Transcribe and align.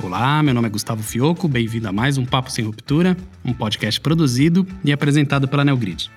Olá, 0.00 0.40
meu 0.44 0.54
nome 0.54 0.68
é 0.68 0.70
Gustavo 0.70 1.02
Fioco, 1.02 1.48
bem-vindo 1.48 1.88
a 1.88 1.92
mais 1.92 2.16
um 2.16 2.24
Papo 2.24 2.52
Sem 2.52 2.64
Ruptura, 2.64 3.16
um 3.44 3.52
podcast 3.52 4.00
produzido 4.00 4.64
e 4.84 4.92
apresentado 4.92 5.48
pela 5.48 5.64
Neogrid. 5.64 6.08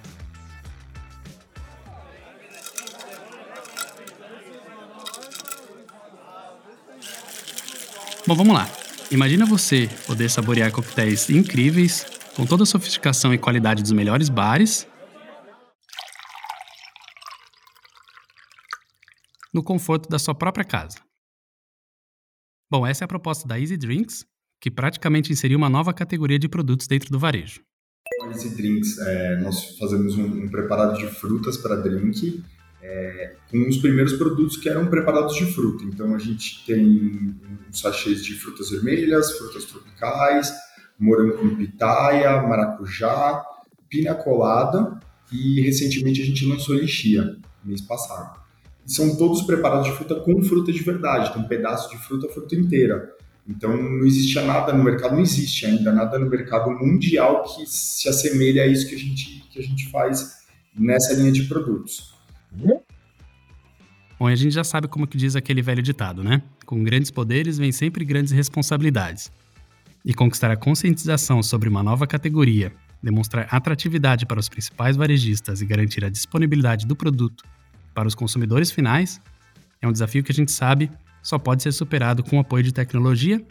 Bom, 8.28 8.36
vamos 8.36 8.54
lá. 8.54 8.70
Imagina 9.09 9.47
você 9.47 9.89
poder 10.05 10.29
saborear 10.29 10.71
coquetéis 10.71 11.27
incríveis, 11.32 12.05
com 12.36 12.45
toda 12.45 12.61
a 12.61 12.68
sofisticação 12.68 13.34
e 13.34 13.38
qualidade 13.39 13.82
dos 13.82 13.91
melhores 13.91 14.29
bares, 14.29 14.88
no 19.52 19.63
conforto 19.63 20.07
da 20.07 20.19
sua 20.19 20.36
própria 20.36 20.63
casa. 20.63 21.11
Bom, 22.71 22.88
essa 22.88 23.04
é 23.04 23.06
a 23.06 23.07
proposta 23.10 23.46
da 23.46 23.60
Easy 23.60 23.75
Drinks, 23.75 24.25
que 24.61 24.71
praticamente 24.71 25.30
inseriu 25.30 25.57
uma 25.57 25.70
nova 25.70 25.93
categoria 25.93 26.39
de 26.39 26.48
produtos 26.48 26.88
dentro 26.88 27.11
do 27.11 27.20
varejo. 27.20 27.60
Easy 28.30 28.56
Drinks, 28.56 28.97
é, 28.97 29.42
nós 29.42 29.78
fazemos 29.78 30.16
um, 30.16 30.46
um, 30.46 30.50
preparado 30.50 30.97
de 30.97 31.06
frutas 31.07 31.57
para 31.57 31.75
drink, 31.75 32.42
é, 32.81 33.36
com 33.52 33.67
os 33.67 33.75
primeiros 33.75 34.14
produtos 34.14 34.56
que 34.56 34.70
eram 34.70 34.88
preparados 34.88 35.36
de 35.36 35.47
fruta. 35.47 35.84
Então 35.84 36.16
a 36.16 36.17
gente 36.17 36.66
tem 36.66 37.36
uns 37.67 37.78
sachês 37.78 38.23
de 38.23 38.36
frutas 38.36 38.70
vermelhas, 38.70 39.38
frutas 39.38 39.66
tropicais, 39.66 40.53
morango 40.97 41.39
com 41.39 41.53
pitaia, 41.58 42.42
maracujá, 42.42 43.44
pina 43.89 44.16
colada 44.16 44.97
e 45.30 45.59
recentemente 45.59 46.22
a 46.22 46.25
gente 46.25 46.45
lançou 46.45 46.75
lixia, 46.75 47.36
mês 47.66 47.81
passado 47.81 48.41
são 48.85 49.15
todos 49.15 49.41
preparados 49.43 49.87
de 49.87 49.93
fruta 49.93 50.15
com 50.15 50.41
fruta 50.43 50.71
de 50.71 50.81
verdade, 50.81 51.33
tem 51.33 51.41
um 51.41 51.47
pedaço 51.47 51.89
de 51.89 51.97
fruta, 51.97 52.27
fruta 52.29 52.55
inteira. 52.55 53.15
Então 53.47 53.75
não 53.75 54.05
existia 54.05 54.43
nada 54.43 54.73
no 54.73 54.83
mercado, 54.83 55.15
não 55.15 55.21
existe 55.21 55.65
ainda 55.65 55.91
nada 55.91 56.17
no 56.19 56.29
mercado 56.29 56.71
mundial 56.71 57.43
que 57.43 57.65
se 57.65 58.07
assemelhe 58.07 58.59
a 58.59 58.67
isso 58.67 58.88
que 58.88 58.95
a 58.95 58.97
gente, 58.97 59.43
que 59.51 59.59
a 59.59 59.63
gente 59.63 59.89
faz 59.89 60.41
nessa 60.77 61.13
linha 61.13 61.31
de 61.31 61.43
produtos. 61.43 62.13
Bom, 62.51 64.27
a 64.27 64.35
gente 64.35 64.51
já 64.51 64.63
sabe 64.63 64.88
como 64.88 65.07
que 65.07 65.17
diz 65.17 65.35
aquele 65.35 65.61
velho 65.61 65.81
ditado, 65.81 66.23
né? 66.23 66.43
Com 66.66 66.83
grandes 66.83 67.09
poderes 67.09 67.57
vem 67.57 67.71
sempre 67.71 68.05
grandes 68.05 68.31
responsabilidades. 68.31 69.31
E 70.05 70.13
conquistar 70.13 70.51
a 70.51 70.55
conscientização 70.55 71.41
sobre 71.41 71.67
uma 71.67 71.81
nova 71.81 72.05
categoria, 72.05 72.71
demonstrar 73.01 73.47
atratividade 73.49 74.25
para 74.25 74.39
os 74.39 74.47
principais 74.47 74.95
varejistas 74.95 75.61
e 75.61 75.66
garantir 75.66 76.05
a 76.05 76.09
disponibilidade 76.09 76.85
do 76.85 76.95
produto 76.95 77.43
para 77.94 78.08
os 78.08 78.16
consumidores 78.16 78.72
finais, 78.72 79.22
é 79.81 79.88
um 79.88 79.92
desafio 79.92 80.23
que 80.23 80.31
a 80.31 80.36
gente 80.36 80.52
sabe 80.52 80.92
só 81.22 81.38
pode 81.38 81.61
ser 81.61 81.72
superado 81.72 82.23
com 82.23 82.38
o 82.38 82.39
apoio 82.39 82.64
de 82.64 82.73
tecnologia 82.73 83.45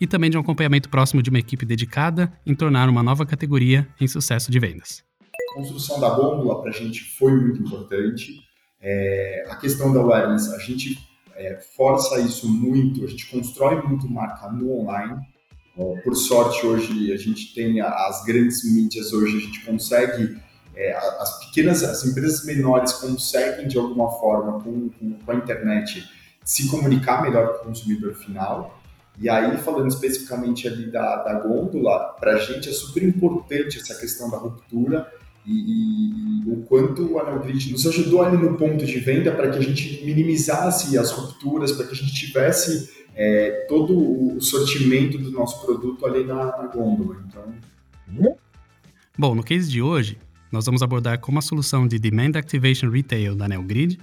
e 0.00 0.06
também 0.06 0.30
de 0.30 0.36
um 0.36 0.40
acompanhamento 0.40 0.88
próximo 0.88 1.22
de 1.22 1.30
uma 1.30 1.38
equipe 1.38 1.64
dedicada 1.64 2.30
em 2.44 2.54
tornar 2.54 2.88
uma 2.88 3.02
nova 3.02 3.24
categoria 3.24 3.88
em 4.00 4.06
sucesso 4.06 4.50
de 4.50 4.58
vendas. 4.58 5.02
A 5.50 5.54
construção 5.54 5.98
da 5.98 6.10
gôndola 6.10 6.60
para 6.60 6.70
a 6.70 6.74
gente 6.74 7.02
foi 7.16 7.34
muito 7.34 7.62
importante. 7.62 8.42
É, 8.80 9.46
a 9.48 9.56
questão 9.56 9.92
da 9.92 10.00
awareness, 10.00 10.52
a 10.52 10.58
gente 10.58 10.98
é, 11.34 11.58
força 11.76 12.20
isso 12.20 12.48
muito, 12.48 13.04
a 13.04 13.06
gente 13.06 13.26
constrói 13.30 13.80
muito 13.82 14.08
marca 14.08 14.50
no 14.50 14.70
online. 14.80 15.18
Por 16.02 16.14
sorte, 16.14 16.64
hoje 16.64 17.12
a 17.12 17.18
gente 17.18 17.52
tem 17.54 17.82
as 17.82 18.24
grandes 18.24 18.64
mídias, 18.64 19.12
hoje 19.12 19.36
a 19.36 19.40
gente 19.40 19.60
consegue 19.60 20.38
é, 20.76 20.94
as 20.94 21.38
pequenas, 21.46 21.82
as 21.82 22.04
empresas 22.04 22.44
menores 22.44 22.92
conseguem 22.92 23.66
de 23.66 23.78
alguma 23.78 24.10
forma 24.12 24.60
com, 24.60 24.90
com, 24.90 25.12
com, 25.12 25.32
a 25.32 25.34
internet 25.34 26.06
se 26.44 26.68
comunicar 26.68 27.22
melhor 27.22 27.54
com 27.54 27.64
o 27.64 27.68
consumidor 27.68 28.14
final. 28.14 28.78
E 29.18 29.30
aí, 29.30 29.56
falando 29.56 29.88
especificamente 29.88 30.68
ali 30.68 30.90
da, 30.90 31.22
da 31.22 31.40
gôndola, 31.40 32.14
para 32.20 32.32
a 32.32 32.38
gente 32.38 32.68
é 32.68 32.72
super 32.72 33.02
importante 33.02 33.78
essa 33.80 33.94
questão 33.94 34.30
da 34.30 34.36
ruptura 34.36 35.10
e, 35.46 36.44
e, 36.44 36.50
o 36.50 36.62
quanto 36.64 37.18
a 37.18 37.24
Neogrid 37.24 37.72
nos 37.72 37.86
ajudou 37.86 38.22
ali 38.22 38.36
no 38.36 38.56
ponto 38.56 38.84
de 38.84 38.98
venda 39.00 39.32
para 39.32 39.50
que 39.50 39.58
a 39.58 39.62
gente 39.62 40.04
minimizasse 40.04 40.98
as 40.98 41.10
rupturas, 41.10 41.72
para 41.72 41.86
que 41.86 41.92
a 41.92 41.96
gente 41.96 42.12
tivesse 42.12 43.06
é, 43.14 43.64
todo 43.66 44.36
o 44.36 44.40
sortimento 44.42 45.16
do 45.16 45.30
nosso 45.30 45.64
produto 45.64 46.04
ali 46.04 46.24
na, 46.24 46.44
na 46.58 46.66
gôndola. 46.66 47.16
Então... 47.26 48.36
Bom, 49.16 49.34
no 49.34 49.42
case 49.42 49.70
de 49.70 49.80
hoje, 49.80 50.18
nós 50.50 50.64
vamos 50.66 50.82
abordar 50.82 51.18
como 51.18 51.38
a 51.38 51.42
solução 51.42 51.86
de 51.86 51.98
Demand 51.98 52.32
Activation 52.36 52.90
Retail 52.90 53.34
da 53.34 53.48
NeoGrid 53.48 53.98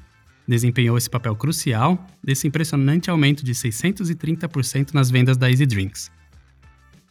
desempenhou 0.47 0.97
esse 0.97 1.09
papel 1.09 1.35
crucial 1.35 2.05
desse 2.23 2.47
impressionante 2.47 3.09
aumento 3.09 3.43
de 3.45 3.53
630% 3.53 4.93
nas 4.93 5.09
vendas 5.09 5.37
da 5.37 5.49
Easy 5.49 5.65
Drinks. 5.65 6.11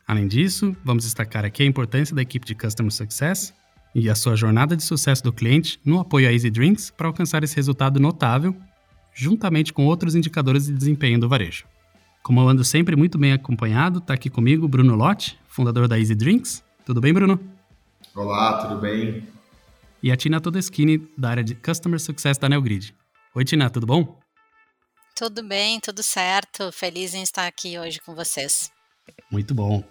Além 0.06 0.26
disso, 0.26 0.76
vamos 0.84 1.04
destacar 1.04 1.44
aqui 1.44 1.62
a 1.62 1.66
importância 1.66 2.15
da 2.15 2.22
equipe 2.22 2.47
de 2.47 2.54
Customer 2.54 2.93
Success 2.93 3.54
e 3.94 4.10
a 4.10 4.15
sua 4.15 4.37
jornada 4.37 4.76
de 4.76 4.82
sucesso 4.82 5.22
do 5.22 5.32
cliente 5.32 5.81
no 5.84 6.00
apoio 6.00 6.28
à 6.28 6.32
Easy 6.32 6.50
Drinks 6.50 6.91
para 6.91 7.06
alcançar 7.06 7.43
esse 7.44 7.56
resultado 7.56 8.00
notável, 8.00 8.54
juntamente 9.14 9.72
com 9.72 9.87
outros 9.87 10.14
indicadores 10.14 10.66
de 10.66 10.72
desempenho 10.72 11.19
do 11.19 11.28
varejo. 11.28 11.64
Como 12.22 12.41
eu 12.41 12.49
ando 12.49 12.64
sempre 12.64 12.94
muito 12.94 13.19
bem 13.19 13.32
acompanhado, 13.32 13.99
está 13.99 14.14
aqui 14.14 14.31
comigo 14.31 14.69
Bruno 14.69 14.94
Lotti, 14.94 15.38
fundador 15.49 15.88
da 15.88 15.99
Easy 15.99 16.14
Drinks. 16.14 16.64
Tudo 16.84 17.00
bem, 17.00 17.12
Bruno? 17.12 17.41
Olá, 18.15 18.59
tudo 18.59 18.78
bem? 18.78 19.27
E 20.03 20.12
a 20.12 20.17
Tina 20.17 20.39
Todeschini, 20.39 20.99
da 21.17 21.31
área 21.31 21.43
de 21.43 21.55
Customer 21.55 21.99
Success 21.99 22.37
da 22.37 22.47
Neogrid. 22.47 22.95
Oi, 23.34 23.43
Tina, 23.43 23.71
tudo 23.71 23.87
bom? 23.87 24.21
Tudo 25.17 25.43
bem, 25.43 25.81
tudo 25.81 26.03
certo. 26.03 26.71
Feliz 26.73 27.15
em 27.15 27.23
estar 27.23 27.47
aqui 27.47 27.78
hoje 27.78 28.00
com 28.00 28.15
vocês. 28.15 28.71
Muito 29.31 29.55
bom. 29.55 29.83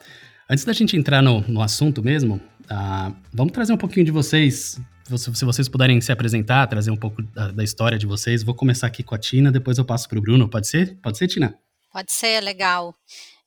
Antes 0.47 0.63
da 0.63 0.71
gente 0.71 0.95
entrar 0.95 1.23
no, 1.23 1.41
no 1.47 1.63
assunto 1.63 2.03
mesmo, 2.03 2.35
uh, 2.35 3.15
vamos 3.33 3.53
trazer 3.53 3.73
um 3.73 3.77
pouquinho 3.77 4.05
de 4.05 4.11
vocês. 4.11 4.79
Se, 5.05 5.35
se, 5.35 5.43
vocês 5.43 5.67
puderem 5.67 5.99
se 5.99 6.11
apresentar, 6.11 6.67
trazer 6.67 6.91
um 6.91 6.97
pouco 6.97 7.23
da, 7.23 7.51
da, 7.51 7.63
história 7.63 7.97
de 7.97 8.05
vocês. 8.05 8.43
Vou 8.43 8.53
começar 8.53 8.85
aqui 8.85 9.01
com 9.01 9.15
a 9.15 9.17
Tina, 9.17 9.51
depois 9.51 9.79
eu 9.79 9.85
passo 9.85 10.07
para 10.07 10.19
o 10.19 10.21
Bruno. 10.21 10.47
Pode 10.47 10.67
ser? 10.67 10.95
Pode 11.01 11.17
ser, 11.17 11.27
Tina? 11.27 11.57
Pode 11.91 12.11
ser, 12.11 12.39
legal. 12.41 12.93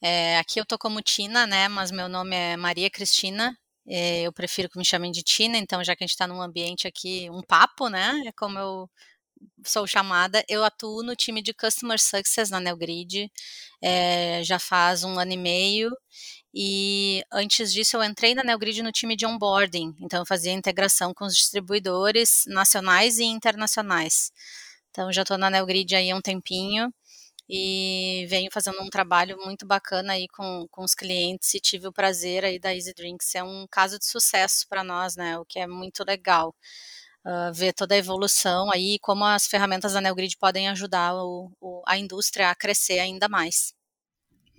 É, 0.03 0.37
aqui 0.39 0.59
eu 0.59 0.67
tô 0.67 0.77
como 0.77 1.01
Tina, 1.01 1.47
né? 1.47 1.69
Mas 1.69 1.93
meu 1.93 2.09
nome 2.09 2.35
é 2.35 2.57
Maria 2.57 2.91
Cristina. 2.91 3.57
É, 3.87 4.23
eu 4.23 4.33
prefiro 4.33 4.69
que 4.69 4.79
me 4.79 4.85
chamem 4.85 5.13
de 5.13 5.23
Tina, 5.23 5.59
então 5.59 5.85
já 5.85 5.95
que 5.95 6.05
a 6.05 6.07
gente 6.07 6.13
está 6.15 6.27
num 6.27 6.41
ambiente 6.41 6.87
aqui, 6.89 7.29
um 7.31 7.43
papo, 7.43 7.89
né? 7.89 8.23
É 8.27 8.33
como 8.33 8.59
eu 8.59 8.91
sou 9.67 9.87
chamada. 9.87 10.45
Eu 10.49 10.65
atuo 10.65 11.03
no 11.03 11.17
time 11.17 11.43
de 11.43 11.53
Customer 11.55 12.01
Success 12.01 12.51
na 12.51 12.61
Neogrid, 12.61 13.31
é, 13.83 14.43
já 14.45 14.59
faz 14.59 15.05
um 15.05 15.19
ano 15.19 15.33
e 15.33 15.37
meio. 15.37 15.91
E 16.55 17.23
antes 17.33 17.73
disso, 17.73 17.97
eu 17.97 18.05
entrei 18.05 18.35
na 18.35 18.45
Neogrid 18.45 18.83
no 18.83 18.93
time 18.93 19.17
de 19.17 19.27
onboarding, 19.27 19.95
então 20.01 20.21
eu 20.21 20.27
fazia 20.27 20.53
integração 20.53 21.13
com 21.13 21.25
os 21.27 21.35
distribuidores 21.37 22.45
nacionais 22.47 23.19
e 23.19 23.25
internacionais. 23.25 24.31
Então 24.91 25.13
já 25.13 25.23
estou 25.23 25.37
na 25.39 25.51
Neogrid 25.51 25.95
aí 25.97 26.11
há 26.11 26.17
um 26.17 26.21
tempinho 26.23 26.93
e 27.49 28.27
venho 28.29 28.51
fazendo 28.53 28.81
um 28.83 28.89
trabalho 28.89 29.37
muito 29.45 29.67
bacana 29.67 30.15
aí 30.15 30.27
com, 30.29 30.67
com 30.71 30.83
os 30.83 30.95
clientes 30.95 31.53
e 31.55 31.61
tive 31.61 31.87
o 31.87 31.93
prazer 31.93 32.45
aí 32.45 32.59
da 32.59 32.75
Easy 32.75 32.95
Drinks. 32.95 33.35
É 33.35 33.43
um 33.43 33.67
caso 33.71 33.99
de 33.99 34.07
sucesso 34.07 34.67
para 34.69 34.83
nós, 34.83 35.17
né? 35.17 35.39
O 35.39 35.45
que 35.45 35.59
é 35.59 35.67
muito 35.67 36.05
legal. 36.07 36.55
Uh, 37.27 37.53
ver 37.55 37.73
toda 37.73 37.95
a 37.95 37.99
evolução 37.99 38.71
aí, 38.71 38.99
como 39.01 39.25
as 39.25 39.47
ferramentas 39.47 39.95
da 39.95 40.01
NeoGrid 40.01 40.37
podem 40.37 40.69
ajudar 40.69 41.15
o, 41.15 41.51
o, 41.59 41.83
a 41.87 41.97
indústria 41.97 42.51
a 42.51 42.55
crescer 42.55 42.99
ainda 42.99 43.29
mais. 43.29 43.73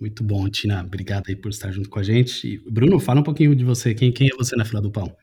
Muito 0.00 0.24
bom, 0.24 0.48
Tina. 0.48 0.82
Obrigado 0.82 1.28
aí 1.28 1.36
por 1.36 1.50
estar 1.50 1.70
junto 1.70 1.88
com 1.88 1.98
a 1.98 2.02
gente. 2.02 2.58
Bruno, 2.68 2.98
fala 2.98 3.20
um 3.20 3.22
pouquinho 3.22 3.54
de 3.54 3.64
você. 3.64 3.94
Quem, 3.94 4.12
quem 4.12 4.28
é 4.28 4.36
você 4.36 4.56
na 4.56 4.64
fila 4.64 4.82
do 4.82 4.90
pão? 4.90 5.16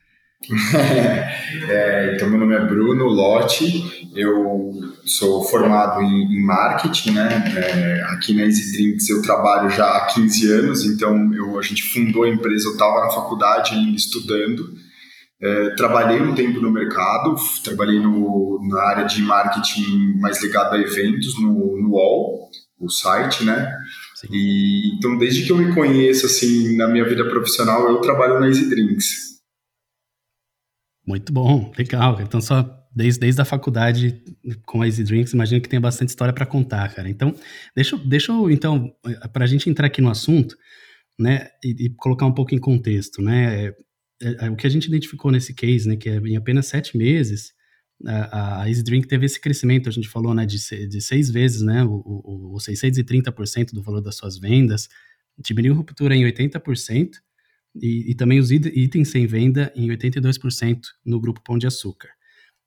é, 1.68 2.14
então, 2.14 2.28
meu 2.28 2.38
nome 2.38 2.54
é 2.54 2.60
Bruno 2.66 3.06
Lotti, 3.06 4.10
eu 4.14 4.72
sou 5.04 5.42
formado 5.44 6.02
em, 6.02 6.34
em 6.34 6.42
marketing, 6.42 7.12
né? 7.12 7.52
É, 7.56 8.02
aqui 8.14 8.34
na 8.34 8.42
Easy 8.42 8.72
Drinks 8.72 9.08
eu 9.08 9.22
trabalho 9.22 9.70
já 9.70 9.86
há 9.86 10.06
15 10.06 10.52
anos, 10.52 10.84
então 10.84 11.32
eu, 11.34 11.58
a 11.58 11.62
gente 11.62 11.82
fundou 11.82 12.24
a 12.24 12.28
empresa, 12.28 12.68
eu 12.68 12.72
estava 12.72 13.00
na 13.00 13.10
faculdade 13.10 13.74
ainda 13.74 13.96
estudando. 13.96 14.74
É, 15.40 15.70
trabalhei 15.70 16.20
um 16.20 16.34
tempo 16.34 16.60
no 16.60 16.70
mercado, 16.70 17.36
trabalhei 17.62 18.00
no, 18.00 18.60
na 18.68 18.82
área 18.82 19.04
de 19.04 19.22
marketing 19.22 20.18
mais 20.18 20.42
ligado 20.42 20.74
a 20.74 20.78
eventos 20.78 21.40
no, 21.40 21.80
no 21.80 21.90
UOL, 21.90 22.50
o 22.80 22.88
site, 22.90 23.44
né? 23.44 23.70
E, 24.30 24.96
então, 24.96 25.18
desde 25.18 25.44
que 25.44 25.52
eu 25.52 25.56
me 25.56 25.74
conheço, 25.74 26.26
assim, 26.26 26.76
na 26.76 26.86
minha 26.86 27.04
vida 27.06 27.24
profissional, 27.24 27.88
eu 27.88 27.98
trabalho 27.98 28.40
na 28.40 28.48
Easy 28.48 28.68
Drinks. 28.68 29.33
Muito 31.06 31.32
bom, 31.32 31.70
legal. 31.76 32.20
Então, 32.20 32.40
só 32.40 32.62
desde, 32.94 33.20
desde 33.20 33.40
a 33.40 33.44
faculdade 33.44 34.22
com 34.64 34.80
a 34.80 34.86
Easy 34.86 35.02
Drinks, 35.02 35.32
imagino 35.32 35.60
que 35.60 35.68
tem 35.68 35.80
bastante 35.80 36.10
história 36.10 36.32
para 36.32 36.46
contar, 36.46 36.94
cara. 36.94 37.08
Então, 37.08 37.34
deixa, 37.74 37.96
deixa 37.98 38.32
eu, 38.32 38.50
então, 38.50 38.94
para 39.32 39.44
a 39.44 39.46
gente 39.46 39.68
entrar 39.68 39.86
aqui 39.86 40.00
no 40.00 40.10
assunto, 40.10 40.56
né, 41.18 41.48
e, 41.62 41.86
e, 41.86 41.90
colocar 41.90 42.26
um 42.26 42.32
pouco 42.32 42.54
em 42.54 42.58
contexto, 42.58 43.20
né, 43.20 43.66
é, 43.66 43.74
é, 44.46 44.50
o 44.50 44.56
que 44.56 44.66
a 44.66 44.70
gente 44.70 44.86
identificou 44.86 45.30
nesse 45.30 45.52
case, 45.54 45.88
né, 45.88 45.96
que 45.96 46.08
é 46.08 46.16
em 46.16 46.36
apenas 46.36 46.66
sete 46.66 46.96
meses, 46.96 47.52
a, 48.06 48.62
a 48.62 48.68
Easy 48.68 48.82
Drink 48.82 49.06
teve 49.06 49.26
esse 49.26 49.40
crescimento, 49.40 49.88
a 49.88 49.92
gente 49.92 50.08
falou, 50.08 50.34
né, 50.34 50.46
de, 50.46 50.58
de 50.88 51.00
seis 51.00 51.30
vezes, 51.30 51.62
né, 51.62 51.84
o, 51.84 52.02
o, 52.04 52.54
o 52.54 52.58
630% 52.58 53.72
do 53.72 53.82
valor 53.82 54.00
das 54.00 54.16
suas 54.16 54.38
vendas, 54.38 54.88
diminuiu 55.38 55.74
ruptura 55.74 56.16
em 56.16 56.24
80% 56.24 57.10
e, 57.74 58.10
e 58.10 58.14
também 58.14 58.38
os 58.38 58.50
itens 58.50 59.10
sem 59.10 59.26
venda 59.26 59.72
em 59.74 59.88
82% 59.88 60.80
no 61.04 61.20
grupo 61.20 61.42
Pão 61.42 61.58
de 61.58 61.66
Açúcar. 61.66 62.08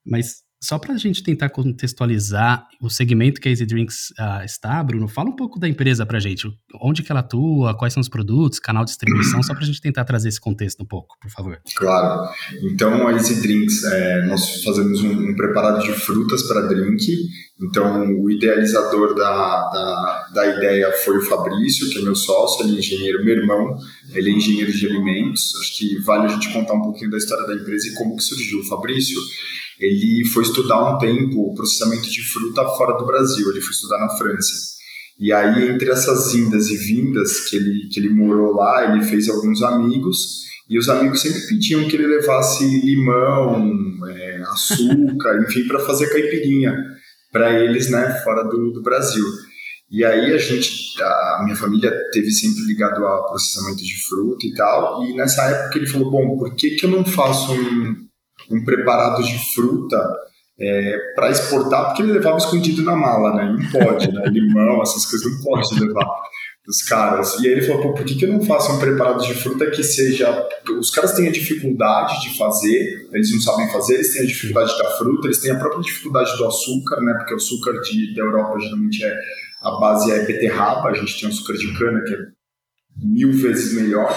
Mas 0.06 0.42
só 0.60 0.76
para 0.76 0.94
a 0.94 0.96
gente 0.96 1.22
tentar 1.22 1.50
contextualizar 1.50 2.66
o 2.82 2.90
segmento 2.90 3.40
que 3.40 3.48
a 3.48 3.50
Easy 3.50 3.64
Drinks 3.64 4.10
uh, 4.18 4.44
está, 4.44 4.82
Bruno, 4.82 5.06
fala 5.06 5.30
um 5.30 5.36
pouco 5.36 5.58
da 5.58 5.68
empresa 5.68 6.04
para 6.04 6.18
a 6.18 6.20
gente. 6.20 6.48
Onde 6.82 7.02
que 7.02 7.12
ela 7.12 7.20
atua, 7.20 7.76
quais 7.78 7.94
são 7.94 8.00
os 8.00 8.08
produtos, 8.08 8.58
canal 8.58 8.84
de 8.84 8.90
distribuição, 8.90 9.40
só 9.42 9.54
para 9.54 9.62
a 9.62 9.66
gente 9.66 9.80
tentar 9.80 10.04
trazer 10.04 10.28
esse 10.28 10.40
contexto 10.40 10.82
um 10.82 10.86
pouco, 10.86 11.16
por 11.20 11.30
favor. 11.30 11.60
Claro. 11.76 12.28
Então, 12.64 13.06
a 13.06 13.12
Easy 13.12 13.40
Drinks, 13.40 13.84
é, 13.84 14.26
nós 14.26 14.64
fazemos 14.64 15.00
um, 15.00 15.30
um, 15.30 15.36
preparado 15.36 15.80
de 15.80 15.92
frutas 15.92 16.42
para 16.42 16.66
drink. 16.66 17.06
Então, 17.60 18.06
o 18.22 18.30
idealizador 18.30 19.14
da, 19.14 19.68
da, 19.68 20.28
da 20.32 20.56
ideia 20.56 20.92
foi 21.04 21.18
o 21.18 21.22
Fabrício, 21.22 21.90
que 21.90 21.98
é 21.98 22.02
meu 22.02 22.14
sócio, 22.14 22.64
ele 22.64 22.76
é 22.76 22.78
engenheiro, 22.78 23.24
meu 23.24 23.36
irmão, 23.36 23.76
ele 24.14 24.30
é 24.30 24.32
engenheiro 24.32 24.72
de 24.72 24.86
alimentos. 24.86 25.54
Acho 25.60 25.76
que 25.76 25.98
vale 26.02 26.26
a 26.26 26.28
gente 26.28 26.52
contar 26.52 26.74
um 26.74 26.82
pouquinho 26.82 27.10
da 27.10 27.18
história 27.18 27.46
da 27.46 27.54
empresa 27.54 27.88
e 27.88 27.94
como 27.94 28.16
que 28.16 28.22
surgiu. 28.22 28.60
O 28.60 28.68
Fabrício 28.68 29.18
ele 29.80 30.24
foi 30.26 30.42
estudar 30.42 30.94
um 30.94 30.98
tempo 30.98 31.50
o 31.50 31.54
processamento 31.54 32.08
de 32.08 32.22
fruta 32.22 32.64
fora 32.76 32.96
do 32.96 33.06
Brasil, 33.06 33.50
ele 33.50 33.60
foi 33.60 33.70
estudar 33.70 33.98
na 33.98 34.10
França. 34.10 34.76
E 35.18 35.32
aí, 35.32 35.68
entre 35.68 35.90
essas 35.90 36.34
indas 36.34 36.68
e 36.68 36.76
vindas 36.76 37.48
que 37.48 37.56
ele, 37.56 37.88
que 37.92 37.98
ele 37.98 38.08
morou 38.08 38.54
lá, 38.54 38.92
ele 38.92 39.04
fez 39.04 39.28
alguns 39.28 39.62
amigos, 39.62 40.46
e 40.70 40.78
os 40.78 40.88
amigos 40.88 41.20
sempre 41.20 41.40
pediam 41.48 41.88
que 41.88 41.96
ele 41.96 42.06
levasse 42.06 42.64
limão, 42.84 44.06
é, 44.06 44.42
açúcar, 44.42 45.42
enfim, 45.48 45.66
para 45.66 45.80
fazer 45.80 46.08
caipirinha 46.08 46.72
para 47.32 47.52
eles, 47.52 47.90
né, 47.90 48.20
fora 48.24 48.44
do, 48.44 48.72
do 48.72 48.82
Brasil. 48.82 49.24
E 49.90 50.04
aí 50.04 50.34
a 50.34 50.38
gente, 50.38 51.02
a 51.02 51.42
minha 51.44 51.56
família 51.56 51.90
teve 52.12 52.30
sempre 52.30 52.62
ligado 52.64 53.04
ao 53.06 53.26
processamento 53.26 53.82
de 53.82 54.02
fruta 54.06 54.46
e 54.46 54.54
tal, 54.54 55.02
e 55.04 55.16
nessa 55.16 55.42
época 55.44 55.78
ele 55.78 55.86
falou, 55.86 56.10
bom, 56.10 56.36
por 56.36 56.54
que 56.54 56.70
que 56.70 56.84
eu 56.84 56.90
não 56.90 57.04
faço 57.04 57.52
um, 57.52 57.96
um 58.50 58.64
preparado 58.64 59.22
de 59.22 59.38
fruta 59.54 59.98
é, 60.60 60.98
para 61.14 61.30
exportar, 61.30 61.86
porque 61.86 62.02
ele 62.02 62.12
levava 62.12 62.36
escondido 62.36 62.82
na 62.82 62.96
mala, 62.96 63.34
né? 63.34 63.56
Não 63.56 63.80
pode, 63.80 64.12
né? 64.12 64.24
Limão, 64.28 64.82
essas 64.82 65.06
coisas 65.06 65.32
não 65.32 65.42
pode 65.42 65.80
levar 65.80 66.06
os 66.68 66.82
caras. 66.82 67.38
E 67.40 67.48
aí 67.48 67.54
ele 67.54 67.62
falou, 67.62 67.82
pô, 67.82 67.94
por 67.94 68.04
que, 68.04 68.14
que 68.14 68.26
eu 68.26 68.32
não 68.32 68.44
faço 68.44 68.70
um 68.72 68.78
preparado 68.78 69.24
de 69.24 69.32
fruta 69.32 69.70
que 69.70 69.82
seja... 69.82 70.46
Os 70.78 70.90
caras 70.90 71.12
têm 71.14 71.26
a 71.26 71.32
dificuldade 71.32 72.20
de 72.20 72.36
fazer, 72.36 73.08
eles 73.10 73.32
não 73.32 73.40
sabem 73.40 73.70
fazer, 73.72 73.94
eles 73.94 74.12
têm 74.12 74.22
a 74.22 74.26
dificuldade 74.26 74.76
da 74.76 74.90
fruta, 74.90 75.26
eles 75.26 75.38
têm 75.38 75.50
a 75.50 75.58
própria 75.58 75.80
dificuldade 75.80 76.36
do 76.36 76.44
açúcar, 76.44 77.00
né? 77.00 77.14
Porque 77.14 77.32
o 77.32 77.36
açúcar 77.36 77.72
de, 77.80 78.14
da 78.14 78.22
Europa 78.22 78.60
geralmente 78.60 79.02
é... 79.02 79.14
A 79.60 79.72
base 79.80 80.12
é 80.12 80.24
beterraba, 80.24 80.90
a 80.90 80.94
gente 80.94 81.18
tem 81.18 81.28
açúcar 81.28 81.54
de 81.54 81.76
cana 81.76 82.00
que 82.04 82.14
é 82.14 82.18
mil 83.02 83.32
vezes 83.32 83.72
melhor. 83.72 84.08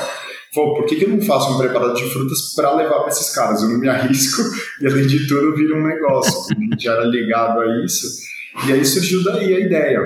Pô, 0.54 0.76
por 0.76 0.86
que, 0.86 0.98
que 0.98 1.06
eu 1.06 1.10
não 1.10 1.22
faço 1.22 1.54
um 1.54 1.58
preparado 1.58 1.96
de 1.96 2.04
frutas 2.10 2.54
para 2.54 2.76
levar 2.76 3.00
para 3.00 3.08
esses 3.08 3.34
caras? 3.34 3.64
Eu 3.64 3.70
não 3.70 3.80
me 3.80 3.88
arrisco 3.88 4.42
e, 4.82 4.86
além 4.86 5.08
de 5.08 5.26
tudo, 5.28 5.56
vira 5.56 5.76
um 5.76 5.88
negócio. 5.88 6.56
A 6.56 6.60
gente 6.60 6.88
era 6.88 7.04
ligado 7.06 7.60
a 7.60 7.84
isso. 7.84 8.06
E 8.68 8.74
aí 8.74 8.86
surgiu 8.86 9.24
daí 9.24 9.56
a 9.56 9.60
ideia. 9.62 10.00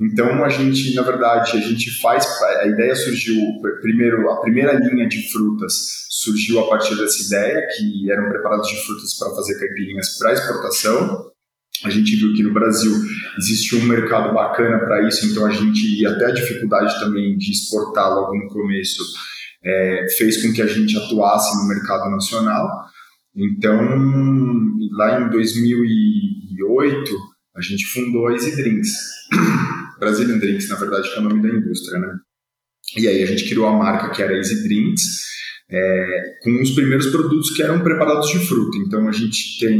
Então, 0.00 0.44
a 0.44 0.48
gente, 0.48 0.94
na 0.94 1.02
verdade, 1.02 1.56
a 1.56 1.60
gente 1.60 1.90
faz. 2.00 2.24
A 2.60 2.68
ideia 2.68 2.94
surgiu, 2.94 3.36
primeiro, 3.82 4.30
a 4.30 4.40
primeira 4.40 4.72
linha 4.74 5.08
de 5.08 5.28
frutas 5.32 6.06
surgiu 6.08 6.60
a 6.60 6.68
partir 6.68 6.96
dessa 6.96 7.20
ideia, 7.22 7.66
que 7.76 8.10
eram 8.10 8.28
preparados 8.28 8.68
de 8.68 8.76
frutas 8.86 9.18
para 9.18 9.34
fazer 9.34 9.58
caipirinhas 9.58 10.16
para 10.18 10.32
exportação. 10.32 11.26
A 11.84 11.90
gente 11.90 12.14
viu 12.16 12.32
que 12.34 12.42
no 12.42 12.52
Brasil 12.52 12.92
existe 13.38 13.76
um 13.76 13.84
mercado 13.84 14.32
bacana 14.34 14.78
para 14.78 15.06
isso, 15.06 15.26
então 15.26 15.46
a 15.46 15.50
gente, 15.50 16.00
e 16.00 16.06
até 16.06 16.26
a 16.26 16.32
dificuldade 16.32 16.98
também 16.98 17.36
de 17.36 17.50
exportar 17.52 18.08
logo 18.08 18.36
no 18.36 18.48
começo, 18.48 19.02
é, 19.64 20.06
fez 20.16 20.42
com 20.42 20.52
que 20.52 20.62
a 20.62 20.66
gente 20.66 20.96
atuasse 20.96 21.56
no 21.56 21.68
mercado 21.68 22.10
nacional. 22.10 22.68
Então, 23.34 23.78
lá 24.92 25.20
em 25.20 25.30
2008, 25.30 27.16
a 27.56 27.60
gente 27.60 27.84
fundou 27.86 28.28
a 28.28 28.32
Easy 28.32 28.56
Drinks. 28.56 28.90
Brazilian 29.98 30.38
Drinks, 30.38 30.68
na 30.68 30.76
verdade, 30.76 31.10
que 31.10 31.16
é 31.16 31.20
o 31.20 31.24
nome 31.24 31.42
da 31.42 31.48
indústria, 31.48 31.98
né? 31.98 32.14
E 32.96 33.06
aí 33.06 33.22
a 33.22 33.26
gente 33.26 33.48
criou 33.48 33.66
a 33.66 33.76
marca 33.76 34.10
que 34.10 34.22
era 34.22 34.36
Easy 34.36 34.62
Drinks, 34.62 35.02
é, 35.70 36.38
com 36.42 36.62
os 36.62 36.70
primeiros 36.70 37.06
produtos 37.08 37.50
que 37.50 37.62
eram 37.62 37.82
preparados 37.82 38.30
de 38.30 38.38
fruta. 38.38 38.78
Então 38.78 39.06
a 39.08 39.12
gente 39.12 39.58
tem 39.60 39.78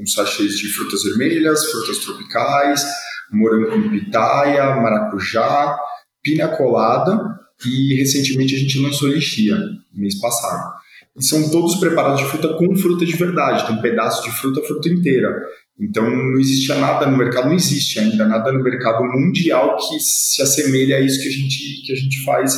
uns 0.00 0.12
sachês 0.12 0.58
de 0.58 0.68
frutas 0.68 1.02
vermelhas, 1.02 1.70
frutas 1.70 1.98
tropicais, 1.98 2.84
morango 3.32 3.70
com 3.70 3.90
pitaia, 3.90 4.76
maracujá, 4.76 5.76
pina 6.22 6.48
colada 6.48 7.18
e 7.64 7.94
recentemente 7.94 8.54
a 8.54 8.58
gente 8.58 8.78
lançou 8.80 9.08
lixia, 9.08 9.56
mês 9.92 10.20
passado. 10.20 10.78
E 11.16 11.24
são 11.24 11.50
todos 11.50 11.76
preparados 11.76 12.20
de 12.20 12.26
fruta 12.26 12.54
com 12.54 12.76
fruta 12.76 13.04
de 13.04 13.16
verdade, 13.16 13.66
tem 13.66 13.80
pedaço 13.80 14.22
de 14.22 14.30
fruta, 14.30 14.62
fruta 14.62 14.88
inteira. 14.88 15.34
Então 15.80 16.10
não 16.10 16.40
existia 16.40 16.74
nada 16.76 17.06
no 17.06 17.16
mercado, 17.16 17.46
não 17.46 17.54
existe 17.54 18.00
ainda 18.00 18.26
nada 18.26 18.52
no 18.52 18.62
mercado 18.62 19.04
mundial 19.04 19.76
que 19.76 20.00
se 20.00 20.42
assemelhe 20.42 20.92
a 20.92 21.00
isso 21.00 21.22
que 21.22 21.28
a 21.28 21.32
gente, 21.32 21.82
que 21.86 21.92
a 21.92 21.96
gente 21.96 22.24
faz 22.24 22.56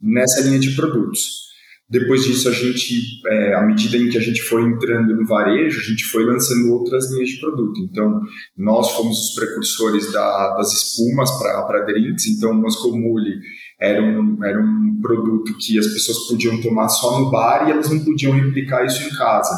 nessa 0.00 0.40
linha 0.40 0.58
de 0.58 0.74
produtos. 0.74 1.42
Depois 1.92 2.24
disso, 2.24 2.48
a 2.48 2.52
gente, 2.52 3.20
é, 3.26 3.54
à 3.54 3.66
medida 3.66 3.98
em 3.98 4.08
que 4.08 4.16
a 4.16 4.20
gente 4.20 4.40
foi 4.40 4.62
entrando 4.62 5.14
no 5.14 5.26
varejo, 5.26 5.78
a 5.78 5.84
gente 5.84 6.04
foi 6.04 6.24
lançando 6.24 6.72
outras 6.72 7.12
linhas 7.12 7.28
de 7.28 7.38
produto. 7.38 7.78
Então, 7.82 8.18
nós 8.56 8.92
fomos 8.92 9.18
os 9.18 9.34
precursores 9.34 10.10
da, 10.10 10.54
das 10.56 10.72
espumas 10.72 11.30
para 11.38 11.84
drinks. 11.84 12.26
Então, 12.28 12.52
o 12.52 12.54
Moscomule 12.54 13.40
era 13.78 14.02
um, 14.02 14.42
era 14.42 14.58
um 14.58 14.98
produto 15.02 15.54
que 15.58 15.78
as 15.78 15.86
pessoas 15.88 16.28
podiam 16.28 16.58
tomar 16.62 16.88
só 16.88 17.20
no 17.20 17.30
bar 17.30 17.68
e 17.68 17.72
elas 17.72 17.90
não 17.90 18.02
podiam 18.02 18.32
replicar 18.32 18.86
isso 18.86 19.06
em 19.06 19.14
casa. 19.14 19.54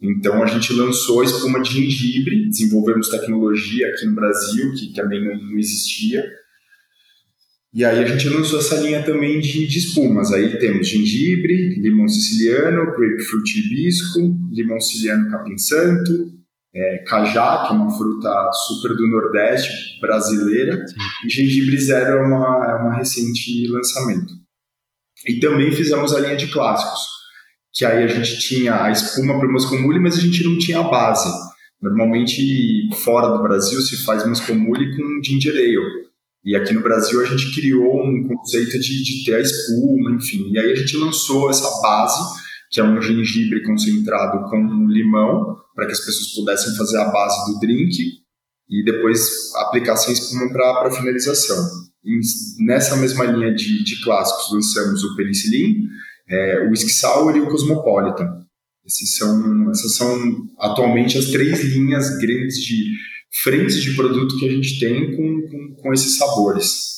Então 0.00 0.42
a 0.42 0.46
gente 0.46 0.72
lançou 0.72 1.22
a 1.22 1.24
espuma 1.24 1.60
de 1.60 1.72
gengibre, 1.72 2.48
desenvolvemos 2.48 3.08
tecnologia 3.08 3.88
aqui 3.88 4.06
no 4.06 4.14
Brasil, 4.14 4.72
que 4.74 4.92
também 4.92 5.24
não, 5.24 5.58
existia. 5.58 6.24
E 7.72 7.84
aí 7.84 8.04
a 8.04 8.06
gente 8.06 8.28
lançou 8.28 8.58
essa 8.58 8.76
linha 8.76 9.02
também 9.02 9.40
de, 9.40 9.66
de 9.66 9.78
espumas. 9.78 10.32
Aí 10.32 10.58
temos 10.58 10.88
gengibre, 10.88 11.80
limão 11.80 12.08
siciliano, 12.08 12.92
grapefruit 12.96 13.58
hibisco, 13.58 14.20
limão 14.50 14.80
siciliano 14.80 15.30
capim 15.30 15.58
santo, 15.58 16.36
é, 16.74 16.98
cajá, 16.98 17.64
que 17.66 17.74
é 17.74 17.76
uma 17.76 17.90
fruta 17.90 18.50
super 18.66 18.94
do 18.94 19.08
Nordeste 19.08 19.98
brasileira, 20.00 20.86
Sim. 20.86 20.94
e 21.24 21.30
gengibre 21.30 21.78
zero 21.78 22.18
é 22.18 22.22
uma, 22.22 22.66
é 22.70 22.74
uma 22.82 22.94
recente 22.94 23.66
lançamento. 23.68 24.34
E 25.26 25.40
também 25.40 25.72
fizemos 25.72 26.14
a 26.14 26.20
linha 26.20 26.36
de 26.36 26.48
clássicos, 26.48 27.00
que 27.76 27.84
aí 27.84 28.04
a 28.04 28.06
gente 28.06 28.38
tinha 28.38 28.84
a 28.84 28.90
espuma 28.90 29.38
para 29.38 29.46
o 29.46 29.52
mascomule, 29.52 30.00
mas 30.00 30.16
a 30.16 30.20
gente 30.20 30.42
não 30.42 30.56
tinha 30.56 30.80
a 30.80 30.88
base. 30.88 31.28
Normalmente, 31.80 32.88
fora 33.04 33.28
do 33.28 33.42
Brasil, 33.42 33.78
se 33.82 34.02
faz 34.02 34.26
mascomule 34.26 34.96
com 34.96 35.22
ginger 35.22 35.52
ale. 35.52 36.06
E 36.42 36.56
aqui 36.56 36.72
no 36.72 36.80
Brasil 36.80 37.20
a 37.20 37.26
gente 37.26 37.54
criou 37.54 38.02
um 38.02 38.26
conceito 38.26 38.80
de, 38.80 39.04
de 39.04 39.24
ter 39.24 39.34
a 39.34 39.40
espuma, 39.40 40.12
enfim. 40.12 40.50
E 40.52 40.58
aí 40.58 40.72
a 40.72 40.74
gente 40.74 40.96
lançou 40.96 41.50
essa 41.50 41.68
base, 41.82 42.18
que 42.70 42.80
é 42.80 42.84
um 42.84 43.02
gengibre 43.02 43.62
concentrado 43.62 44.48
com 44.48 44.86
limão, 44.88 45.58
para 45.74 45.84
que 45.84 45.92
as 45.92 46.00
pessoas 46.00 46.32
pudessem 46.34 46.74
fazer 46.76 46.98
a 46.98 47.10
base 47.10 47.52
do 47.52 47.60
drink 47.60 47.94
e 48.70 48.84
depois 48.84 49.54
aplicar 49.56 49.96
sem 49.96 50.14
espuma 50.14 50.50
para 50.50 50.90
finalização. 50.92 51.62
E 52.02 52.20
nessa 52.64 52.96
mesma 52.96 53.26
linha 53.26 53.54
de, 53.54 53.84
de 53.84 54.02
clássicos, 54.02 54.50
lançamos 54.54 55.04
o 55.04 55.14
Penicillin, 55.14 55.88
é, 56.28 56.60
o 56.60 56.70
Whisky 56.70 56.90
e 57.34 57.40
o 57.40 57.48
Cosmopolitan. 57.48 58.46
Esses 58.84 59.16
são, 59.16 59.70
essas 59.70 59.96
são 59.96 60.46
atualmente 60.58 61.18
as 61.18 61.26
três 61.26 61.60
linhas 61.64 62.18
grandes 62.18 62.56
de 62.58 62.92
frentes 63.42 63.82
de 63.82 63.94
produto 63.94 64.38
que 64.38 64.48
a 64.48 64.52
gente 64.52 64.78
tem 64.78 65.16
com, 65.16 65.48
com, 65.48 65.82
com 65.82 65.92
esses 65.92 66.16
sabores. 66.16 66.96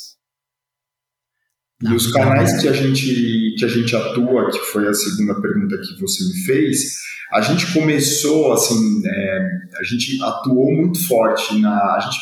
Não, 1.81 1.93
e 1.93 1.97
os 1.97 2.11
canais 2.13 2.61
que 2.61 2.69
a 2.69 2.73
gente 2.73 3.55
que 3.57 3.65
a 3.65 3.69
gente 3.69 3.95
atua, 3.95 4.51
que 4.51 4.59
foi 4.59 4.87
a 4.87 4.93
segunda 4.93 5.41
pergunta 5.41 5.79
que 5.79 6.01
você 6.01 6.25
me 6.25 6.45
fez, 6.45 6.99
a 7.33 7.41
gente 7.41 7.73
começou 7.73 8.53
assim, 8.53 9.03
é, 9.07 9.49
a 9.79 9.85
gente 9.85 10.21
atuou 10.23 10.75
muito 10.75 11.07
forte 11.07 11.59
na, 11.61 11.95
a 11.95 12.01
gente, 12.01 12.19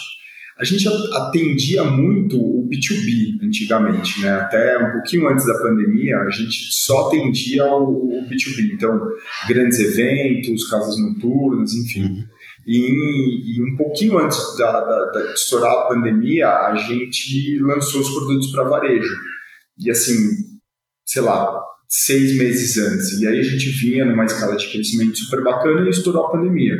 a 0.58 0.64
gente 0.64 0.88
atendia 0.88 1.84
muito 1.84 2.38
o 2.38 2.66
B2B 2.66 3.42
antigamente, 3.42 4.22
né? 4.22 4.30
Até 4.30 4.78
um 4.78 4.92
pouquinho 4.92 5.28
antes 5.28 5.46
da 5.46 5.58
pandemia, 5.58 6.16
a 6.18 6.30
gente 6.30 6.72
só 6.72 7.08
atendia 7.08 7.66
o, 7.66 8.20
o 8.20 8.26
B2B, 8.26 8.72
então 8.72 8.98
grandes 9.46 9.78
eventos, 9.78 10.68
casas 10.68 10.98
noturnas, 10.98 11.74
enfim. 11.74 12.04
Uhum. 12.04 12.24
E, 12.66 13.58
e, 13.58 13.62
um 13.62 13.76
pouquinho 13.76 14.18
antes 14.18 14.56
da, 14.56 14.80
da, 14.80 15.04
da, 15.12 15.26
de 15.26 15.34
estourar 15.34 15.72
a 15.72 15.88
pandemia, 15.88 16.48
a 16.48 16.74
gente 16.74 17.58
lançou 17.60 18.00
os 18.00 18.10
produtos 18.10 18.50
para 18.50 18.64
varejo. 18.64 19.14
E 19.78 19.90
assim, 19.90 20.14
sei 21.04 21.22
lá, 21.22 21.62
seis 21.86 22.36
meses 22.36 22.78
antes. 22.78 23.20
E 23.20 23.26
aí 23.26 23.38
a 23.38 23.42
gente 23.42 23.68
vinha 23.70 24.04
numa 24.04 24.24
escala 24.24 24.56
de 24.56 24.68
crescimento 24.72 25.18
super 25.18 25.44
bacana 25.44 25.86
e 25.86 25.90
estourou 25.90 26.24
a 26.24 26.30
pandemia. 26.30 26.76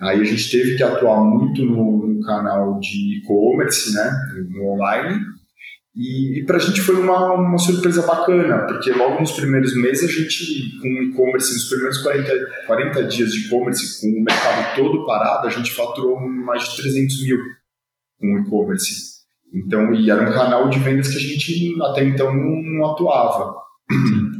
Aí 0.00 0.20
a 0.20 0.24
gente 0.24 0.50
teve 0.50 0.76
que 0.76 0.82
atuar 0.82 1.22
muito 1.22 1.64
no 1.64 2.13
canal 2.24 2.78
de 2.80 3.18
e-commerce, 3.18 3.94
né, 3.94 4.10
no 4.50 4.72
online, 4.72 5.20
E, 5.96 6.40
e 6.40 6.44
para 6.44 6.56
a 6.56 6.60
gente 6.60 6.80
foi 6.80 6.96
uma, 6.96 7.34
uma 7.34 7.58
surpresa 7.58 8.04
bacana, 8.04 8.66
porque 8.66 8.90
logo 8.90 9.20
nos 9.20 9.30
primeiros 9.30 9.76
meses 9.76 10.10
a 10.10 10.12
gente, 10.12 10.76
com 10.80 10.88
e-commerce, 10.88 11.54
nos 11.54 11.68
primeiros 11.68 11.98
40, 11.98 12.32
40 12.66 13.04
dias 13.04 13.32
de 13.32 13.46
e-commerce, 13.46 14.00
com 14.00 14.08
o 14.08 14.24
mercado 14.24 14.76
todo 14.76 15.06
parado, 15.06 15.46
a 15.46 15.50
gente 15.50 15.70
faturou 15.72 16.18
mais 16.20 16.68
de 16.68 16.76
300 16.76 17.22
mil 17.24 17.38
com 18.18 18.38
e-commerce. 18.40 19.14
Então, 19.54 19.94
e 19.94 20.10
era 20.10 20.28
um 20.28 20.32
canal 20.32 20.68
de 20.68 20.80
vendas 20.80 21.08
que 21.08 21.16
a 21.16 21.20
gente 21.20 21.82
até 21.82 22.04
então 22.04 22.34
não, 22.34 22.60
não 22.60 22.90
atuava. 22.90 23.54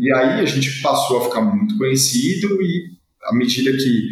E 0.00 0.12
aí 0.12 0.40
a 0.40 0.44
gente 0.44 0.82
passou 0.82 1.18
a 1.18 1.24
ficar 1.24 1.40
muito 1.40 1.78
conhecido 1.78 2.60
e 2.60 2.94
à 3.24 3.34
medida 3.34 3.70
que, 3.70 4.08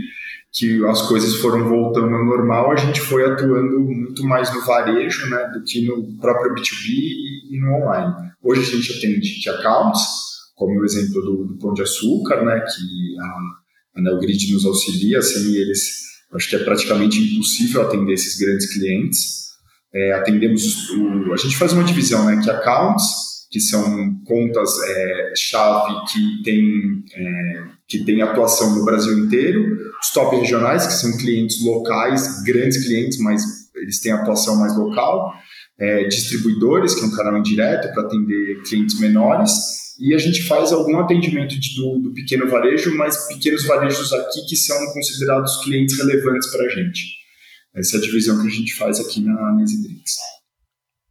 que 0.52 0.84
as 0.84 1.02
coisas 1.08 1.36
foram 1.36 1.66
voltando 1.66 2.14
ao 2.14 2.24
normal, 2.26 2.72
a 2.72 2.76
gente 2.76 3.00
foi 3.00 3.24
atuando 3.24 3.80
muito 3.80 4.22
mais 4.24 4.52
no 4.54 4.60
varejo 4.66 5.30
né, 5.30 5.50
do 5.54 5.64
que 5.64 5.86
no 5.86 6.18
próprio 6.18 6.54
B2B 6.54 6.88
e, 7.50 7.58
no 7.58 7.74
online. 7.76 8.14
Hoje 8.42 8.60
a 8.60 8.76
gente 8.76 8.92
atende 8.92 9.40
de 9.40 9.48
accounts, 9.48 10.02
como 10.54 10.78
o 10.78 10.84
exemplo 10.84 11.22
do, 11.22 11.44
do 11.46 11.58
Pão 11.58 11.72
de 11.72 11.82
Açúcar, 11.82 12.44
né, 12.44 12.60
que 12.60 13.18
a, 13.18 13.98
a 13.98 14.02
Neogrid 14.02 14.52
nos 14.52 14.66
auxilia, 14.66 15.22
sem 15.22 15.54
eles 15.54 16.02
acho 16.34 16.48
que 16.48 16.56
é 16.56 16.64
praticamente 16.64 17.18
impossível 17.18 17.82
atender 17.82 18.12
esses 18.12 18.38
grandes 18.38 18.72
clientes. 18.72 19.42
É, 19.94 20.12
atendemos 20.12 20.90
o, 20.90 21.32
a 21.32 21.36
gente 21.36 21.56
faz 21.56 21.72
uma 21.72 21.84
divisão, 21.84 22.26
né, 22.26 22.40
que 22.42 22.50
accounts 22.50 23.32
que 23.50 23.60
são 23.60 24.14
contas 24.24 24.70
é, 24.82 25.32
que 26.10 26.42
tem 26.42 27.04
é, 27.14 27.64
que 27.92 28.04
tem 28.04 28.22
atuação 28.22 28.74
no 28.74 28.86
Brasil 28.86 29.18
inteiro, 29.18 29.76
os 30.00 30.10
top 30.14 30.34
regionais 30.36 30.86
que 30.86 30.94
são 30.94 31.14
clientes 31.18 31.62
locais, 31.62 32.42
grandes 32.42 32.82
clientes, 32.82 33.18
mas 33.18 33.42
eles 33.76 34.00
têm 34.00 34.12
atuação 34.12 34.56
mais 34.56 34.74
local, 34.74 35.30
é, 35.78 36.04
distribuidores 36.04 36.94
que 36.94 37.02
é 37.02 37.04
um 37.04 37.14
canal 37.14 37.36
indireto 37.36 37.92
para 37.92 38.04
atender 38.04 38.62
clientes 38.62 38.98
menores 38.98 39.52
e 40.00 40.14
a 40.14 40.18
gente 40.18 40.42
faz 40.44 40.72
algum 40.72 40.98
atendimento 40.98 41.58
de, 41.60 41.76
do, 41.76 41.98
do, 41.98 42.14
pequeno 42.14 42.48
varejo, 42.48 42.96
mas 42.96 43.28
pequenos 43.28 43.66
varejos 43.66 44.10
aqui 44.12 44.46
que 44.48 44.56
são 44.56 44.76
considerados 44.94 45.62
clientes 45.62 45.98
relevantes 45.98 46.50
para 46.50 46.64
a 46.64 46.68
gente. 46.70 47.02
Essa 47.76 47.96
é 47.96 47.98
a 47.98 48.02
divisão 48.02 48.40
que 48.40 48.48
a 48.48 48.50
gente 48.50 48.74
faz 48.74 48.98
aqui 48.98 49.20
na 49.20 49.54
Nese 49.54 49.82
Drinks. 49.82 50.14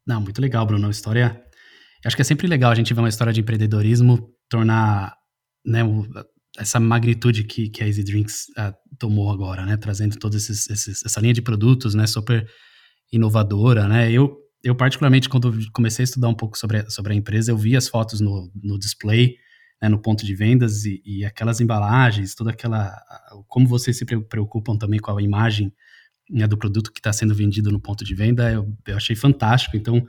Não, 0.07 0.19
muito 0.19 0.41
legal, 0.41 0.65
Bruno. 0.65 0.87
A 0.87 0.91
história 0.91 1.39
Acho 2.05 2.15
que 2.15 2.21
é 2.21 2.25
sempre 2.25 2.47
legal 2.47 2.71
a 2.71 2.75
gente 2.75 2.93
ver 2.93 2.99
uma 2.99 3.09
história 3.09 3.31
de 3.31 3.41
empreendedorismo 3.41 4.33
tornar 4.49 5.15
né, 5.65 5.81
essa 6.57 6.79
magnitude 6.79 7.43
que, 7.43 7.69
que 7.69 7.83
a 7.83 7.87
Easy 7.87 8.03
Drinks 8.03 8.47
uh, 8.57 8.73
tomou 8.97 9.31
agora, 9.31 9.65
né, 9.65 9.77
trazendo 9.77 10.17
toda 10.17 10.35
essa 10.37 11.21
linha 11.21 11.33
de 11.33 11.41
produtos, 11.41 11.95
né, 11.95 12.05
super 12.05 12.47
inovadora, 13.11 13.87
né, 13.87 14.11
eu, 14.11 14.37
eu 14.63 14.75
particularmente 14.75 15.29
quando 15.29 15.53
comecei 15.71 16.03
a 16.03 16.05
estudar 16.05 16.27
um 16.27 16.35
pouco 16.35 16.57
sobre, 16.57 16.89
sobre 16.89 17.13
a 17.13 17.15
empresa, 17.15 17.51
eu 17.51 17.57
vi 17.57 17.75
as 17.75 17.87
fotos 17.87 18.19
no, 18.19 18.51
no 18.61 18.77
display, 18.77 19.35
né, 19.81 19.89
no 19.89 19.99
ponto 19.99 20.25
de 20.25 20.35
vendas 20.35 20.85
e, 20.85 21.01
e, 21.05 21.25
aquelas 21.25 21.59
embalagens, 21.59 22.35
toda 22.35 22.51
aquela, 22.51 22.95
como 23.47 23.67
vocês 23.67 23.97
se 23.97 24.05
preocupam 24.05 24.77
também 24.77 24.99
com 24.99 25.17
a 25.17 25.21
imagem 25.21 25.73
né, 26.29 26.47
do 26.47 26.57
produto 26.57 26.91
que 26.91 26.99
está 26.99 27.11
sendo 27.11 27.33
vendido 27.33 27.71
no 27.71 27.79
ponto 27.79 28.03
de 28.03 28.13
venda, 28.13 28.51
eu, 28.51 28.67
eu 28.87 28.97
achei 28.97 29.15
fantástico, 29.15 29.75
então, 29.75 30.05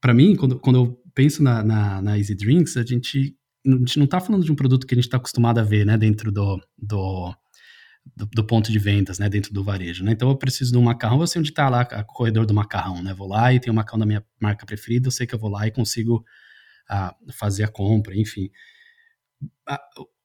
para 0.00 0.14
mim, 0.14 0.36
quando, 0.36 0.58
quando 0.58 0.76
eu 0.76 1.02
penso 1.14 1.42
na, 1.42 1.62
na, 1.62 2.02
na, 2.02 2.18
Easy 2.18 2.34
Drinks, 2.34 2.76
a 2.76 2.84
gente, 2.84 3.36
a 3.66 3.70
gente 3.70 3.98
não 3.98 4.04
está 4.04 4.20
falando 4.20 4.44
de 4.44 4.52
um 4.52 4.54
produto 4.54 4.86
que 4.86 4.94
a 4.94 4.96
gente 4.96 5.04
está 5.04 5.16
acostumado 5.16 5.58
a 5.58 5.62
ver, 5.62 5.86
né, 5.86 5.96
dentro 5.96 6.30
do, 6.30 6.60
do, 6.76 7.34
do, 8.16 8.26
do, 8.26 8.46
ponto 8.46 8.70
de 8.70 8.78
vendas, 8.78 9.18
né, 9.18 9.28
dentro 9.28 9.52
do 9.52 9.64
varejo, 9.64 10.04
né? 10.04 10.12
Então 10.12 10.28
eu 10.28 10.36
preciso 10.36 10.72
de 10.72 10.78
um 10.78 10.82
macarrão, 10.82 11.20
eu 11.20 11.26
sei 11.26 11.40
onde 11.40 11.50
está 11.50 11.68
lá 11.68 11.82
o 11.82 12.04
corredor 12.04 12.46
do 12.46 12.54
macarrão, 12.54 13.02
né? 13.02 13.14
Vou 13.14 13.28
lá 13.28 13.52
e 13.52 13.60
tem 13.60 13.72
o 13.72 13.74
macarrão 13.74 14.00
da 14.00 14.06
minha 14.06 14.24
marca 14.40 14.66
preferida, 14.66 15.08
eu 15.08 15.12
sei 15.12 15.26
que 15.26 15.34
eu 15.34 15.38
vou 15.38 15.50
lá 15.50 15.66
e 15.66 15.70
consigo 15.70 16.24
ah, 16.88 17.14
fazer 17.32 17.64
a 17.64 17.68
compra, 17.68 18.14
enfim. 18.16 18.50
A, 19.66 19.80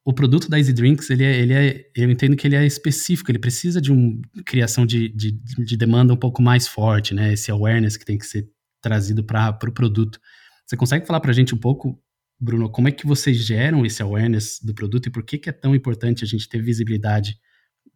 o 0.09 0.13
produto 0.13 0.49
da 0.49 0.57
Easy 0.57 0.73
Drinks, 0.73 1.09
ele 1.09 1.23
é, 1.23 1.39
ele 1.39 1.53
é, 1.53 1.91
eu 1.95 2.09
entendo 2.09 2.35
que 2.35 2.47
ele 2.47 2.55
é 2.55 2.65
específico, 2.65 3.29
ele 3.29 3.37
precisa 3.37 3.79
de 3.79 3.91
uma 3.91 4.19
criação 4.45 4.85
de, 4.85 5.09
de, 5.09 5.31
de 5.31 5.77
demanda 5.77 6.13
um 6.13 6.17
pouco 6.17 6.41
mais 6.41 6.67
forte, 6.67 7.13
né? 7.13 7.33
Esse 7.33 7.51
awareness 7.51 7.95
que 7.95 8.05
tem 8.05 8.17
que 8.17 8.25
ser 8.25 8.49
trazido 8.81 9.23
para 9.23 9.49
o 9.49 9.59
pro 9.59 9.71
produto. 9.71 10.19
Você 10.65 10.75
consegue 10.75 11.05
falar 11.05 11.19
para 11.19 11.31
a 11.31 11.33
gente 11.33 11.53
um 11.53 11.57
pouco, 11.57 12.01
Bruno, 12.39 12.69
como 12.69 12.87
é 12.87 12.91
que 12.91 13.05
vocês 13.05 13.37
geram 13.37 13.85
esse 13.85 14.01
awareness 14.01 14.59
do 14.63 14.73
produto 14.73 15.07
e 15.07 15.11
por 15.11 15.23
que, 15.23 15.37
que 15.37 15.49
é 15.49 15.53
tão 15.53 15.75
importante 15.75 16.23
a 16.23 16.27
gente 16.27 16.47
ter 16.47 16.61
visibilidade 16.61 17.37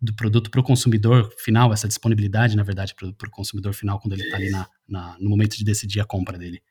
do 0.02 0.14
produto 0.14 0.52
para 0.52 0.60
o 0.60 0.64
consumidor 0.64 1.34
final, 1.38 1.72
essa 1.72 1.88
disponibilidade, 1.88 2.58
na 2.58 2.64
verdade, 2.64 2.94
para 2.94 3.08
o 3.08 3.32
consumidor 3.32 3.74
final 3.74 4.00
quando 4.00 4.14
ele 4.14 4.24
está 4.24 4.36
ali 4.36 4.50
na, 4.50 4.68
na, 4.88 5.18
no 5.20 5.30
momento 5.30 5.58
de 5.58 5.64
decidir 5.64 6.02
a 6.02 6.06
compra 6.06 6.38
dele? 6.38 6.62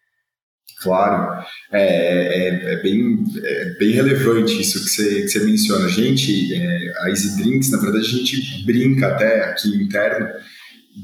Claro, 0.82 1.44
é, 1.72 1.80
é, 1.80 2.72
é, 2.74 2.82
bem, 2.82 3.24
é 3.42 3.64
bem 3.78 3.92
relevante 3.92 4.60
isso 4.60 4.82
que 4.82 4.90
você, 4.90 5.22
que 5.22 5.28
você 5.28 5.44
menciona. 5.44 5.86
A 5.86 5.88
gente, 5.88 6.54
é, 6.54 6.92
a 7.04 7.08
Easy 7.08 7.36
Drinks, 7.36 7.70
na 7.70 7.78
verdade, 7.78 8.04
a 8.04 8.08
gente 8.08 8.64
brinca 8.64 9.08
até 9.08 9.44
aqui 9.44 9.68
interno, 9.76 10.28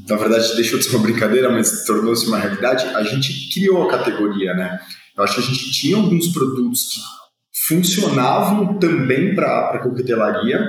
na 0.08 0.16
verdade 0.16 0.54
deixou 0.54 0.78
de 0.78 0.84
ser 0.84 0.96
uma 0.96 1.02
brincadeira, 1.02 1.50
mas 1.50 1.84
tornou-se 1.84 2.26
uma 2.26 2.38
realidade, 2.38 2.84
a 2.84 3.02
gente 3.04 3.50
criou 3.52 3.88
a 3.88 3.90
categoria, 3.90 4.52
né? 4.52 4.78
Eu 5.18 5.24
acho 5.24 5.34
que 5.34 5.40
a 5.40 5.44
gente 5.44 5.72
tinha 5.72 5.96
alguns 5.96 6.28
produtos 6.28 6.84
que 6.92 7.00
funcionavam 7.66 8.78
também 8.78 9.34
para 9.34 9.70
a 9.70 9.78
coquetelaria, 9.80 10.64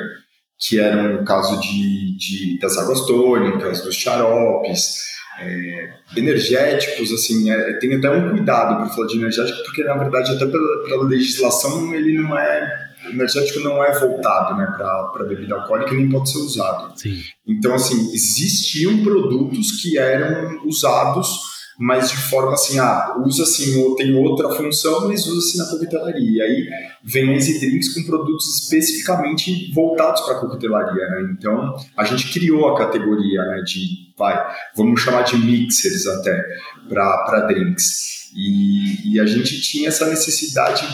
que 0.59 0.79
eram 0.79 1.21
o 1.21 1.25
caso 1.25 1.59
de, 1.61 2.17
de, 2.17 2.59
das 2.59 2.77
águas 2.77 3.05
tônicas, 3.05 3.81
dos 3.81 3.95
xaropes, 3.95 4.97
é, 5.39 5.93
energéticos, 6.17 7.11
assim, 7.13 7.49
é, 7.49 7.73
tem 7.73 7.95
até 7.95 8.09
um 8.09 8.31
cuidado 8.31 8.77
para 8.77 8.89
falar 8.89 9.07
de 9.07 9.17
energético, 9.17 9.63
porque 9.63 9.83
na 9.83 9.95
verdade 9.95 10.35
até 10.35 10.45
pela, 10.45 10.83
pela 10.83 11.03
legislação 11.03 11.93
ele 11.93 12.19
não 12.19 12.37
é 12.37 12.89
energético 13.07 13.61
não 13.61 13.83
é 13.83 13.97
voltado 13.97 14.57
né, 14.57 14.65
para 14.77 15.23
bebida 15.23 15.55
alcoólica 15.55 15.93
e 15.93 15.97
nem 15.97 16.09
pode 16.09 16.29
ser 16.29 16.39
usado. 16.39 16.99
Sim. 16.99 17.21
Então, 17.47 17.73
assim, 17.73 18.11
existiam 18.13 19.01
produtos 19.03 19.81
que 19.81 19.97
eram 19.97 20.65
usados, 20.65 21.39
mas 21.79 22.11
de 22.11 22.17
forma 22.17 22.51
assim, 22.51 22.77
ah, 22.77 23.15
usa 23.25 23.43
assim, 23.43 23.81
ou 23.81 23.95
tem 23.95 24.13
outra 24.13 24.49
função, 24.49 25.07
mas 25.07 25.25
usa-se 25.25 25.57
na 25.57 25.65
coquetelaria. 25.65 26.19
E 26.19 26.41
aí 26.41 26.69
vem 27.01 27.33
as 27.33 27.45
drinks 27.45 27.93
com 27.93 28.03
produtos 28.03 28.63
especificamente 28.63 29.71
voltados 29.73 30.19
para 30.21 30.35
a 30.35 30.39
coquetelaria, 30.41 31.07
né? 31.07 31.33
Então, 31.37 31.73
a 31.95 32.03
gente 32.03 32.33
criou 32.33 32.67
a 32.67 32.77
categoria 32.77 33.41
né, 33.45 33.61
de, 33.61 34.13
vai, 34.17 34.37
vamos 34.75 34.99
chamar 34.99 35.21
de 35.21 35.37
mixers 35.37 36.05
até, 36.05 36.43
para 36.89 37.47
drinks. 37.47 38.29
E, 38.35 39.13
e 39.13 39.19
a 39.21 39.25
gente 39.25 39.61
tinha 39.61 39.87
essa 39.87 40.05
necessidade 40.05 40.85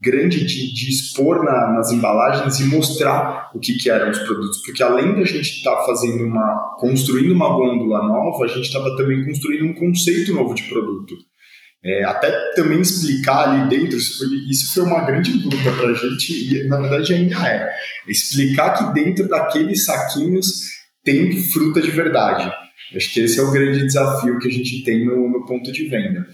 grande 0.00 0.44
de, 0.44 0.74
de 0.74 0.90
expor 0.90 1.42
na, 1.44 1.72
nas 1.72 1.90
embalagens 1.90 2.60
e 2.60 2.64
mostrar 2.64 3.50
o 3.54 3.58
que, 3.58 3.74
que 3.74 3.90
eram 3.90 4.10
os 4.10 4.18
produtos, 4.18 4.60
porque 4.64 4.82
além 4.82 5.14
da 5.14 5.24
gente 5.24 5.58
estar 5.58 5.74
tá 5.74 5.86
fazendo 5.86 6.24
uma, 6.24 6.76
construindo 6.78 7.32
uma 7.32 7.48
gôndola 7.48 8.06
nova, 8.06 8.44
a 8.44 8.48
gente 8.48 8.66
estava 8.66 8.94
também 8.96 9.24
construindo 9.24 9.64
um 9.64 9.74
conceito 9.74 10.34
novo 10.34 10.54
de 10.54 10.64
produto. 10.64 11.14
É, 11.84 12.04
até 12.04 12.30
também 12.54 12.80
explicar 12.80 13.48
ali 13.48 13.68
dentro, 13.68 13.96
isso 13.96 14.18
foi, 14.18 14.36
isso 14.50 14.74
foi 14.74 14.82
uma 14.82 15.04
grande 15.04 15.32
luta 15.32 15.72
para 15.78 15.90
a 15.90 15.94
gente, 15.94 16.54
e 16.54 16.68
na 16.68 16.80
verdade 16.80 17.14
ainda 17.14 17.48
é, 17.48 17.70
explicar 18.08 18.74
que 18.74 18.92
dentro 18.92 19.28
daqueles 19.28 19.84
saquinhos 19.84 20.62
tem 21.04 21.40
fruta 21.44 21.80
de 21.80 21.90
verdade. 21.90 22.52
Acho 22.94 23.12
que 23.12 23.20
esse 23.20 23.38
é 23.38 23.42
o 23.42 23.52
grande 23.52 23.84
desafio 23.84 24.38
que 24.38 24.48
a 24.48 24.50
gente 24.50 24.82
tem 24.82 25.04
no, 25.04 25.28
no 25.30 25.46
ponto 25.46 25.70
de 25.70 25.88
venda. 25.88 26.26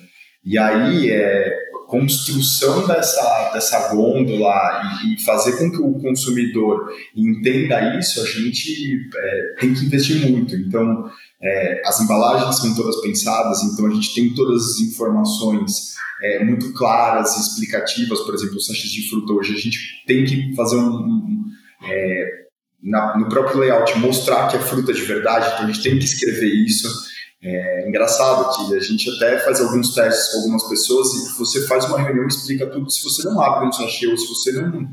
E 0.45 0.59
aí, 0.59 1.11
é, 1.11 1.54
construção 1.93 2.87
dessa, 2.87 3.51
dessa 3.53 3.89
gôndola 3.95 4.81
e, 5.05 5.15
e, 5.15 5.23
fazer 5.23 5.59
com 5.59 5.71
que 5.71 5.83
o 5.83 5.93
consumidor 6.01 6.91
entenda 7.15 7.99
isso, 7.99 8.23
a 8.23 8.25
gente 8.25 9.11
é, 9.15 9.57
tem 9.61 9.75
que 9.75 9.85
investir 9.85 10.27
muito. 10.27 10.57
Então, 10.57 11.05
é, 11.43 11.83
as 11.85 12.01
embalagens 12.01 12.57
são 12.57 12.75
todas 12.75 12.99
pensadas, 13.03 13.63
então 13.65 13.85
a 13.85 13.91
gente 13.91 14.15
tem 14.15 14.33
todas 14.33 14.71
as 14.71 14.81
informações 14.81 15.93
é, 16.23 16.43
muito 16.43 16.73
claras 16.73 17.37
e 17.37 17.41
explicativas. 17.41 18.21
Por 18.21 18.33
exemplo, 18.33 18.57
os 18.57 18.65
sachês 18.65 18.91
de 18.91 19.11
fruta 19.11 19.35
hoje, 19.35 19.53
a 19.53 19.59
gente 19.59 19.79
tem 20.07 20.25
que 20.25 20.57
fazer 20.57 20.77
um, 20.77 20.97
um 20.97 21.45
é, 21.85 22.43
na, 22.83 23.19
no 23.19 23.29
próprio 23.29 23.59
layout 23.59 23.99
mostrar 23.99 24.49
que 24.49 24.57
é 24.57 24.61
fruta 24.61 24.95
de 24.95 25.03
verdade, 25.03 25.47
então 25.53 25.67
a 25.67 25.71
gente 25.71 25.83
tem 25.83 25.99
que 25.99 26.07
escrever 26.07 26.55
isso. 26.65 27.12
É 27.45 27.89
engraçado 27.89 28.69
que 28.69 28.75
a 28.77 28.81
gente 28.81 29.11
até 29.11 29.39
faz 29.41 29.61
alguns 29.61 29.95
testes 29.95 30.33
com 30.33 30.39
algumas 30.39 30.69
pessoas 30.69 31.09
e 31.15 31.37
você 31.37 31.67
faz 31.67 31.85
uma 31.87 32.01
reunião 32.01 32.25
e 32.25 32.29
explica 32.29 32.67
tudo. 32.67 32.89
Se 32.89 33.03
você 33.03 33.25
não 33.25 33.41
abre 33.41 33.67
um 33.67 33.73
sachê 33.73 34.07
ou 34.07 34.17
se 34.17 34.29
você 34.29 34.53
não. 34.53 34.89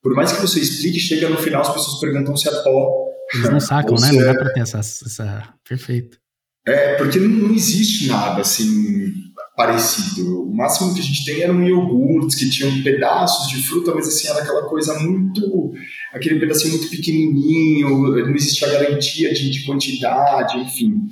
Por 0.00 0.14
mais 0.14 0.32
que 0.32 0.40
você 0.40 0.60
explique, 0.60 1.00
chega 1.00 1.28
no 1.28 1.36
final 1.36 1.62
as 1.62 1.72
pessoas 1.72 2.00
perguntam 2.00 2.36
se 2.36 2.48
é 2.48 2.62
pó. 2.62 3.06
Eles 3.34 3.50
não 3.50 3.60
sacam, 3.60 3.96
né? 4.00 4.12
Não 4.12 4.24
dá 4.24 4.34
pra 4.34 4.52
ter 4.52 4.60
essa, 4.60 4.78
essa. 4.78 5.48
Perfeito. 5.68 6.18
É, 6.66 6.94
porque 6.94 7.18
não, 7.18 7.28
não 7.28 7.54
existe 7.54 8.06
nada 8.06 8.40
assim 8.40 9.12
parecido. 9.56 10.44
O 10.44 10.54
máximo 10.54 10.94
que 10.94 11.00
a 11.00 11.02
gente 11.02 11.24
tem 11.24 11.42
eram 11.42 11.62
iogurtes 11.62 12.36
que 12.36 12.48
tinham 12.48 12.82
pedaços 12.82 13.48
de 13.48 13.62
fruta, 13.62 13.92
mas 13.94 14.06
assim, 14.06 14.28
era 14.28 14.40
aquela 14.40 14.62
coisa 14.68 14.98
muito. 14.98 15.72
aquele 16.12 16.38
pedacinho 16.38 16.74
muito 16.74 16.88
pequenininho, 16.88 17.90
não 17.90 18.34
existia 18.34 18.70
garantia 18.70 19.34
de, 19.34 19.50
de 19.50 19.66
quantidade, 19.66 20.56
enfim. 20.58 21.10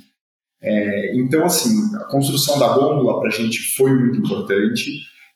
É, 0.61 1.17
então, 1.17 1.45
assim, 1.45 1.95
a 1.97 2.05
construção 2.05 2.59
da 2.59 2.69
gôndola 2.69 3.21
para 3.21 3.29
a 3.29 3.33
gente 3.33 3.77
foi 3.77 3.93
muito 3.93 4.19
importante. 4.19 4.91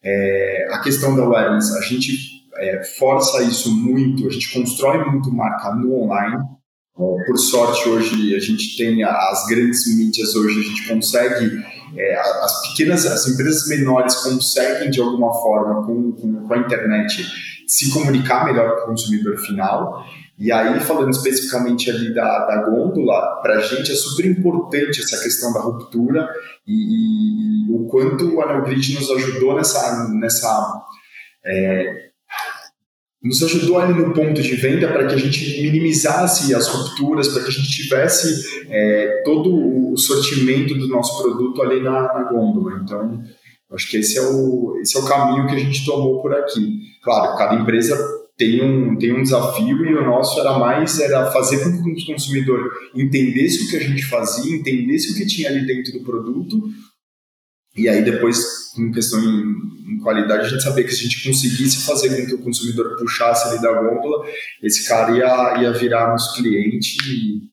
É, 0.05 0.69
a 0.73 0.81
questão 0.81 1.17
da 1.17 1.23
awareness, 1.23 1.73
a 1.76 1.81
gente 1.83 2.12
é, 2.57 2.83
força 2.85 3.43
isso 3.43 3.75
muito, 3.75 4.26
a 4.26 4.31
gente 4.31 4.52
constrói 4.52 5.05
muito 5.05 5.33
marca 5.33 5.75
no 5.75 6.02
online. 6.02 6.38
Por 6.95 7.38
sorte, 7.38 7.88
hoje 7.88 8.35
a 8.35 8.38
gente 8.38 8.76
tem 8.76 9.02
as 9.02 9.47
grandes 9.47 9.97
mídias, 9.97 10.35
hoje 10.35 10.61
a 10.61 10.62
gente 10.62 10.88
consegue, 10.88 11.50
é, 11.97 12.19
as 12.19 12.69
pequenas, 12.69 13.07
as 13.07 13.26
empresas 13.26 13.67
menores 13.67 14.14
conseguem 14.17 14.91
de 14.91 15.00
alguma 15.00 15.33
forma 15.33 15.87
com, 15.87 16.12
com, 16.12 16.47
com 16.47 16.55
a 16.55 16.59
internet 16.59 17.26
se 17.67 17.91
comunicar 17.91 18.45
melhor 18.45 18.76
com 18.76 18.83
o 18.83 18.87
consumidor 18.88 19.38
final. 19.38 20.05
E 20.39 20.51
aí, 20.51 20.81
falando 20.81 21.11
especificamente 21.11 21.91
ali 21.91 22.12
da, 22.15 22.47
da 22.47 22.69
gôndola, 22.69 23.41
para 23.43 23.59
a 23.59 23.61
gente 23.61 23.93
é 23.93 23.95
super 23.95 24.25
importante 24.27 25.01
essa 25.01 25.23
questão 25.23 25.53
da 25.53 25.61
ruptura 25.61 26.29
e, 26.67 27.69
e 27.69 27.73
o 27.73 27.87
quanto 27.87 28.35
o 28.35 28.43
Anel 28.43 28.62
Grid 28.62 28.95
nos 28.95 29.11
ajudou 29.11 29.55
nessa, 29.55 30.09
nessa 30.11 30.83
é, 31.45 32.12
nos 33.23 33.41
ajudou 33.43 33.79
ali 33.79 33.95
no 33.95 34.12
ponto 34.12 34.43
de 34.43 34.57
venda 34.57 34.89
para 34.89 35.07
que 35.07 35.15
a 35.15 35.19
gente 35.19 35.62
minimizasse 35.62 36.53
as 36.55 36.67
rupturas, 36.67 37.29
para 37.29 37.43
que 37.43 37.51
a 37.51 37.53
gente 37.53 37.71
tivesse 37.71 38.67
é, 38.69 39.23
todo 39.25 39.93
o 39.93 39.97
sortimento 39.97 40.75
do 40.75 40.89
nosso 40.89 41.23
produto 41.23 41.62
ali 41.62 41.81
na, 41.81 42.12
na 42.15 42.25
gôndola. 42.25 42.81
Então, 42.83 43.23
acho 43.73 43.89
que 43.89 43.99
esse 43.99 44.19
é, 44.19 44.23
o, 44.23 44.77
esse 44.83 44.97
é 44.97 45.01
o 45.01 45.05
caminho 45.05 45.47
que 45.47 45.55
a 45.55 45.59
gente 45.59 45.85
tomou 45.85 46.21
por 46.21 46.35
aqui. 46.35 46.81
Claro, 47.01 47.37
cada 47.39 47.55
empresa 47.55 47.97
tem 48.37 48.62
um, 48.62 48.97
tem 48.97 49.12
um 49.12 49.23
desafio 49.23 49.85
e 49.85 49.95
o 49.95 50.05
nosso 50.05 50.41
era 50.41 50.59
mais 50.59 50.99
era 50.99 51.31
fazer 51.31 51.62
com 51.62 51.95
que 51.95 52.03
o 52.03 52.07
consumidor 52.07 52.71
entendesse 52.95 53.65
o 53.65 53.71
que 53.71 53.77
a 53.77 53.81
gente 53.81 54.05
fazia, 54.07 54.57
entendesse 54.57 55.12
o 55.12 55.15
que 55.15 55.27
tinha 55.27 55.49
ali 55.49 55.67
dentro 55.67 55.93
do 55.93 56.05
produto 56.05 56.62
e 57.75 57.89
aí 57.89 58.05
depois, 58.05 58.71
com 58.75 58.93
questão 58.93 59.19
em, 59.19 59.95
em, 59.95 59.99
qualidade, 59.99 60.45
a 60.45 60.49
gente 60.49 60.62
sabia 60.62 60.85
que 60.85 60.93
se 60.93 61.01
a 61.01 61.05
gente 61.05 61.25
conseguisse 61.25 61.87
fazer 61.87 62.15
com 62.15 62.27
que 62.27 62.35
o 62.35 62.43
consumidor 62.43 62.97
puxasse 62.99 63.49
ali 63.49 63.62
da 63.62 63.73
gôndola, 63.73 64.27
esse 64.62 64.87
cara 64.87 65.17
ia, 65.17 65.62
ia 65.62 65.73
virar 65.73 66.09
nosso 66.09 66.37
cliente 66.37 66.97
e, 67.09 67.49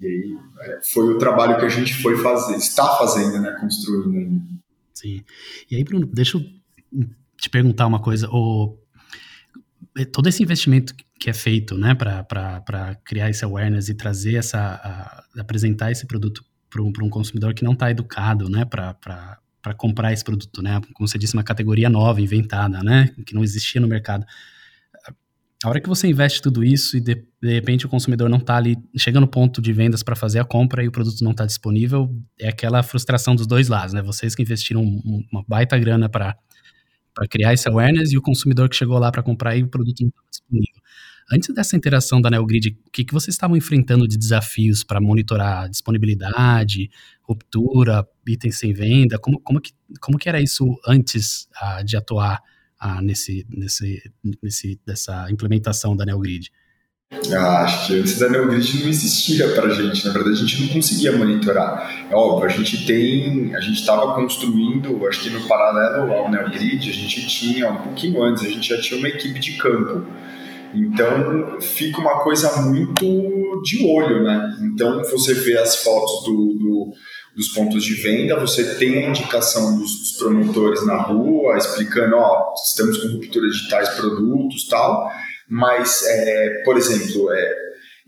e 0.00 0.06
aí 0.06 0.36
é, 0.60 0.80
foi 0.90 1.12
o 1.12 1.18
trabalho 1.18 1.58
que 1.58 1.66
a 1.66 1.68
gente 1.68 2.00
foi 2.00 2.16
fazer, 2.16 2.56
está 2.56 2.96
fazendo, 2.96 3.40
né, 3.40 3.54
construindo. 3.60 4.40
Sim. 4.94 5.22
E 5.70 5.76
aí, 5.76 5.84
Bruno, 5.84 6.06
deixa 6.06 6.38
eu 6.38 6.44
te 7.36 7.50
perguntar 7.50 7.86
uma 7.86 8.00
coisa. 8.00 8.28
O, 8.30 8.78
todo 10.12 10.28
esse 10.28 10.42
investimento 10.42 10.94
que 11.18 11.30
é 11.30 11.32
feito, 11.32 11.76
né, 11.76 11.94
para 11.94 12.96
criar 13.04 13.30
esse 13.30 13.44
awareness 13.44 13.88
e 13.88 13.94
trazer 13.94 14.36
essa, 14.36 14.58
a, 14.58 15.40
apresentar 15.40 15.90
esse 15.90 16.06
produto 16.06 16.44
para 16.70 16.82
um, 16.82 16.92
um, 17.02 17.10
consumidor 17.10 17.54
que 17.54 17.62
não 17.62 17.72
está 17.72 17.90
educado, 17.90 18.48
né, 18.48 18.64
para 18.64 19.38
comprar 19.76 20.12
esse 20.12 20.24
produto, 20.24 20.62
né, 20.62 20.80
como 20.94 21.06
você 21.06 21.18
disse, 21.18 21.34
uma 21.34 21.44
categoria 21.44 21.90
nova, 21.90 22.20
inventada, 22.20 22.82
né, 22.82 23.10
que 23.26 23.34
não 23.34 23.44
existia 23.44 23.80
no 23.80 23.86
mercado. 23.86 24.24
A 25.62 25.68
hora 25.68 25.80
que 25.80 25.88
você 25.88 26.08
investe 26.08 26.42
tudo 26.42 26.64
isso 26.64 26.96
e 26.96 27.00
de, 27.00 27.24
de 27.40 27.52
repente 27.52 27.86
o 27.86 27.88
consumidor 27.88 28.28
não 28.28 28.38
está 28.38 28.56
ali, 28.56 28.76
chega 28.96 29.20
no 29.20 29.28
ponto 29.28 29.62
de 29.62 29.72
vendas 29.72 30.02
para 30.02 30.16
fazer 30.16 30.40
a 30.40 30.44
compra 30.44 30.82
e 30.82 30.88
o 30.88 30.92
produto 30.92 31.22
não 31.22 31.30
está 31.30 31.46
disponível, 31.46 32.12
é 32.40 32.48
aquela 32.48 32.82
frustração 32.82 33.36
dos 33.36 33.46
dois 33.46 33.68
lados, 33.68 33.94
né? 33.94 34.02
Vocês 34.02 34.34
que 34.34 34.42
investiram 34.42 34.82
uma 34.82 35.44
baita 35.46 35.78
grana 35.78 36.08
para 36.08 36.36
criar 37.30 37.52
esse 37.52 37.68
awareness 37.68 38.12
e 38.12 38.18
o 38.18 38.22
consumidor 38.22 38.68
que 38.68 38.76
chegou 38.76 38.98
lá 38.98 39.10
para 39.10 39.22
comprar 39.22 39.56
e 39.56 39.62
o 39.62 39.68
produto 39.68 40.00
não 40.00 40.08
estava 40.08 40.26
disponível. 40.30 40.82
Antes 41.32 41.54
dessa 41.54 41.76
interação 41.76 42.20
da 42.20 42.28
NeoGrid, 42.28 42.76
o 42.86 42.90
que, 42.90 43.04
que 43.04 43.12
vocês 43.14 43.34
estavam 43.34 43.56
enfrentando 43.56 44.06
de 44.06 44.18
desafios 44.18 44.84
para 44.84 45.00
monitorar 45.00 45.68
disponibilidade, 45.68 46.90
ruptura, 47.22 48.06
itens 48.26 48.58
sem 48.58 48.72
venda? 48.72 49.18
Como, 49.18 49.40
como, 49.40 49.60
que, 49.60 49.72
como 50.00 50.18
que 50.18 50.28
era 50.28 50.40
isso 50.40 50.78
antes 50.86 51.48
uh, 51.62 51.84
de 51.84 51.96
atuar 51.96 52.40
uh, 52.82 53.00
nesse, 53.00 53.46
nesse, 53.48 54.02
nesse, 54.42 54.80
dessa 54.84 55.30
implementação 55.30 55.96
da 55.96 56.04
NeoGrid? 56.04 56.50
Ah, 57.34 57.66
antes 57.90 58.18
da 58.18 58.28
NeoGrid 58.28 58.82
não 58.82 58.88
existia 58.88 59.48
para 59.48 59.66
a 59.66 59.70
gente, 59.70 60.04
na 60.06 60.12
verdade 60.12 60.36
a 60.36 60.46
gente 60.46 60.62
não 60.62 60.68
conseguia 60.68 61.12
monitorar. 61.12 62.06
É 62.10 62.14
óbvio, 62.14 62.46
a 62.46 62.52
gente 62.52 62.86
tem, 62.86 63.54
a 63.54 63.60
gente 63.60 63.80
estava 63.80 64.14
construindo, 64.14 65.06
acho 65.06 65.20
que 65.22 65.30
no 65.30 65.46
paralelo 65.46 66.12
ao 66.12 66.30
NeoGrid, 66.30 66.90
a 66.90 66.92
gente 66.92 67.26
tinha, 67.26 67.70
um 67.70 67.76
pouquinho 67.76 68.22
antes, 68.22 68.44
a 68.44 68.48
gente 68.48 68.68
já 68.68 68.80
tinha 68.80 68.98
uma 68.98 69.08
equipe 69.08 69.38
de 69.38 69.52
campo 69.58 70.06
então 70.74 71.60
fica 71.60 72.00
uma 72.00 72.20
coisa 72.20 72.62
muito 72.62 73.62
de 73.62 73.84
olho, 73.84 74.22
né? 74.22 74.56
Então 74.62 75.02
você 75.04 75.34
vê 75.34 75.58
as 75.58 75.76
fotos 75.76 76.24
do, 76.24 76.54
do, 76.54 76.92
dos 77.36 77.48
pontos 77.48 77.84
de 77.84 77.94
venda, 77.94 78.40
você 78.40 78.76
tem 78.76 79.04
a 79.04 79.08
indicação 79.08 79.78
dos, 79.78 79.98
dos, 79.98 80.12
promotores 80.12 80.84
na 80.86 80.96
rua 81.02 81.58
explicando, 81.58 82.16
ó, 82.16 82.54
estamos 82.54 82.98
com 82.98 83.08
ruptura 83.08 83.48
de 83.48 83.68
tais 83.68 83.88
produtos, 83.90 84.66
tal. 84.68 85.10
Mas, 85.52 86.02
é, 86.06 86.62
por 86.64 86.76
exemplo, 86.76 87.32
é, 87.32 87.54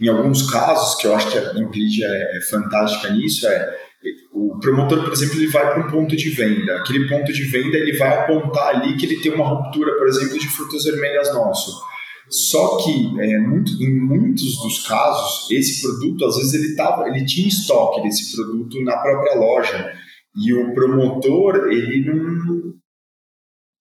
em 0.01 0.09
alguns 0.09 0.51
casos 0.51 0.95
que 1.01 1.07
eu 1.07 1.15
acho 1.15 1.31
que 1.31 1.39
a 1.39 1.53
Nvidia 1.53 2.07
é, 2.07 2.39
é 2.39 2.41
fantástica 2.43 3.13
nisso, 3.13 3.47
é 3.47 3.85
o 4.33 4.59
promotor, 4.61 5.03
por 5.03 5.13
exemplo, 5.13 5.37
ele 5.37 5.47
vai 5.47 5.73
para 5.73 5.87
um 5.87 5.91
ponto 5.91 6.15
de 6.15 6.31
venda. 6.31 6.79
Aquele 6.79 7.09
ponto 7.09 7.33
de 7.33 7.45
venda 7.45 7.77
ele 7.77 7.97
vai 7.97 8.09
apontar 8.19 8.69
ali 8.69 8.97
que 8.97 9.07
ele 9.07 9.21
tem 9.21 9.33
uma 9.33 9.47
ruptura, 9.47 9.97
por 9.97 10.07
exemplo, 10.07 10.39
de 10.39 10.49
frutas 10.49 10.85
vermelhas 10.85 11.33
nosso 11.33 11.83
só 12.29 12.79
que 12.79 12.91
é, 13.21 13.39
muito, 13.39 13.73
em 13.83 14.01
muitos 14.01 14.57
dos 14.63 14.87
casos, 14.87 15.51
esse 15.51 15.83
produto, 15.83 16.25
às 16.25 16.37
vezes, 16.37 16.55
ele, 16.55 16.75
tava, 16.75 17.09
ele 17.09 17.25
tinha 17.25 17.49
estoque 17.49 18.03
desse 18.03 18.35
produto 18.35 18.81
na 18.83 18.97
própria 18.97 19.35
loja. 19.35 19.93
E 20.37 20.53
o 20.53 20.75
promotor, 20.75 21.69
ele 21.71 22.05
não. 22.05 22.75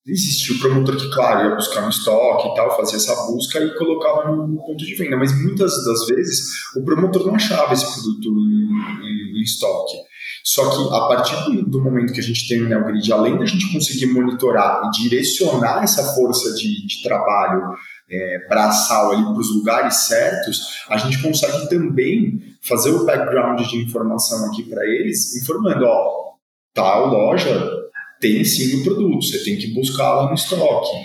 Existia 0.05 0.55
o 0.55 0.59
promotor 0.59 0.97
que, 0.97 1.09
claro, 1.13 1.49
ia 1.49 1.55
buscar 1.55 1.85
um 1.85 1.89
estoque 1.89 2.49
e 2.49 2.55
tal, 2.55 2.75
fazia 2.75 2.97
essa 2.97 3.15
busca 3.25 3.57
e 3.59 3.73
colocava 3.75 4.35
no 4.35 4.57
ponto 4.57 4.85
de 4.85 4.95
venda. 4.95 5.15
Mas 5.15 5.31
muitas 5.41 5.71
das 5.85 6.07
vezes, 6.07 6.75
o 6.75 6.83
promotor 6.83 7.25
não 7.25 7.35
achava 7.35 7.73
esse 7.73 7.85
produto 7.85 8.27
em, 8.27 9.05
em, 9.05 9.39
em 9.39 9.41
estoque. 9.41 9.95
Só 10.43 10.69
que 10.69 10.93
a 10.93 11.07
partir 11.07 11.63
do, 11.63 11.81
momento 11.81 12.11
que 12.11 12.19
a 12.19 12.23
gente 12.23 12.45
tem 12.49 12.61
o 12.61 12.67
NeoGrid, 12.67 13.13
além 13.13 13.37
da 13.37 13.45
gente 13.45 13.71
conseguir 13.71 14.07
monitorar 14.07 14.81
e 14.85 14.91
direcionar 14.91 15.83
essa 15.83 16.03
força 16.13 16.53
de, 16.53 16.85
de 16.85 17.01
trabalho 17.01 17.61
é, 18.11 18.47
braçal 18.49 19.11
ali 19.11 19.23
para 19.23 19.39
os 19.39 19.55
lugares 19.55 19.95
certos, 19.95 20.83
a 20.89 20.97
gente 20.97 21.21
consegue 21.21 21.69
também 21.69 22.41
fazer 22.61 22.89
o 22.89 23.05
background 23.05 23.61
de 23.61 23.77
informação 23.77 24.45
aqui 24.47 24.63
para 24.63 24.85
eles, 24.85 25.41
informando, 25.41 25.85
ó, 25.85 26.33
tal 26.73 27.07
loja 27.07 27.82
tem 28.23 28.41
sim 28.45 28.77
o 28.77 28.83
produto, 28.83 29.21
você 29.21 29.43
tem 29.43 29.57
que 29.57 29.67
buscar 29.73 30.13
lá 30.13 30.29
no 30.29 30.33
estoque. 30.33 30.95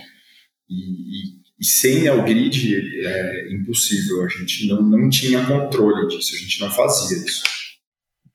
E, 0.71 0.75
e, 0.75 1.39
e 1.59 1.65
sem 1.65 2.09
o 2.09 2.23
grid 2.23 2.77
é 3.05 3.53
impossível, 3.53 4.25
a 4.25 4.29
gente 4.29 4.69
não, 4.69 4.81
não 4.81 5.11
tinha 5.11 5.45
controle 5.45 6.07
disso, 6.07 6.37
a 6.37 6.39
gente 6.39 6.61
não 6.61 6.71
fazia 6.71 7.19
isso. 7.19 7.43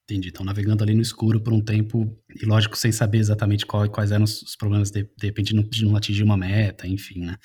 Entendi. 0.03 0.27
Então, 0.27 0.45
navegando 0.45 0.83
ali 0.83 0.93
no 0.93 1.01
escuro 1.01 1.41
por 1.41 1.53
um 1.53 1.61
tempo, 1.61 2.13
e 2.29 2.45
lógico, 2.45 2.77
sem 2.77 2.91
saber 2.91 3.19
exatamente 3.19 3.65
qual, 3.65 3.89
quais 3.89 4.11
eram 4.11 4.25
os 4.25 4.53
problemas, 4.57 4.91
de, 4.91 5.03
de 5.03 5.27
repente, 5.27 5.55
de 5.55 5.85
não 5.85 5.95
atingir 5.95 6.23
uma 6.23 6.35
meta, 6.35 6.85
enfim, 6.85 7.21
né? 7.21 7.37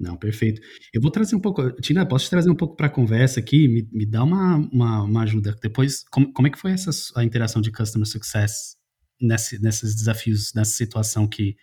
Não, 0.00 0.16
perfeito. 0.16 0.62
Eu 0.94 1.00
vou 1.00 1.10
trazer 1.10 1.36
um 1.36 1.40
pouco, 1.40 1.70
Tina, 1.82 2.06
posso 2.06 2.24
te 2.24 2.30
trazer 2.30 2.50
um 2.50 2.56
pouco 2.56 2.74
para 2.74 2.86
a 2.86 2.90
conversa 2.90 3.38
aqui? 3.38 3.68
Me, 3.68 3.86
me 3.92 4.06
dá 4.06 4.24
uma, 4.24 4.56
uma, 4.72 5.02
uma, 5.02 5.22
ajuda. 5.22 5.54
Depois, 5.62 6.02
como, 6.10 6.32
como 6.32 6.48
é 6.48 6.50
que 6.50 6.58
foi 6.58 6.72
essa, 6.72 6.90
a 7.14 7.22
interação 7.22 7.60
de 7.60 7.70
Customer 7.70 8.08
Success 8.08 8.76
nesse, 9.20 9.60
nesses 9.60 9.94
desafios, 9.94 10.52
nessa 10.54 10.72
situação 10.72 11.26
que, 11.26 11.56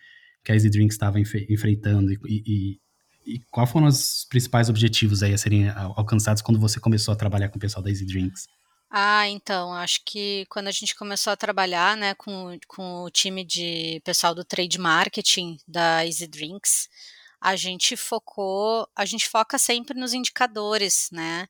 que 0.44 0.52
a 0.52 0.56
Easy 0.56 0.70
Drinks 0.70 0.96
estava 0.96 1.20
enfrentando? 1.20 2.12
E, 2.12 2.20
e, 2.26 2.80
e 3.26 3.40
quais 3.52 3.70
foram 3.70 3.88
os 3.88 4.26
principais 4.30 4.70
objetivos 4.70 5.24
aí 5.24 5.34
a 5.34 5.38
serem 5.38 5.70
alcançados 5.70 6.42
quando 6.42 6.60
você 6.60 6.80
começou 6.80 7.14
a 7.14 7.18
trabalhar 7.18 7.50
com 7.50 7.58
o 7.58 7.62
pessoal 7.62 7.84
da 7.84 7.90
Easy 7.90 8.06
Drinks? 8.06 8.48
Ah, 8.94 9.26
então, 9.30 9.74
acho 9.74 10.02
que 10.06 10.46
quando 10.50 10.68
a 10.68 10.72
gente 10.72 10.96
começou 10.96 11.32
a 11.32 11.38
trabalhar, 11.38 11.96
né, 11.96 12.14
com, 12.16 12.60
com 12.68 13.04
o 13.04 13.10
time 13.10 13.46
de 13.46 14.02
pessoal 14.04 14.36
do 14.36 14.44
trade 14.44 14.78
marketing 14.78 15.58
da 15.66 16.06
Easy 16.06 16.28
Drinks, 16.28 16.90
a 17.42 17.56
gente 17.56 17.98
focou, 17.98 18.88
a 18.96 19.04
gente 19.04 19.28
foca 19.28 19.58
sempre 19.58 20.00
nos 20.00 20.14
indicadores, 20.14 21.10
né? 21.12 21.48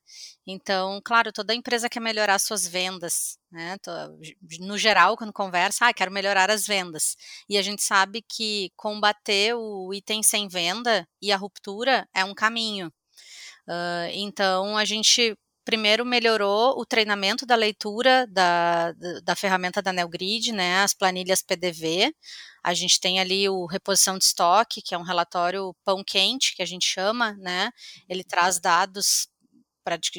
Então, 0.48 1.02
claro, 1.04 1.34
toda 1.34 1.54
empresa 1.54 1.90
quer 1.90 2.00
melhorar 2.00 2.40
suas 2.40 2.66
vendas, 2.66 3.38
né? 3.52 3.78
No 4.62 4.78
geral, 4.78 5.18
quando 5.18 5.34
conversa, 5.34 5.88
ah, 5.88 5.94
quero 5.94 6.12
melhorar 6.12 6.50
as 6.50 6.66
vendas. 6.66 7.18
E 7.50 7.58
a 7.58 7.62
gente 7.62 7.84
sabe 7.84 8.22
que 8.22 8.72
combater 8.78 9.54
o 9.54 9.94
item 9.94 10.24
sem 10.24 10.48
venda 10.48 11.06
e 11.22 11.30
a 11.32 11.38
ruptura 11.38 12.08
é 12.14 12.24
um 12.24 12.34
caminho. 12.34 12.88
Uh, 13.68 14.08
então, 14.14 14.78
a 14.78 14.86
gente 14.86 15.38
primeiro 15.63 16.06
melhorou 16.06 16.80
o 16.80 16.86
treinamento 16.86 17.45
da 17.45 17.56
leitura 17.56 18.28
da, 18.28 18.93
da, 19.24 19.36
ferramenta 19.36 19.82
da 19.82 19.93
NeoGrid, 19.93 20.52
né, 20.52 20.84
as 20.84 20.93
planilhas 20.93 21.41
PDV. 21.41 22.13
A 22.63 22.74
gente 22.74 23.00
tem 23.00 23.19
ali 23.19 23.50
o 23.50 23.65
reposição 23.65 24.17
de 24.17 24.26
estoque, 24.26 24.82
que 24.82 24.93
é 24.93 24.97
um 24.97 25.04
relatório 25.04 25.76
pão 25.84 26.04
quente, 26.04 26.56
que 26.56 26.62
a 26.62 26.65
gente 26.65 26.86
chama, 26.86 27.34
né? 27.39 27.71
Ele 28.08 28.24
traz 28.24 28.60
dados 28.60 29.32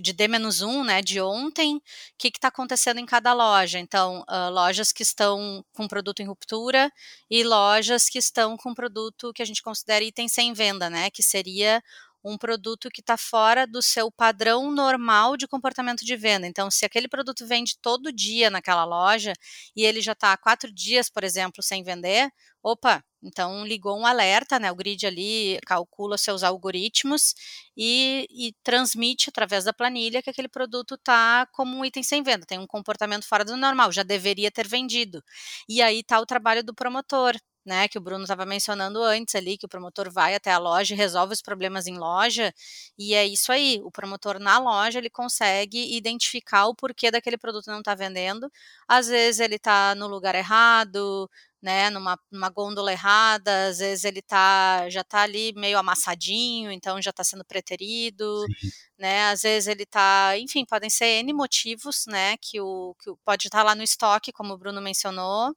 de 0.03 0.13
D-1, 0.13 0.85
né, 0.85 1.01
de 1.01 1.21
ontem, 1.21 1.77
o 1.77 1.81
que 2.19 2.29
está 2.29 2.49
acontecendo 2.49 2.99
em 2.99 3.07
cada 3.07 3.33
loja. 3.33 3.79
Então, 3.79 4.25
uh, 4.29 4.51
lojas 4.51 4.93
que 4.93 5.03
estão 5.03 5.65
com 5.73 5.87
produto 5.87 6.21
em 6.21 6.27
ruptura 6.27 6.91
e 7.31 7.45
lojas 7.45 8.09
que 8.09 8.19
estão 8.19 8.57
com 8.57 8.75
produto 8.75 9.33
que 9.33 9.43
a 9.43 9.45
gente 9.45 9.63
considera 9.63 10.05
item 10.05 10.29
sem 10.29 10.53
venda, 10.53 10.91
né, 10.91 11.11
que 11.11 11.23
seria 11.23 11.83
um 12.25 12.39
produto 12.39 12.89
que 12.91 13.01
está 13.01 13.17
fora 13.17 13.67
do 13.67 13.83
seu 13.83 14.11
padrão 14.11 14.71
normal 14.71 15.37
de 15.37 15.47
comportamento 15.47 16.05
de 16.05 16.17
venda. 16.17 16.47
Então, 16.47 16.71
se 16.71 16.85
aquele 16.85 17.09
produto 17.09 17.47
vende 17.47 17.77
todo 17.81 18.13
dia 18.13 18.51
naquela 18.51 18.85
loja 18.85 19.33
e 19.77 19.85
ele 19.85 20.01
já 20.01 20.13
está 20.13 20.33
há 20.33 20.37
quatro 20.37 20.73
dias, 20.73 21.11
por 21.11 21.25
exemplo, 21.25 21.63
sem 21.63 21.83
vender, 21.83 22.31
opa, 22.63 23.03
então 23.23 23.65
ligou 23.65 23.99
um 23.99 24.07
alerta, 24.07 24.59
né? 24.59 24.71
O 24.73 24.75
grid 24.77 25.07
ali 25.07 25.59
calcula 25.67 26.19
seus 26.19 26.43
algoritmos 26.43 27.35
e, 27.77 28.27
e 28.31 28.55
transmite 28.65 29.31
através 29.31 29.65
da 29.65 29.73
planilha 29.73 30.23
que 30.23 30.31
aquele 30.31 30.49
produto 30.49 30.95
está 30.97 31.47
como 31.53 31.77
um 31.77 31.85
item 31.85 32.03
sem 32.03 32.23
venda, 32.23 32.47
tem 32.47 32.59
um 32.59 32.67
comportamento 32.67 33.27
fora 33.27 33.45
do 33.45 33.57
normal, 33.57 33.93
já 33.93 34.03
deveria 34.03 34.51
ter 34.51 34.67
vendido. 34.69 35.23
E 35.69 35.81
aí 35.83 36.01
está 36.01 36.21
o 36.21 36.27
trabalho 36.27 36.63
do 36.65 36.75
promotor 36.75 37.37
né, 37.65 37.87
que 37.89 37.97
o 37.99 38.01
Bruno 38.01 38.25
estava 38.25 38.45
mencionando 38.45 39.01
antes 39.03 39.35
ali, 39.37 39.57
que 39.57 39.67
o 39.67 39.69
promotor 39.69 40.11
vai 40.11 40.35
até 40.35 40.51
a 40.51 40.59
loja 40.59 40.95
e 40.95 40.97
resolve 40.97 41.33
os 41.33 41.41
problemas 41.41 41.87
em 41.87 41.97
loja, 41.97 42.53
e 42.99 43.15
é 43.15 43.25
isso 43.27 43.53
aí, 43.53 43.81
o 43.85 43.91
promotor 43.91 44.39
na 44.41 44.59
loja, 44.59 44.99
ele 44.99 45.11
consegue 45.11 45.97
identificar 45.97 46.67
o 46.67 46.75
porquê 46.75 47.11
daquele 47.11 47.39
produto 47.39 47.69
não 47.69 47.79
está 47.79 47.95
vendendo, 47.95 48.51
às 48.89 49.07
vezes 49.07 49.41
ele 49.41 49.57
está 49.57 49.95
no 49.95 50.09
lugar 50.09 50.35
errado, 50.35 51.31
né, 51.63 51.91
numa, 51.91 52.19
numa 52.31 52.49
gôndola 52.51 52.93
errada, 52.93 53.69
às 53.69 53.79
vezes 53.79 54.05
ele 54.05 54.21
tá, 54.21 54.89
já 54.91 55.03
está 55.03 55.23
ali 55.23 55.53
meio 55.57 55.79
amassadinho, 55.79 56.73
então 56.73 57.01
já 57.01 57.11
está 57.11 57.23
sendo 57.23 57.45
preterido, 57.45 58.45
Sim. 58.61 58.71
né, 58.99 59.31
às 59.31 59.43
vezes 59.43 59.69
ele 59.69 59.85
está, 59.85 60.37
enfim, 60.39 60.65
podem 60.65 60.91
ser 60.91 61.07
N 61.23 61.33
motivos, 61.33 62.05
né, 62.09 62.37
que 62.39 62.61
o, 62.61 62.97
que 63.01 63.13
pode 63.25 63.47
estar 63.47 63.59
tá 63.59 63.65
lá 63.65 63.75
no 63.75 63.83
estoque, 63.83 64.33
como 64.33 64.55
o 64.55 64.59
Bruno 64.59 64.81
mencionou, 64.83 65.55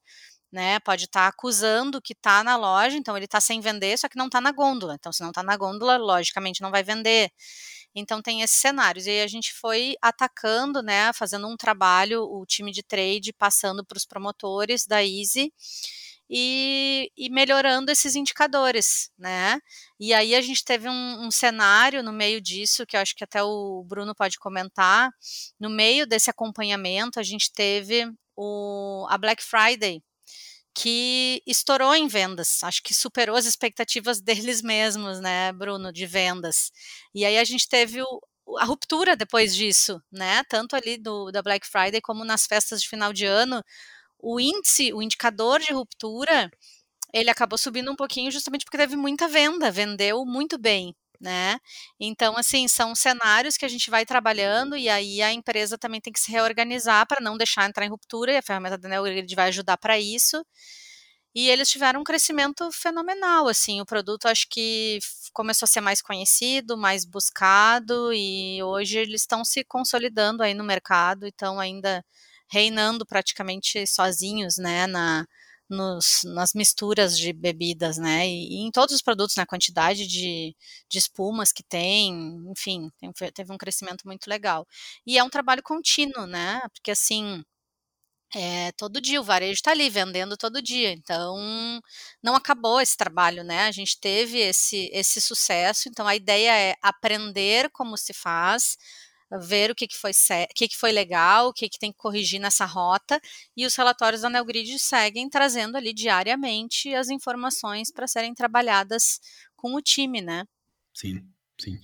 né? 0.52 0.80
Pode 0.80 1.04
estar 1.04 1.24
tá 1.24 1.28
acusando 1.28 2.02
que 2.02 2.14
está 2.14 2.42
na 2.44 2.56
loja, 2.56 2.96
então 2.96 3.18
ele 3.18 3.26
está 3.26 3.42
sem 3.42 3.60
vender, 3.60 3.98
só 3.98 4.08
que 4.08 4.18
não 4.18 4.28
está 4.28 4.40
na 4.40 4.54
gôndola. 4.54 4.96
Então, 4.96 5.12
se 5.12 5.22
não 5.22 5.30
está 5.30 5.44
na 5.44 5.58
gôndola, 5.58 5.98
logicamente 5.98 6.62
não 6.62 6.72
vai 6.72 6.82
vender. 6.82 7.30
Então 7.96 8.22
tem 8.22 8.42
esses 8.42 8.58
cenários. 8.58 9.08
E 9.08 9.10
aí 9.10 9.22
a 9.22 9.28
gente 9.28 9.54
foi 9.54 9.96
atacando, 10.02 10.84
né? 10.84 11.14
Fazendo 11.14 11.48
um 11.48 11.56
trabalho, 11.56 12.24
o 12.24 12.46
time 12.46 12.72
de 12.72 12.84
trade 12.84 13.32
passando 13.34 13.86
para 13.86 13.98
os 13.98 14.06
promotores 14.06 14.86
da 14.86 15.04
Easy. 15.04 15.52
E, 16.30 17.12
e, 17.16 17.30
melhorando 17.30 17.92
esses 17.92 18.16
indicadores, 18.16 19.12
né? 19.18 19.60
E 20.00 20.12
aí 20.14 20.34
a 20.34 20.42
gente 20.42 20.66
teve 20.66 20.90
um, 20.90 21.26
um, 21.26 21.30
cenário 21.30 22.02
no 22.02 22.12
meio 22.12 22.42
disso, 22.42 22.86
que 22.86 22.98
eu 22.98 23.02
acho 23.02 23.16
que 23.16 23.24
até 23.24 23.44
o 23.44 23.84
Bruno 23.88 24.16
pode 24.16 24.40
comentar. 24.40 25.12
No 25.60 25.70
meio 25.70 26.08
desse 26.08 26.30
acompanhamento, 26.30 27.20
a 27.20 27.24
gente 27.24 27.52
teve 27.54 28.12
o, 28.36 29.06
a 29.08 29.18
Black 29.20 29.44
Friday, 29.44 30.02
que 30.76 31.42
estourou 31.48 31.96
em 31.96 32.08
vendas, 32.08 32.62
acho 32.64 32.84
que 32.84 32.94
superou 32.94 33.38
as 33.38 33.46
expectativas 33.46 34.20
deles 34.22 34.62
mesmos, 34.62 35.20
né, 35.22 35.52
Bruno, 35.54 35.92
de 35.94 36.06
vendas. 36.06 36.72
E 37.14 37.26
aí 37.26 37.38
a 37.38 37.44
gente 37.46 37.68
teve 37.68 38.02
o, 38.02 38.22
a 38.60 38.66
ruptura 38.66 39.16
depois 39.16 39.56
disso, 39.56 40.02
né, 40.12 40.44
tanto 40.50 40.76
ali 40.76 40.98
do, 40.98 41.32
da 41.32 41.42
Black 41.42 41.66
Friday 41.68 42.02
como 42.02 42.26
nas 42.26 42.46
festas 42.46 42.82
de 42.82 42.90
final 42.90 43.14
de 43.14 43.26
ano, 43.26 43.64
o 44.20 44.40
índice, 44.40 44.94
o 44.94 45.02
indicador 45.02 45.60
de 45.60 45.72
ruptura, 45.74 46.52
ele 47.14 47.30
acabou 47.30 47.58
subindo 47.58 47.92
um 47.92 47.96
pouquinho 47.96 48.32
justamente 48.32 48.66
porque 48.66 48.78
teve 48.78 48.98
muita 48.98 49.28
venda, 49.28 49.72
vendeu 49.72 50.26
muito 50.26 50.58
bem, 50.58 50.94
né? 51.20 51.58
Então, 52.00 52.38
assim, 52.38 52.68
são 52.68 52.96
cenários 52.96 53.58
que 53.58 53.66
a 53.66 53.68
gente 53.70 53.90
vai 53.90 54.06
trabalhando 54.06 54.76
e 54.78 54.90
aí 54.90 55.22
a 55.22 55.32
empresa 55.34 55.78
também 55.78 56.02
tem 56.02 56.14
que 56.14 56.20
se 56.20 56.32
reorganizar 56.32 57.08
para 57.08 57.22
não 57.22 57.38
deixar 57.38 57.68
entrar 57.68 57.86
em 57.86 57.90
ruptura 57.90 58.32
e 58.34 58.38
a 58.38 58.42
ferramenta 58.42 58.78
da 58.78 58.90
NeoGrid 58.90 59.36
vai 59.36 59.48
ajudar 59.50 59.78
para 59.78 60.00
isso. 60.00 60.46
E 61.34 61.50
eles 61.50 61.70
tiveram 61.70 62.00
um 62.02 62.04
crescimento 62.04 62.72
fenomenal, 62.72 63.48
assim, 63.50 63.82
o 63.82 63.86
produto 63.86 64.26
acho 64.28 64.48
que 64.50 65.00
começou 65.34 65.66
a 65.66 65.70
ser 65.70 65.82
mais 65.82 66.02
conhecido, 66.02 66.78
mais 66.78 67.04
buscado 67.06 68.14
e 68.14 68.64
hoje 68.64 69.00
eles 69.00 69.22
estão 69.22 69.44
se 69.44 69.64
consolidando 69.66 70.42
aí 70.44 70.54
no 70.54 70.64
mercado 70.64 71.26
e 71.26 71.30
estão 71.30 71.60
ainda 71.60 72.04
reinando 72.50 73.06
praticamente 73.06 73.86
sozinhos, 73.86 74.58
né, 74.58 74.88
na, 74.88 75.26
nos, 75.70 76.22
nas 76.26 76.54
misturas 76.54 77.18
de 77.18 77.34
bebidas, 77.34 77.98
né? 77.98 78.28
E, 78.28 78.56
e, 78.56 78.68
em 78.68 78.72
todos 78.72 78.96
os 78.96 79.02
produtos, 79.02 79.36
na 79.36 79.46
quantidade 79.46 80.08
de, 80.08 80.56
de 80.90 80.98
espumas 80.98 81.52
que 81.52 81.64
tem, 81.64 82.14
enfim, 82.52 82.90
tem, 83.00 83.12
teve 83.34 83.52
um 83.54 83.58
crescimento 83.58 84.04
muito 84.06 84.28
legal. 84.28 84.68
E 85.06 85.18
é 85.18 85.24
um 85.24 85.30
trabalho 85.30 85.64
contínuo, 85.64 86.26
né? 86.28 86.62
Porque 86.74 86.92
assim. 86.92 87.44
É, 88.34 88.72
todo 88.74 89.00
dia 89.00 89.22
o 89.22 89.24
varejo 89.24 89.54
está 89.54 89.72
ali 89.72 89.90
vendendo 89.90 90.36
todo 90.36 90.62
dia, 90.62 90.92
então 90.92 91.80
não 92.22 92.36
acabou 92.36 92.82
esse 92.82 92.98
trabalho, 92.98 93.44
né? 93.44 93.62
A 93.68 93.72
gente 93.72 93.98
teve 94.00 94.40
esse, 94.40 94.90
esse 94.92 95.22
sucesso, 95.22 95.88
então 95.88 96.06
a 96.08 96.16
ideia 96.16 96.52
é 96.72 96.76
aprender 96.82 97.70
como 97.72 97.96
se 97.98 98.14
faz, 98.14 98.78
ver 99.32 99.72
o 99.72 99.76
que, 99.76 99.88
que, 99.88 99.98
foi, 99.98 100.12
o 100.12 100.54
que, 100.56 100.68
que 100.68 100.78
foi 100.78 100.92
legal, 100.92 101.48
o 101.48 101.54
que, 101.54 101.68
que 101.68 101.80
tem 101.80 101.92
que 101.92 101.98
corrigir 101.98 102.40
nessa 102.40 102.66
rota, 102.66 103.20
e 103.56 103.66
os 103.66 103.76
relatórios 103.76 104.22
da 104.22 104.30
NeoGrid 104.30 104.78
seguem 104.80 105.30
trazendo 105.30 105.76
ali 105.78 105.94
diariamente 105.94 106.94
as 106.94 107.10
informações 107.10 107.92
para 107.92 108.08
serem 108.08 108.34
trabalhadas 108.34 109.20
com 109.56 109.76
o 109.76 109.82
time, 109.82 110.22
né? 110.22 110.46
Sim, 110.94 111.22
sim. 111.60 111.78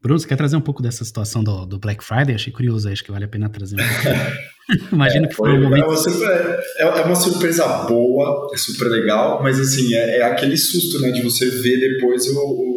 Bruno, 0.00 0.20
você 0.20 0.28
quer 0.28 0.36
trazer 0.36 0.56
um 0.56 0.60
pouco 0.60 0.82
dessa 0.82 1.04
situação 1.04 1.42
do, 1.42 1.66
do 1.66 1.78
Black 1.78 2.04
Friday? 2.04 2.34
Achei 2.34 2.52
curioso, 2.52 2.88
acho 2.88 3.02
que 3.02 3.10
vale 3.10 3.24
a 3.24 3.28
pena 3.28 3.48
trazer 3.48 3.76
um 3.76 3.78
Imagino 4.92 5.26
é, 5.26 5.28
que 5.28 5.34
foi, 5.34 5.50
foi 5.50 5.58
um 5.58 5.62
momento... 5.62 5.84
É 5.84 5.88
uma, 5.88 5.96
surpresa, 5.96 6.60
é, 6.76 6.82
é 6.82 7.04
uma, 7.04 7.14
surpresa 7.16 7.66
boa, 7.88 8.50
é 8.52 8.56
super 8.56 8.88
legal, 8.88 9.42
mas 9.42 9.58
assim, 9.58 9.94
é, 9.94 10.18
é, 10.18 10.22
aquele 10.22 10.56
susto, 10.56 11.00
né, 11.00 11.10
de 11.10 11.22
você 11.22 11.48
ver 11.50 11.80
depois 11.80 12.28
o, 12.28 12.38
o 12.38 12.75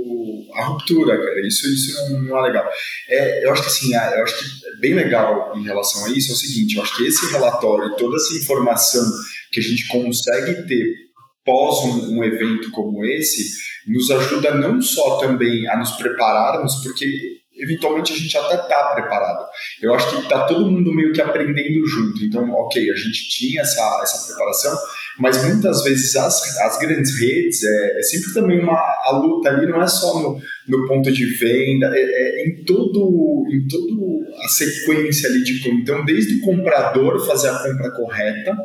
a 0.59 0.65
ruptura, 0.65 1.17
cara. 1.17 1.47
Isso, 1.47 1.67
isso 1.67 2.11
não, 2.11 2.21
não 2.21 2.37
é 2.37 2.41
legal. 2.47 2.69
É, 3.07 3.45
eu 3.45 3.51
acho 3.51 3.61
que 3.61 3.67
assim, 3.67 3.93
eu 3.93 4.23
acho 4.23 4.37
que 4.37 4.67
é 4.67 4.79
bem 4.79 4.93
legal 4.93 5.53
em 5.55 5.63
relação 5.63 6.05
a 6.05 6.09
isso 6.09 6.31
é 6.31 6.33
o 6.33 6.37
seguinte, 6.37 6.75
eu 6.75 6.83
acho 6.83 6.95
que 6.95 7.07
esse 7.07 7.31
relatório, 7.31 7.95
toda 7.95 8.15
essa 8.15 8.33
informação 8.35 9.03
que 9.51 9.59
a 9.59 9.63
gente 9.63 9.87
consegue 9.87 10.67
ter 10.67 11.09
pós 11.45 11.79
um, 11.85 12.17
um 12.17 12.23
evento 12.23 12.69
como 12.71 13.03
esse, 13.05 13.43
nos 13.87 14.11
ajuda 14.11 14.53
não 14.53 14.81
só 14.81 15.17
também 15.17 15.67
a 15.67 15.77
nos 15.77 15.91
prepararmos, 15.91 16.75
porque 16.83 17.38
eventualmente 17.59 18.13
a 18.13 18.15
gente 18.15 18.37
até 18.37 18.55
está 18.55 18.93
preparado. 18.93 19.45
Eu 19.81 19.93
acho 19.93 20.09
que 20.09 20.23
está 20.23 20.45
todo 20.45 20.69
mundo 20.69 20.93
meio 20.93 21.11
que 21.11 21.21
aprendendo 21.21 21.85
junto. 21.87 22.23
Então, 22.23 22.49
ok, 22.51 22.89
a 22.89 22.95
gente 22.95 23.29
tinha 23.29 23.61
essa, 23.61 23.99
essa 24.03 24.27
preparação, 24.27 24.77
mas 25.19 25.43
muitas 25.43 25.83
vezes 25.83 26.15
as, 26.15 26.57
as 26.59 26.79
grandes 26.79 27.19
redes 27.19 27.63
é, 27.63 27.99
é 27.99 28.01
sempre 28.01 28.33
também 28.33 28.59
uma 28.59 28.73
a 28.73 29.11
luta 29.21 29.49
ali 29.49 29.67
não 29.67 29.81
é 29.81 29.87
só 29.87 30.21
no, 30.21 30.41
no 30.67 30.87
ponto 30.87 31.11
de 31.11 31.25
venda, 31.37 31.91
é, 31.93 32.01
é 32.01 32.47
em 32.47 32.63
todo 32.63 33.45
em 33.51 33.67
todo 33.67 34.19
a 34.43 34.47
sequência 34.47 35.29
ali 35.29 35.43
de 35.43 35.69
então 35.69 36.05
desde 36.05 36.35
o 36.35 36.41
comprador 36.41 37.25
fazer 37.25 37.49
a 37.49 37.59
compra 37.59 37.91
correta, 37.91 38.55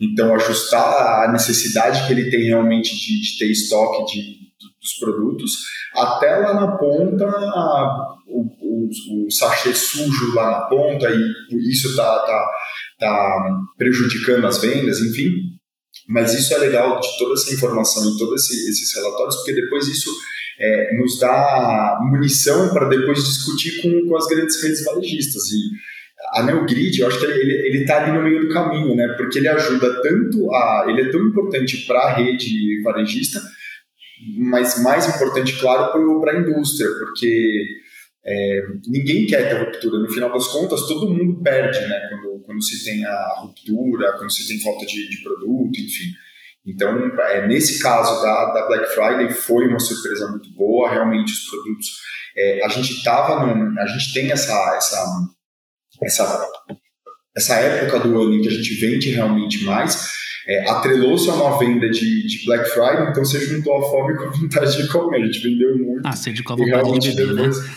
então 0.00 0.34
ajustar 0.34 1.24
a 1.24 1.32
necessidade 1.32 2.06
que 2.06 2.12
ele 2.12 2.30
tem 2.30 2.44
realmente 2.44 2.96
de, 2.96 3.20
de 3.20 3.38
ter 3.38 3.50
estoque 3.50 4.12
de, 4.12 4.49
dos 4.80 4.94
produtos, 4.98 5.52
até 5.94 6.36
lá 6.36 6.54
na 6.54 6.76
ponta 6.76 7.26
o, 8.26 8.46
o, 8.60 9.26
o 9.26 9.30
sachê 9.30 9.74
sujo 9.74 10.34
lá 10.34 10.50
na 10.50 10.60
ponta 10.62 11.08
e 11.10 11.70
isso 11.70 11.88
está 11.88 12.18
tá, 12.20 12.50
tá 12.98 13.60
prejudicando 13.76 14.46
as 14.46 14.60
vendas, 14.60 15.00
enfim. 15.00 15.30
Mas 16.08 16.34
isso 16.34 16.54
é 16.54 16.58
legal 16.58 16.98
de 16.98 17.18
toda 17.18 17.34
essa 17.34 17.52
informação 17.52 18.02
e 18.02 18.18
todos 18.18 18.44
esse, 18.44 18.70
esses 18.70 18.94
relatórios, 18.94 19.36
porque 19.36 19.52
depois 19.52 19.86
isso 19.86 20.10
é, 20.58 20.96
nos 20.96 21.18
dá 21.18 21.98
munição 22.02 22.72
para 22.72 22.88
depois 22.88 23.24
discutir 23.24 23.80
com, 23.82 24.08
com 24.08 24.16
as 24.16 24.26
grandes 24.26 24.62
redes 24.62 24.84
varejistas. 24.84 25.42
E 25.50 25.60
a 26.34 26.42
NeoGrid, 26.42 27.00
eu 27.00 27.06
acho 27.06 27.18
que 27.18 27.26
ele 27.26 27.78
está 27.78 28.02
ali 28.02 28.12
no 28.12 28.22
meio 28.22 28.40
do 28.40 28.52
caminho, 28.52 28.94
né? 28.94 29.08
Porque 29.16 29.38
ele 29.38 29.48
ajuda 29.48 30.02
tanto 30.02 30.52
a. 30.52 30.86
Ele 30.88 31.02
é 31.02 31.10
tão 31.10 31.20
importante 31.26 31.86
para 31.86 32.00
a 32.00 32.12
rede 32.14 32.82
varejista, 32.82 33.40
mas 34.38 34.82
mais 34.82 35.08
importante, 35.08 35.58
claro, 35.58 35.92
para 36.20 36.32
a 36.32 36.40
indústria, 36.40 36.88
porque 36.98 37.64
é, 38.24 38.62
ninguém 38.86 39.26
quer 39.26 39.48
ter 39.48 39.64
ruptura. 39.64 39.98
No 39.98 40.10
final 40.10 40.32
das 40.32 40.46
contas, 40.48 40.86
todo 40.86 41.12
mundo 41.12 41.42
perde, 41.42 41.80
né? 41.80 42.08
Quando, 42.08 42.40
quando 42.40 42.62
se 42.62 42.84
tem 42.84 43.04
a 43.04 43.34
ruptura, 43.40 44.12
quando 44.18 44.30
se 44.30 44.46
tem 44.46 44.60
falta 44.60 44.84
de, 44.84 45.08
de 45.08 45.22
produto, 45.22 45.80
enfim. 45.80 46.12
Então, 46.66 46.98
é, 47.20 47.46
nesse 47.46 47.82
caso 47.82 48.22
da, 48.22 48.52
da 48.52 48.66
Black 48.66 48.86
Friday, 48.94 49.30
foi 49.30 49.66
uma 49.66 49.80
surpresa 49.80 50.28
muito 50.28 50.52
boa. 50.54 50.90
Realmente, 50.90 51.32
os 51.32 51.48
produtos. 51.48 51.88
É, 52.36 52.64
a 52.64 52.68
gente 52.68 52.92
estava 52.92 53.42
a 53.42 53.86
gente 53.86 54.12
tem 54.12 54.30
essa, 54.30 54.52
essa, 54.76 55.04
essa, 56.02 56.48
essa 57.36 57.54
época 57.56 58.00
do 58.00 58.20
ano 58.20 58.34
em 58.34 58.42
que 58.42 58.48
a 58.48 58.52
gente 58.52 58.74
vende 58.74 59.10
realmente 59.10 59.64
mais 59.64 60.08
é, 60.46 60.70
atrelou-se 60.70 61.28
a 61.28 61.34
uma 61.34 61.58
venda 61.58 61.88
de, 61.88 62.26
de, 62.26 62.44
Black 62.44 62.70
Friday, 62.70 63.10
então 63.10 63.24
você 63.24 63.40
juntou 63.40 63.76
a 63.76 63.82
fome 63.82 64.16
com 64.16 64.24
a 64.24 64.30
vontade 64.30 64.76
de 64.76 64.88
comer. 64.88 65.22
A 65.22 65.26
gente 65.26 65.40
vendeu 65.40 65.76
muito. 65.78 66.06
Ah, 66.06 66.16
você 66.16 66.32
de 66.32 66.42
com 66.42 66.52
a 66.52 66.56
vontade 66.56 67.00
de 67.00 67.16
beber, 67.16 67.34
né? 67.34 67.42
depois... 67.42 67.62
né? 67.62 67.70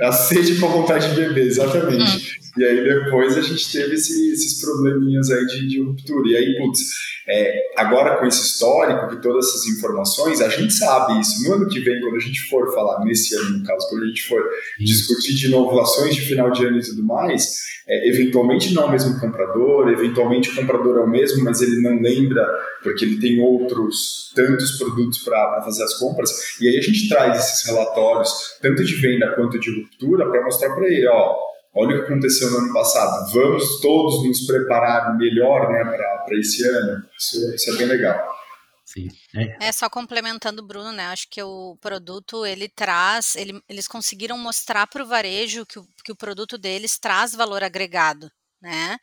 A 0.00 0.12
sede 0.12 0.56
com 0.56 0.66
a 0.66 0.68
vontade 0.70 1.10
de 1.10 1.20
beber, 1.20 1.46
exatamente. 1.46 2.38
Hum. 2.56 2.60
E 2.60 2.64
aí 2.64 2.84
depois 2.84 3.36
a 3.36 3.42
gente 3.42 3.70
teve 3.70 3.94
esse, 3.94 4.32
esses 4.32 4.60
probleminhas 4.60 5.30
aí 5.30 5.44
de, 5.46 5.68
de, 5.68 5.82
ruptura. 5.82 6.28
E 6.28 6.36
aí, 6.36 6.56
putz, 6.58 6.80
é, 7.28 7.72
agora 7.76 8.16
com 8.16 8.26
esse 8.26 8.42
histórico, 8.42 9.14
de 9.14 9.20
todas 9.20 9.48
essas 9.48 9.66
informações, 9.66 10.40
a 10.40 10.48
gente 10.48 10.72
sabe 10.72 11.20
isso. 11.20 11.42
No 11.44 11.54
ano 11.54 11.68
que 11.68 11.80
vem, 11.80 12.00
quando 12.00 12.16
a 12.16 12.20
gente 12.20 12.40
for 12.48 12.72
falar, 12.72 13.04
nesse 13.04 13.34
ano 13.36 13.58
no 13.58 13.64
caso, 13.64 13.88
quando 13.88 14.04
a 14.04 14.06
gente 14.06 14.22
for 14.22 14.42
discutir 14.78 15.34
de 15.34 15.46
inovações 15.46 16.14
de 16.14 16.20
final 16.22 16.50
de 16.50 16.64
ano 16.64 16.78
e 16.78 16.82
tudo 16.82 17.04
mais, 17.04 17.66
é, 17.88 18.08
eventualmente 18.08 18.74
não 18.74 18.84
é 18.84 18.86
o 18.86 18.90
mesmo 18.90 19.20
comprador, 19.20 19.88
eventualmente 19.88 20.50
o 20.50 20.54
comprador 20.56 20.98
é 20.98 21.00
o 21.00 21.08
mesmo, 21.08 21.44
mas 21.44 21.60
ele 21.62 21.80
não 21.80 22.00
lembra 22.00 22.44
porque 22.82 23.04
ele 23.04 23.20
tem 23.20 23.40
outros 23.40 24.32
tantos 24.34 24.72
produtos 24.78 25.18
para 25.18 25.62
fazer 25.64 25.82
as 25.84 25.94
compras. 25.94 26.30
E 26.60 26.68
aí 26.68 26.78
a 26.78 26.80
gente 26.80 27.08
traz 27.08 27.38
esses 27.38 27.66
relatórios, 27.66 28.58
tanto 28.60 28.84
de 28.84 28.94
venda 28.96 29.32
quanto 29.34 29.58
de 29.58 29.70
ruptura, 29.80 30.28
para 30.28 30.42
mostrar 30.42 30.74
para 30.74 30.86
ele, 30.86 31.06
ó, 31.08 31.36
olha 31.76 31.96
o 31.96 32.00
que 32.00 32.12
aconteceu 32.12 32.50
no 32.50 32.58
ano 32.58 32.72
passado, 32.72 33.30
vamos 33.32 33.80
todos 33.80 34.26
nos 34.26 34.46
preparar 34.46 35.16
melhor 35.16 35.70
né, 35.70 35.84
para 35.84 36.38
esse 36.38 36.66
ano. 36.66 37.04
Isso, 37.16 37.54
isso 37.54 37.70
é 37.70 37.76
bem 37.76 37.86
legal. 37.86 38.36
Sim. 38.84 39.08
É. 39.34 39.68
é. 39.68 39.72
só 39.72 39.90
complementando 39.90 40.62
o 40.62 40.66
Bruno, 40.66 40.92
né? 40.92 41.06
Acho 41.06 41.28
que 41.28 41.42
o 41.42 41.76
produto 41.80 42.46
ele 42.46 42.68
traz, 42.68 43.34
ele, 43.34 43.60
eles 43.68 43.88
conseguiram 43.88 44.38
mostrar 44.38 44.86
para 44.86 45.02
o 45.02 45.06
varejo 45.06 45.66
que 45.66 45.78
o, 45.78 45.86
que 46.04 46.12
o 46.12 46.16
produto 46.16 46.56
deles 46.56 46.96
traz 46.98 47.34
valor 47.34 47.64
agregado, 47.64 48.30
né? 48.62 48.96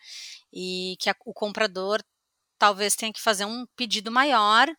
E 0.54 0.96
que 1.00 1.10
a, 1.10 1.16
o 1.26 1.34
comprador 1.34 2.02
talvez 2.58 2.96
tenha 2.96 3.12
que 3.12 3.22
fazer 3.22 3.44
um 3.44 3.66
pedido 3.76 4.10
maior 4.10 4.70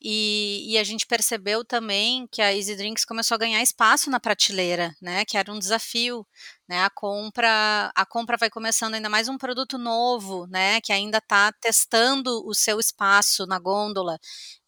e, 0.00 0.72
e, 0.72 0.78
a 0.78 0.84
gente 0.84 1.06
percebeu 1.06 1.64
também 1.64 2.26
que 2.30 2.42
a 2.42 2.54
Easy 2.54 2.76
Drinks 2.76 3.04
começou 3.04 3.34
a 3.34 3.38
ganhar 3.38 3.62
espaço 3.62 4.10
na 4.10 4.20
prateleira, 4.20 4.94
né? 5.00 5.24
Que 5.24 5.38
era 5.38 5.52
um 5.52 5.58
desafio, 5.58 6.26
né? 6.68 6.84
A 6.84 6.90
compra, 6.90 7.90
a 7.94 8.06
compra 8.06 8.36
vai 8.36 8.50
começando 8.50 8.94
ainda 8.94 9.08
mais 9.08 9.28
um 9.28 9.38
produto 9.38 9.78
novo, 9.78 10.46
né? 10.48 10.80
Que 10.82 10.92
ainda 10.92 11.18
está 11.18 11.50
testando 11.60 12.46
o 12.46 12.54
seu 12.54 12.78
espaço 12.78 13.46
na 13.46 13.58
gôndola. 13.58 14.18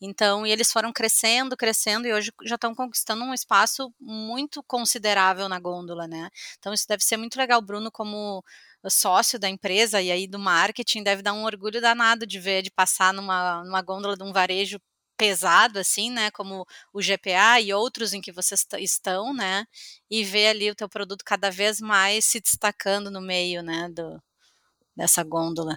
Então, 0.01 0.47
e 0.47 0.51
eles 0.51 0.73
foram 0.73 0.93
crescendo, 0.93 1.57
crescendo 1.57 2.07
e 2.09 2.12
hoje 2.12 2.33
já 2.45 2.55
estão 2.55 2.75
conquistando 2.75 3.23
um 3.25 3.35
espaço 3.35 3.93
muito 4.01 4.62
considerável 4.64 5.49
na 5.49 5.61
gôndola, 5.61 6.07
né? 6.07 6.31
Então, 6.59 6.73
isso 6.73 6.87
deve 6.88 7.05
ser 7.05 7.17
muito 7.17 7.37
legal, 7.37 7.61
Bruno, 7.61 7.91
como 7.91 8.43
sócio 8.91 9.38
da 9.38 9.49
empresa 9.49 10.01
e 10.01 10.11
aí 10.11 10.27
do 10.27 10.38
marketing 10.38 11.03
deve 11.03 11.23
dar 11.23 11.33
um 11.33 11.45
orgulho 11.45 11.81
danado 11.81 12.27
de 12.27 12.38
ver, 12.38 12.62
de 12.62 12.71
passar 12.71 13.12
numa, 13.12 13.62
numa 13.64 13.83
gôndola 13.83 14.17
de 14.17 14.23
um 14.23 14.33
varejo 14.33 14.81
pesado 15.18 15.81
assim, 15.81 16.11
né, 16.11 16.31
como 16.31 16.64
o 16.94 17.00
GPA 17.00 17.61
e 17.61 17.72
outros 17.72 18.14
em 18.14 18.20
que 18.20 18.33
vocês 18.33 18.64
estão, 18.78 19.35
né, 19.35 19.66
e 20.09 20.24
ver 20.24 20.48
ali 20.48 20.70
o 20.70 20.74
teu 20.74 20.88
produto 20.88 21.24
cada 21.24 21.50
vez 21.50 21.81
mais 21.81 22.24
se 22.24 22.40
destacando 22.40 23.11
no 23.11 23.20
meio, 23.20 23.62
né, 23.62 23.90
do, 23.92 24.22
dessa 24.96 25.24
gôndola. 25.24 25.76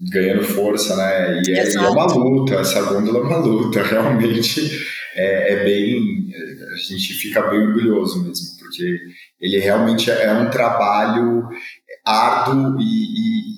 Ganhando 0.00 0.44
força, 0.44 0.96
né, 0.96 1.42
e 1.44 1.52
é, 1.52 1.68
e 1.68 1.76
é, 1.76 1.80
uma 1.80 2.06
luta, 2.06 2.54
essa 2.54 2.82
gôndola 2.82 3.18
é 3.18 3.22
uma 3.22 3.38
luta, 3.38 3.82
realmente 3.84 4.60
é, 5.14 5.52
é, 5.52 5.64
bem, 5.64 6.30
a 6.72 6.76
gente 6.76 7.12
fica 7.14 7.42
bem 7.48 7.60
orgulhoso 7.60 8.24
mesmo, 8.24 8.58
porque 8.58 8.98
ele 9.40 9.58
realmente 9.58 10.10
é 10.10 10.32
um 10.32 10.48
trabalho 10.48 11.48
árduo 12.06 12.80
e, 12.80 12.84
e 12.84 13.57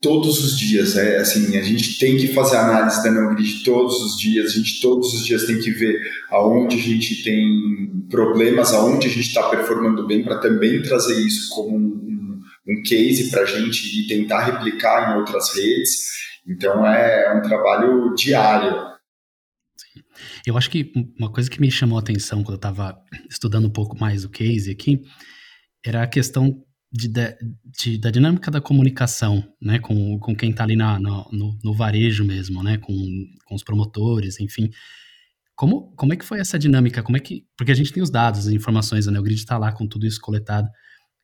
todos 0.00 0.42
os 0.42 0.58
dias, 0.58 0.96
é 0.96 1.18
assim, 1.18 1.56
a 1.56 1.62
gente 1.62 1.98
tem 1.98 2.16
que 2.16 2.28
fazer 2.28 2.56
análise 2.56 3.02
da 3.02 3.10
NeoGrid 3.10 3.62
todos 3.62 4.00
os 4.02 4.18
dias, 4.18 4.52
a 4.52 4.56
gente 4.56 4.80
todos 4.80 5.12
os 5.12 5.24
dias 5.24 5.44
tem 5.44 5.58
que 5.58 5.70
ver 5.70 6.00
aonde 6.30 6.76
a 6.76 6.78
gente 6.78 7.22
tem 7.22 8.06
problemas, 8.08 8.72
aonde 8.72 9.06
a 9.06 9.10
gente 9.10 9.28
está 9.28 9.48
performando 9.48 10.06
bem, 10.06 10.22
para 10.22 10.38
também 10.38 10.82
trazer 10.82 11.20
isso 11.20 11.50
como 11.50 11.76
um, 11.76 12.40
um 12.66 12.82
case 12.82 13.30
para 13.30 13.42
a 13.42 13.46
gente 13.46 14.00
e 14.00 14.06
tentar 14.06 14.44
replicar 14.44 15.12
em 15.12 15.20
outras 15.20 15.54
redes. 15.54 16.08
Então 16.46 16.86
é 16.86 17.38
um 17.38 17.42
trabalho 17.42 18.14
diário. 18.14 18.88
Eu 20.46 20.56
acho 20.56 20.70
que 20.70 20.90
uma 21.18 21.30
coisa 21.30 21.50
que 21.50 21.60
me 21.60 21.70
chamou 21.70 21.98
a 21.98 22.00
atenção 22.00 22.42
quando 22.42 22.54
eu 22.54 22.56
estava 22.56 22.96
estudando 23.28 23.66
um 23.66 23.72
pouco 23.72 23.98
mais 23.98 24.24
o 24.24 24.30
case 24.30 24.70
aqui 24.70 25.02
era 25.84 26.02
a 26.02 26.06
questão 26.06 26.64
de, 26.92 27.08
de, 27.64 27.98
da 27.98 28.10
dinâmica 28.10 28.50
da 28.50 28.60
comunicação, 28.60 29.44
né, 29.62 29.78
com, 29.78 30.18
com 30.18 30.34
quem 30.34 30.50
está 30.50 30.64
ali 30.64 30.74
na, 30.74 30.98
no, 30.98 31.56
no, 31.62 31.72
varejo 31.72 32.24
mesmo, 32.24 32.62
né, 32.62 32.78
com, 32.78 32.94
com 33.44 33.54
os 33.54 33.62
promotores, 33.62 34.40
enfim. 34.40 34.70
Como, 35.54 35.94
como 35.94 36.12
é 36.12 36.16
que 36.16 36.24
foi 36.24 36.40
essa 36.40 36.58
dinâmica? 36.58 37.02
Como 37.02 37.16
é 37.16 37.20
que, 37.20 37.46
porque 37.56 37.70
a 37.70 37.74
gente 37.74 37.92
tem 37.92 38.02
os 38.02 38.10
dados, 38.10 38.48
as 38.48 38.52
informações, 38.52 39.06
né, 39.06 39.18
o 39.20 39.22
grid 39.22 39.38
está 39.38 39.56
lá 39.56 39.70
com 39.72 39.86
tudo 39.86 40.04
isso 40.04 40.20
coletado. 40.20 40.68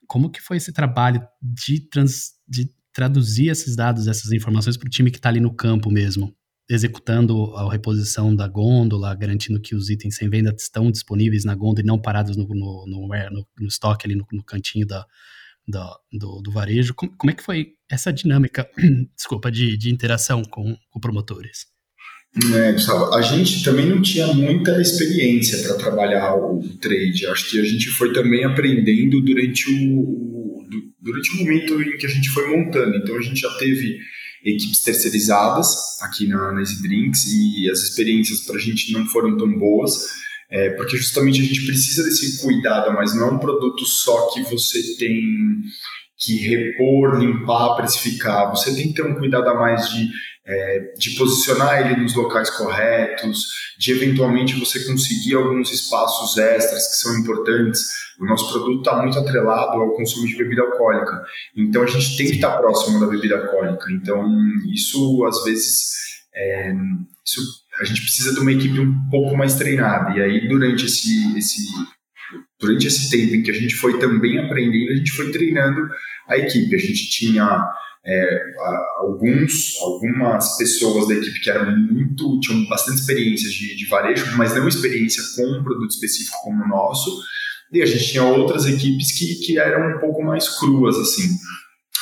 Como 0.07 0.31
que 0.31 0.40
foi 0.40 0.59
esse 0.59 0.72
trabalho 0.72 1.20
de, 1.42 1.81
trans, 1.81 2.35
de 2.46 2.70
traduzir 2.92 3.48
esses 3.48 3.74
dados, 3.74 4.07
essas 4.07 4.31
informações 4.31 4.76
para 4.76 4.87
o 4.87 4.90
time 4.90 5.11
que 5.11 5.18
está 5.18 5.31
ali 5.31 5.40
no 5.40 5.52
campo 5.52 5.90
mesmo, 5.90 6.33
executando 6.70 7.57
a 7.57 7.72
reposição 7.72 8.35
da 8.37 8.46
gôndola, 8.46 9.12
garantindo 9.16 9.61
que 9.61 9.74
os 9.74 9.90
itens 9.90 10.14
sem 10.14 10.31
venda 10.31 10.55
estão 10.57 10.92
disponíveis 10.92 11.44
na 11.44 11.57
gôndola 11.57 11.81
e 11.81 11.87
não 11.87 12.00
parados 12.00 12.37
no, 12.37 12.46
no, 12.46 12.87
no, 12.87 13.46
no 13.59 13.66
estoque 13.66 14.07
ali 14.07 14.14
no, 14.14 14.24
no 14.31 14.44
cantinho 14.44 14.87
da, 14.87 15.05
do, 15.66 16.00
do, 16.12 16.42
do 16.42 16.50
varejo. 16.50 16.94
Como, 16.94 17.12
como, 17.16 17.31
é 17.31 17.35
que 17.35 17.42
foi 17.42 17.72
essa 17.90 18.12
dinâmica, 18.12 18.68
desculpa, 19.16 19.50
de, 19.50 19.76
de 19.76 19.90
interação 19.90 20.42
com, 20.44 20.76
com 20.90 21.00
promotores? 21.00 21.66
É, 22.55 22.72
Gustavo, 22.72 23.14
a 23.14 23.22
gente 23.22 23.64
também 23.64 23.87
não 23.87 24.02
tinha 24.02 24.26
muita 24.29 24.81
experiência 24.81 25.59
para 25.62 25.76
trabalhar 25.76 26.35
o 26.35 26.61
trade. 26.81 27.26
Acho 27.26 27.50
que 27.50 27.61
a 27.61 27.64
gente 27.64 27.88
foi 27.90 28.12
também 28.12 28.44
aprendendo 28.44 29.22
durante 29.22 29.70
o, 29.70 30.66
durante 31.00 31.31
o 31.33 31.37
momento 31.38 31.83
em 31.83 31.96
que 31.96 32.07
a 32.07 32.11
gente 32.11 32.29
foi 32.29 32.46
montando. 32.55 32.96
Então 32.96 33.16
a 33.16 33.22
gente 33.22 33.40
já 33.40 33.50
teve 33.57 33.98
equipes 34.44 34.83
terceirizadas 34.83 36.00
aqui 36.02 36.26
na, 36.29 36.52
na 36.52 36.61
Easy 36.61 36.83
Drinks 36.83 37.24
e 37.26 37.70
as 37.70 37.81
experiências 37.81 38.40
para 38.40 38.57
a 38.57 38.61
gente 38.61 38.92
não 38.92 39.07
foram 39.07 39.37
tão 39.37 39.59
boas 39.59 40.25
é, 40.50 40.70
porque 40.70 40.96
justamente 40.96 41.40
a 41.40 41.44
gente 41.44 41.66
precisa 41.66 42.04
desse 42.04 42.42
cuidado, 42.42 42.92
mas 42.92 43.14
não 43.14 43.28
é 43.28 43.30
um 43.32 43.38
produto 43.38 43.85
só 43.85 44.30
que 44.32 44.42
você 44.42 44.80
tem 44.96 45.20
que 46.18 46.37
repor, 46.48 47.18
limpar, 47.18 47.76
precificar. 47.76 48.50
Você 48.50 48.74
tem 48.74 48.88
que 48.88 48.94
ter 48.94 49.06
um 49.06 49.14
cuidado 49.14 49.48
a 49.48 49.54
mais 49.54 49.88
de, 49.90 50.09
é, 50.46 50.92
de 50.98 51.11
posicionar 51.11 51.87
ele 51.87 52.00
nos 52.00 52.14
locais 52.14 52.48
corretos, 52.50 53.44
de 53.78 53.92
eventualmente 53.92 54.59
você 54.59 54.85
conseguir 54.87 55.35
alguns 55.35 55.70
espaços 55.72 56.38
extras 56.38 56.88
que 56.88 56.96
são 57.02 57.18
importantes. 57.18 57.82
O 58.18 58.24
nosso 58.24 58.50
produto 58.50 58.78
está 58.78 59.02
muito 59.02 59.18
atrelado 59.18 59.78
ao 59.78 59.94
consumo 59.94 60.26
de 60.26 60.37
bebida 60.37 60.62
alcoólica, 60.62 61.22
então 61.54 61.82
a 61.82 61.87
gente 61.87 62.16
tem 62.16 62.26
que 62.26 62.37
estar 62.37 62.52
tá 62.52 62.59
próximo 62.59 62.98
da 62.98 63.06
bebida 63.06 63.37
alcoólica. 63.37 63.85
Então 63.92 64.26
isso 64.72 65.22
às 65.26 65.44
vezes 65.44 65.90
é, 66.35 66.72
isso 67.26 67.42
a 67.80 67.84
gente 67.84 68.00
precisa 68.02 68.32
de 68.32 68.40
uma 68.40 68.52
equipe 68.52 68.80
um 68.80 69.08
pouco 69.10 69.36
mais 69.36 69.54
treinada. 69.54 70.16
E 70.16 70.22
aí, 70.22 70.48
durante 70.48 70.86
esse, 70.86 71.36
esse, 71.36 71.60
durante 72.60 72.86
esse 72.86 73.10
tempo 73.10 73.34
em 73.34 73.42
que 73.42 73.50
a 73.50 73.54
gente 73.54 73.74
foi 73.74 73.98
também 73.98 74.38
aprendendo, 74.38 74.92
a 74.92 74.96
gente 74.96 75.12
foi 75.12 75.30
treinando 75.30 75.88
a 76.28 76.38
equipe. 76.38 76.74
A 76.74 76.78
gente 76.78 77.10
tinha 77.10 77.64
é, 78.06 78.40
alguns, 78.98 79.76
algumas 79.80 80.56
pessoas 80.56 81.08
da 81.08 81.14
equipe 81.14 81.40
que 81.40 81.50
eram 81.50 81.76
muito, 81.76 82.40
tinham 82.40 82.66
bastante 82.66 83.00
experiência 83.00 83.48
de, 83.50 83.76
de 83.76 83.86
varejo, 83.86 84.36
mas 84.36 84.54
não 84.54 84.68
experiência 84.68 85.22
com 85.34 85.58
um 85.58 85.64
produto 85.64 85.90
específico 85.90 86.36
como 86.44 86.64
o 86.64 86.68
nosso. 86.68 87.10
E 87.72 87.82
a 87.82 87.86
gente 87.86 88.12
tinha 88.12 88.22
outras 88.22 88.64
equipes 88.64 89.18
que, 89.18 89.34
que 89.44 89.58
eram 89.58 89.96
um 89.96 90.00
pouco 90.00 90.22
mais 90.22 90.48
cruas, 90.58 90.96
assim. 90.96 91.28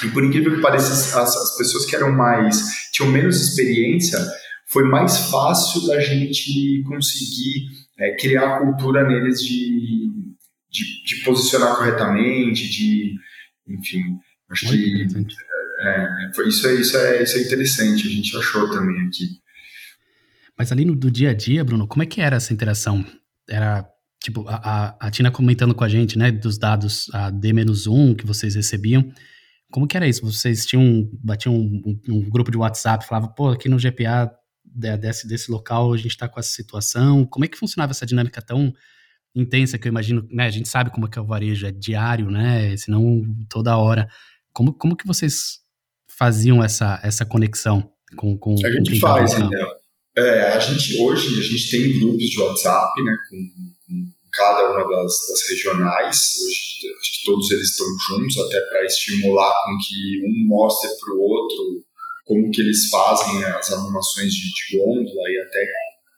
E 0.05 0.11
por 0.11 0.23
incrível 0.23 0.55
que 0.55 0.61
pareça, 0.61 0.93
as, 0.93 1.37
as 1.37 1.57
pessoas 1.57 1.87
que 1.87 1.97
eram 1.97 2.13
mais, 2.13 2.91
tinham 2.93 3.11
menos 3.11 3.41
experiência, 3.41 4.19
foi 4.75 4.83
mais 4.83 5.31
fácil 5.31 5.87
da 5.87 6.01
gente 6.01 6.83
conseguir 6.89 7.69
é, 7.97 8.17
criar 8.17 8.57
a 8.57 8.59
cultura 8.59 9.07
neles 9.07 9.41
de, 9.41 10.11
de, 10.69 11.05
de, 11.05 11.25
posicionar 11.25 11.77
corretamente, 11.77 12.69
de, 12.69 13.15
enfim, 13.69 14.03
acho 14.51 14.67
Muito 14.67 15.15
que 15.15 15.37
é, 15.81 16.31
foi, 16.35 16.49
isso, 16.49 16.67
é, 16.67 16.75
isso, 16.75 16.97
é, 16.97 17.23
isso 17.23 17.39
é 17.39 17.43
interessante, 17.43 18.05
a 18.05 18.11
gente 18.11 18.37
achou 18.37 18.69
também 18.69 19.01
aqui. 19.07 19.29
Mas 20.59 20.73
ali 20.73 20.85
no 20.85 20.97
do 20.97 21.09
dia 21.09 21.31
a 21.31 21.35
dia, 21.35 21.63
Bruno, 21.63 21.87
como 21.87 22.03
é 22.03 22.07
que 22.07 22.21
era 22.21 22.35
essa 22.35 22.53
interação? 22.53 23.05
Era, 23.49 23.89
tipo, 24.21 24.45
a, 24.49 24.57
a, 24.57 25.07
a 25.07 25.11
Tina 25.13 25.31
comentando 25.31 25.75
com 25.75 25.85
a 25.85 25.89
gente, 25.89 26.19
né, 26.19 26.33
dos 26.33 26.59
dados 26.59 27.09
a 27.13 27.31
D-1 27.31 28.17
que 28.17 28.27
vocês 28.27 28.57
recebiam, 28.57 29.09
como 29.71 29.87
que 29.87 29.97
era 29.97 30.09
isso? 30.09 30.25
Vocês 30.25 30.67
tinham, 30.67 31.09
batiam 31.23 31.55
um, 31.55 32.01
um, 32.09 32.15
um 32.15 32.29
grupo 32.29 32.51
de 32.51 32.57
WhatsApp, 32.57 33.07
falava, 33.07 33.29
pô, 33.29 33.51
aqui 33.51 33.69
no 33.69 33.77
GPA 33.77 34.33
desse, 34.75 35.29
desse 35.29 35.51
local 35.51 35.93
a 35.93 35.97
gente 35.97 36.09
está 36.09 36.29
com 36.29 36.41
essa 36.41 36.51
situação? 36.51 37.25
Como 37.25 37.45
é 37.45 37.49
que 37.49 37.59
funcionava 37.59 37.93
essa 37.93 38.07
dinâmica 38.07 38.43
tão 38.43 38.73
intensa 39.35 39.79
que 39.79 39.89
eu 39.89 39.91
imagino, 39.91 40.27
né? 40.31 40.47
A 40.47 40.51
gente 40.51 40.69
sabe 40.69 40.91
como 40.91 41.07
é 41.07 41.11
que 41.11 41.19
é 41.19 41.23
o 41.23 41.27
varejo, 41.27 41.67
é 41.67 41.73
diário, 41.73 42.31
né? 42.31 42.77
Senão 42.77 43.23
toda 43.49 43.77
hora. 43.77 44.09
Como, 44.53 44.73
como 44.73 44.97
que 44.97 45.07
vocês 45.07 45.59
faziam 46.09 46.63
essa, 46.63 47.01
essa 47.03 47.25
conexão 47.25 47.91
com, 48.17 48.39
com 48.39 48.55
A 48.65 48.71
gente 48.71 49.01
faz, 49.01 49.33
então. 49.35 49.51
É, 50.17 50.53
a 50.53 50.61
gente, 50.61 51.01
hoje 51.01 51.27
a 51.41 51.43
gente 51.43 51.71
tem 51.71 51.99
grupos 51.99 52.25
de 52.31 52.41
WhatsApp, 52.41 53.03
né? 53.03 53.17
Com, 53.29 53.37
com 53.87 54.13
cada 54.33 54.71
uma 54.73 54.89
das, 54.89 55.13
das 55.29 55.49
regionais. 55.49 56.33
Hoje, 56.47 56.95
acho 57.01 57.19
que 57.19 57.25
todos 57.25 57.51
eles 57.51 57.71
estão 57.71 57.87
juntos, 58.09 58.39
até 58.39 58.61
para 58.61 58.85
estimular 58.85 59.53
com 59.65 59.77
que 59.79 60.23
um 60.25 60.47
mostre 60.47 60.89
para 61.01 61.15
o 61.15 61.21
outro 61.21 61.85
como 62.25 62.51
que 62.51 62.61
eles 62.61 62.89
fazem 62.89 63.45
as 63.45 63.73
arrumações 63.73 64.33
de, 64.33 64.43
de 64.43 64.79
gôndola 64.79 65.29
e 65.29 65.39
até 65.41 65.67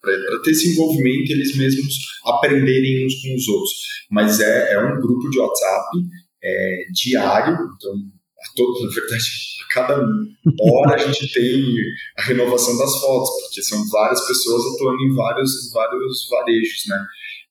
para 0.00 0.42
ter 0.42 0.52
esse 0.52 0.72
envolvimento 0.72 1.32
eles 1.32 1.56
mesmos 1.56 1.94
aprenderem 2.24 3.04
uns 3.04 3.14
com 3.20 3.34
os 3.34 3.48
outros. 3.48 3.74
Mas 4.10 4.40
é, 4.40 4.74
é 4.74 4.78
um 4.78 5.00
grupo 5.00 5.28
de 5.28 5.38
WhatsApp 5.38 5.98
é, 6.42 6.84
diário, 6.92 7.54
então 7.76 7.92
a 8.38 8.54
todo, 8.54 8.86
na 8.86 8.94
verdade, 8.94 9.24
a 9.64 9.74
cada 9.74 9.94
hora 9.96 10.94
a 10.94 10.98
gente 10.98 11.32
tem 11.32 11.74
a 12.18 12.22
renovação 12.22 12.76
das 12.78 13.00
fotos, 13.00 13.30
porque 13.42 13.62
são 13.62 13.84
várias 13.88 14.24
pessoas 14.26 14.62
atuando 14.74 15.02
em 15.02 15.14
vários, 15.14 15.70
vários 15.72 16.28
varejos, 16.30 16.84
né? 16.86 17.04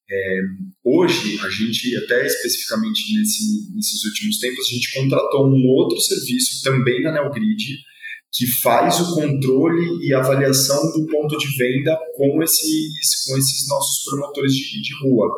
É, 0.07 0.39
hoje, 0.83 1.39
a 1.39 1.49
gente, 1.49 1.97
até 1.97 2.27
especificamente 2.27 3.17
nesse, 3.17 3.73
nesses 3.73 4.05
últimos 4.05 4.37
tempos, 4.37 4.67
a 4.67 4.75
gente 4.75 4.93
contratou 4.93 5.47
um 5.47 5.67
outro 5.67 5.99
serviço 5.99 6.63
também 6.63 7.01
na 7.01 7.11
NeoGrid, 7.11 7.79
que 8.35 8.45
faz 8.61 8.99
o 8.99 9.15
controle 9.15 10.05
e 10.05 10.13
avaliação 10.13 10.91
do 10.91 11.07
ponto 11.07 11.37
de 11.37 11.57
venda 11.57 11.97
com 12.17 12.43
esses, 12.43 13.25
com 13.25 13.37
esses 13.37 13.67
nossos 13.69 14.03
promotores 14.03 14.53
de, 14.53 14.81
de 14.81 14.93
rua. 15.01 15.31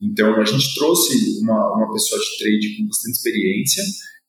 Então, 0.00 0.36
a 0.36 0.44
gente 0.44 0.74
trouxe 0.74 1.40
uma, 1.40 1.74
uma 1.74 1.92
pessoa 1.92 2.20
de 2.20 2.38
trade 2.38 2.76
com 2.76 2.86
bastante 2.86 3.16
experiência 3.16 3.82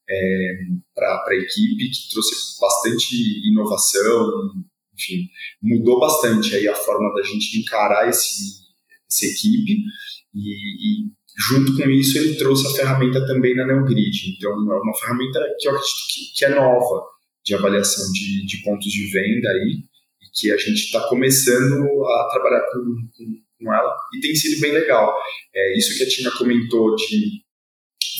é, 0.10 0.54
para 0.96 1.26
a 1.28 1.36
equipe, 1.36 1.90
que 1.92 2.10
trouxe 2.10 2.60
bastante 2.60 3.48
inovação, 3.48 4.32
enfim, 4.96 5.30
mudou 5.62 6.00
bastante 6.00 6.56
aí 6.56 6.68
a 6.68 6.74
forma 6.74 7.14
da 7.14 7.22
gente 7.22 7.60
encarar 7.60 8.10
esse, 8.10 8.64
essa 9.08 9.26
equipe 9.26 9.84
e, 10.34 10.40
e 10.40 11.12
junto 11.50 11.78
com 11.78 11.88
isso 11.92 12.18
ele 12.18 12.36
trouxe 12.36 12.66
a 12.66 12.72
ferramenta 12.72 13.24
também 13.28 13.56
na 13.56 13.68
NeoGrid. 13.68 14.36
Então, 14.36 14.52
é 14.52 14.80
uma 14.80 14.98
ferramenta 14.98 15.40
que 15.60 15.68
eu 15.68 15.72
acredito 15.74 16.08
que, 16.10 16.40
que 16.40 16.46
é 16.46 16.50
nova, 16.56 17.17
de 17.48 17.56
avaliação 17.56 18.12
de, 18.12 18.46
de 18.46 18.62
pontos 18.62 18.92
de 18.92 19.10
venda 19.10 19.50
aí, 19.50 19.80
e 20.22 20.30
que 20.34 20.52
a 20.52 20.58
gente 20.58 20.84
está 20.84 21.08
começando 21.08 21.84
a 22.06 22.30
trabalhar 22.30 22.62
com, 22.72 22.80
com, 23.16 23.26
com, 23.58 23.74
ela, 23.74 23.96
e 24.16 24.20
tem 24.20 24.36
sido 24.36 24.60
bem 24.60 24.74
legal. 24.74 25.16
É, 25.56 25.78
isso 25.78 25.98
que 25.98 26.04
a 26.04 26.10
Tina 26.10 26.32
comentou 26.32 26.94
de 26.96 27.42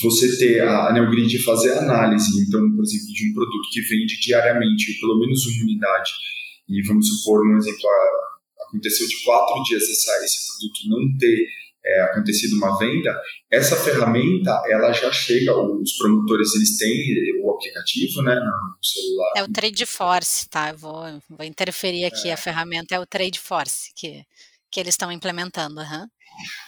você 0.02 0.38
ter 0.38 0.62
a 0.62 0.94
NeoGrid 0.94 1.44
fazer 1.44 1.74
análise, 1.74 2.42
então, 2.48 2.62
por 2.74 2.84
exemplo, 2.84 3.08
de 3.08 3.30
um 3.30 3.34
produto 3.34 3.70
que 3.74 3.82
vende 3.82 4.20
diariamente 4.22 4.98
pelo 5.00 5.20
menos 5.20 5.46
uma 5.46 5.64
unidade, 5.64 6.12
e 6.70 6.82
vamos 6.84 7.08
supor, 7.08 7.46
um 7.46 7.58
exemplo, 7.58 7.90
aconteceu 8.68 9.08
de 9.08 9.24
quatro 9.24 9.62
dias 9.64 9.84
esse, 9.84 10.10
esse 10.24 10.48
produto 10.48 10.90
não 10.90 11.18
ter 11.18 11.48
é, 11.88 12.02
acontecido 12.02 12.58
uma 12.58 12.78
venda, 12.78 13.18
essa 13.50 13.76
ferramenta 13.78 14.62
ela 14.70 14.92
já 14.92 15.12
chega, 15.12 15.56
os 15.58 15.94
promotores 15.98 16.54
eles 16.56 16.78
têm 16.78 17.16
o 17.42 17.52
aplicativo 17.52 18.22
né, 18.22 18.36
no 18.36 18.86
celular. 18.86 19.32
É 19.38 19.44
o 19.44 19.52
Trade 19.52 19.86
Force, 19.86 20.50
tá? 20.50 20.72
Eu 20.72 20.78
vou, 20.78 21.04
vou 21.30 21.46
interferir 21.46 22.06
aqui, 22.06 22.30
é. 22.30 22.34
a 22.34 22.38
ferramenta 22.38 22.94
é 22.94 23.00
o 23.00 23.06
Trade 23.06 23.40
Force 23.40 23.92
que, 23.96 24.24
que 24.70 24.80
eles 24.80 24.94
estão 24.94 25.12
implementando. 25.12 25.80
Uhum. 25.80 26.08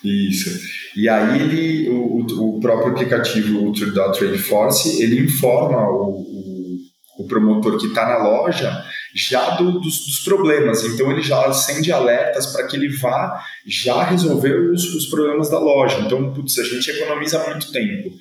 Isso. 0.03 0.49
E 0.95 1.07
aí 1.09 1.41
ele, 1.41 1.89
o, 1.89 2.55
o 2.55 2.59
próprio 2.59 2.93
aplicativo, 2.93 3.67
o 3.67 3.73
Trade 3.73 4.37
Force, 4.37 5.01
ele 5.01 5.19
informa 5.19 5.87
o, 5.89 6.21
o, 6.21 6.77
o 7.19 7.27
promotor 7.27 7.77
que 7.77 7.87
está 7.87 8.07
na 8.07 8.23
loja 8.23 8.83
já 9.13 9.51
do, 9.51 9.79
dos, 9.79 10.05
dos, 10.05 10.19
problemas. 10.19 10.83
Então 10.83 11.11
ele 11.11 11.21
já 11.21 11.45
acende 11.45 11.91
alertas 11.91 12.47
para 12.47 12.67
que 12.67 12.75
ele 12.75 12.89
vá 12.97 13.43
já 13.65 14.03
resolver 14.03 14.53
os, 14.71 14.93
os, 14.93 15.07
problemas 15.07 15.49
da 15.49 15.59
loja. 15.59 15.99
Então, 15.99 16.33
putz, 16.33 16.57
a 16.59 16.63
gente 16.63 16.89
economiza 16.89 17.43
muito 17.49 17.71
tempo. 17.71 18.11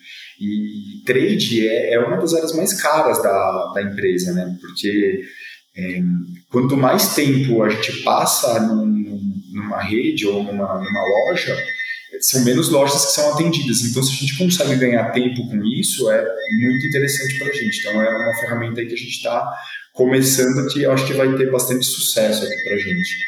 E 0.41 1.03
trade 1.05 1.69
é, 1.69 1.95
é 1.95 2.01
uma 2.01 2.17
das 2.17 2.33
áreas 2.35 2.55
mais 2.55 2.81
caras 2.81 3.23
da, 3.23 3.73
da 3.75 3.83
empresa, 3.83 4.33
né? 4.33 4.57
Porque 4.61 5.25
é, 5.77 6.01
quanto 6.51 6.77
mais 6.77 7.15
tempo 7.15 7.63
a 7.63 7.69
gente 7.69 8.03
passa 8.03 8.61
num, 8.61 9.21
numa 9.53 9.83
rede 9.83 10.27
ou 10.27 10.43
numa, 10.43 10.79
numa 10.79 11.29
loja, 11.29 11.57
são 12.21 12.45
menos 12.45 12.69
lojas 12.69 13.07
que 13.07 13.13
são 13.13 13.35
atendidas. 13.35 13.83
Então, 13.83 14.03
se 14.03 14.13
a 14.13 14.17
gente 14.17 14.39
consegue 14.39 14.77
ganhar 14.77 15.13
tempo 15.13 15.47
com 15.49 15.63
isso, 15.65 16.11
é 16.11 16.25
muito 16.61 16.87
interessante 16.87 17.39
para 17.39 17.49
a 17.49 17.53
gente. 17.53 17.79
Então, 17.81 18.03
é 18.03 18.09
uma 18.09 18.35
ferramenta 18.41 18.85
que 18.85 18.95
a 18.95 18.97
gente 18.97 19.11
está 19.11 19.53
começando 19.99 20.73
que 20.73 20.85
eu 20.85 20.93
acho 20.93 21.05
que 21.09 21.13
vai 21.13 21.35
ter 21.37 21.51
bastante 21.51 21.85
sucesso 21.85 22.47
aqui 22.47 22.63
para 22.63 22.75
a 22.75 22.79
gente. 22.79 23.27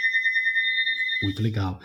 Muito 1.24 1.42
legal. 1.42 1.80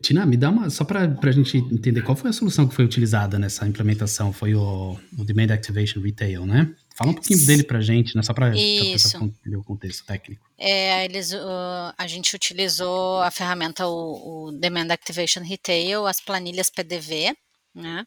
Tina, 0.00 0.24
me 0.24 0.36
dá 0.36 0.50
uma. 0.50 0.70
Só 0.70 0.84
para 0.84 1.02
a 1.20 1.32
gente 1.32 1.58
entender 1.58 2.00
qual 2.02 2.16
foi 2.16 2.30
a 2.30 2.32
solução 2.32 2.66
que 2.68 2.74
foi 2.74 2.84
utilizada 2.84 3.40
nessa 3.40 3.66
implementação. 3.66 4.32
Foi 4.32 4.54
o, 4.54 4.96
o 5.18 5.24
Demand 5.24 5.52
Activation 5.52 6.00
Retail, 6.00 6.46
né? 6.46 6.72
Fala 6.94 7.10
um 7.10 7.14
pouquinho 7.14 7.44
dele 7.44 7.64
para 7.64 7.78
a 7.78 7.82
gente, 7.82 8.16
né? 8.16 8.22
Só 8.22 8.32
para 8.32 8.56
entender 8.56 9.56
o 9.56 9.64
contexto 9.64 10.06
técnico. 10.06 10.48
É, 10.56 11.04
eles, 11.04 11.32
uh, 11.32 11.92
a 11.98 12.06
gente 12.06 12.34
utilizou 12.34 13.20
a 13.20 13.32
ferramenta, 13.32 13.86
o, 13.86 14.46
o 14.46 14.52
Demand 14.52 14.90
Activation 14.90 15.42
Retail, 15.42 16.06
as 16.06 16.20
planilhas 16.20 16.70
PDV, 16.70 17.34
né? 17.74 18.04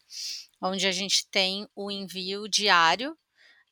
Onde 0.62 0.88
a 0.88 0.92
gente 0.92 1.28
tem 1.30 1.68
o 1.76 1.92
envio 1.92 2.48
diário 2.48 3.14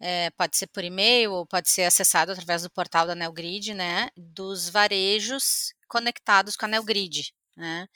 é, 0.02 0.30
pode 0.32 0.58
ser 0.58 0.68
por 0.68 0.84
e-mail 0.84 1.32
ou 1.34 1.46
pode 1.46 1.70
ser 1.70 1.84
acessado 1.84 2.32
através 2.32 2.64
do 2.64 2.70
portal 2.70 3.06
da 3.08 3.16
NeoGrid, 3.16 3.74
né, 3.74 4.10
dos 4.18 4.70
varejos 4.70 5.74
conectados 5.88 6.56
com 6.56 6.66
a 6.66 6.68
NeoGrid, 6.68 7.34
né? 7.56 7.88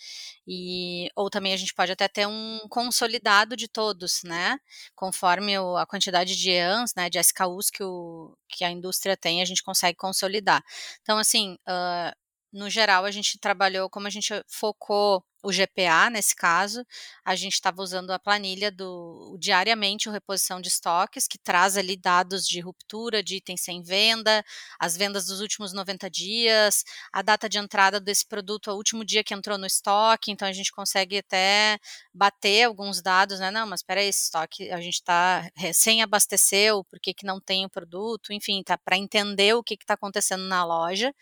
E, 0.47 1.09
ou 1.15 1.29
também 1.29 1.53
a 1.53 1.57
gente 1.57 1.73
pode 1.73 1.91
até 1.91 2.07
ter 2.07 2.27
um 2.27 2.59
consolidado 2.69 3.55
de 3.55 3.67
todos, 3.67 4.21
né? 4.23 4.57
Conforme 4.95 5.57
o, 5.57 5.77
a 5.77 5.85
quantidade 5.87 6.35
de 6.35 6.51
EANs, 6.51 6.93
né, 6.95 7.09
de 7.09 7.17
SKUs 7.19 7.69
que, 7.69 7.83
o, 7.83 8.37
que 8.49 8.63
a 8.63 8.69
indústria 8.71 9.17
tem, 9.17 9.41
a 9.41 9.45
gente 9.45 9.63
consegue 9.63 9.97
consolidar. 9.97 10.63
Então, 11.01 11.17
assim, 11.17 11.57
uh, 11.67 12.15
no 12.53 12.69
geral, 12.69 13.05
a 13.05 13.11
gente 13.11 13.39
trabalhou, 13.39 13.89
como 13.89 14.07
a 14.07 14.09
gente 14.09 14.33
focou 14.47 15.23
o 15.45 15.51
GPA, 15.51 16.09
nesse 16.09 16.35
caso, 16.35 16.83
a 17.23 17.35
gente 17.35 17.53
estava 17.53 17.81
usando 17.81 18.09
a 18.11 18.17
planilha 18.17 18.71
do 18.71 19.37
diariamente 19.39 20.09
o 20.09 20.11
reposição 20.11 20.59
de 20.59 20.69
estoques, 20.69 21.27
que 21.27 21.37
traz 21.37 21.77
ali 21.77 21.95
dados 21.95 22.47
de 22.47 22.59
ruptura 22.59 23.21
de 23.21 23.35
itens 23.35 23.61
sem 23.61 23.83
venda, 23.83 24.43
as 24.79 24.97
vendas 24.97 25.27
dos 25.27 25.41
últimos 25.41 25.71
90 25.71 26.09
dias, 26.09 26.83
a 27.13 27.21
data 27.21 27.47
de 27.47 27.59
entrada 27.59 27.99
desse 27.99 28.25
produto, 28.27 28.71
o 28.71 28.75
último 28.75 29.05
dia 29.05 29.23
que 29.23 29.35
entrou 29.35 29.57
no 29.57 29.67
estoque, 29.67 30.31
então 30.31 30.47
a 30.47 30.51
gente 30.51 30.71
consegue 30.71 31.19
até 31.19 31.77
bater 32.13 32.63
alguns 32.63 33.01
dados, 33.01 33.39
né? 33.39 33.51
Não, 33.51 33.67
mas 33.67 33.81
espera 33.81 34.01
aí, 34.01 34.07
esse 34.07 34.23
estoque 34.23 34.71
a 34.71 34.81
gente 34.81 34.95
está 34.95 35.47
recém 35.55 36.01
abasteceu, 36.01 36.83
por 36.85 36.99
que, 36.99 37.13
que 37.13 37.25
não 37.25 37.39
tem 37.39 37.65
o 37.65 37.69
produto, 37.69 38.33
enfim, 38.33 38.63
tá 38.63 38.77
para 38.77 38.97
entender 38.97 39.53
o 39.53 39.63
que 39.63 39.75
está 39.75 39.93
acontecendo 39.93 40.43
na 40.45 40.65
loja. 40.65 41.13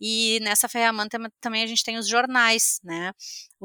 E 0.00 0.38
nessa 0.40 0.68
ferramenta 0.68 1.18
também 1.40 1.62
a 1.62 1.66
gente 1.66 1.84
tem 1.84 1.98
os 1.98 2.08
jornais, 2.08 2.80
né? 2.82 3.12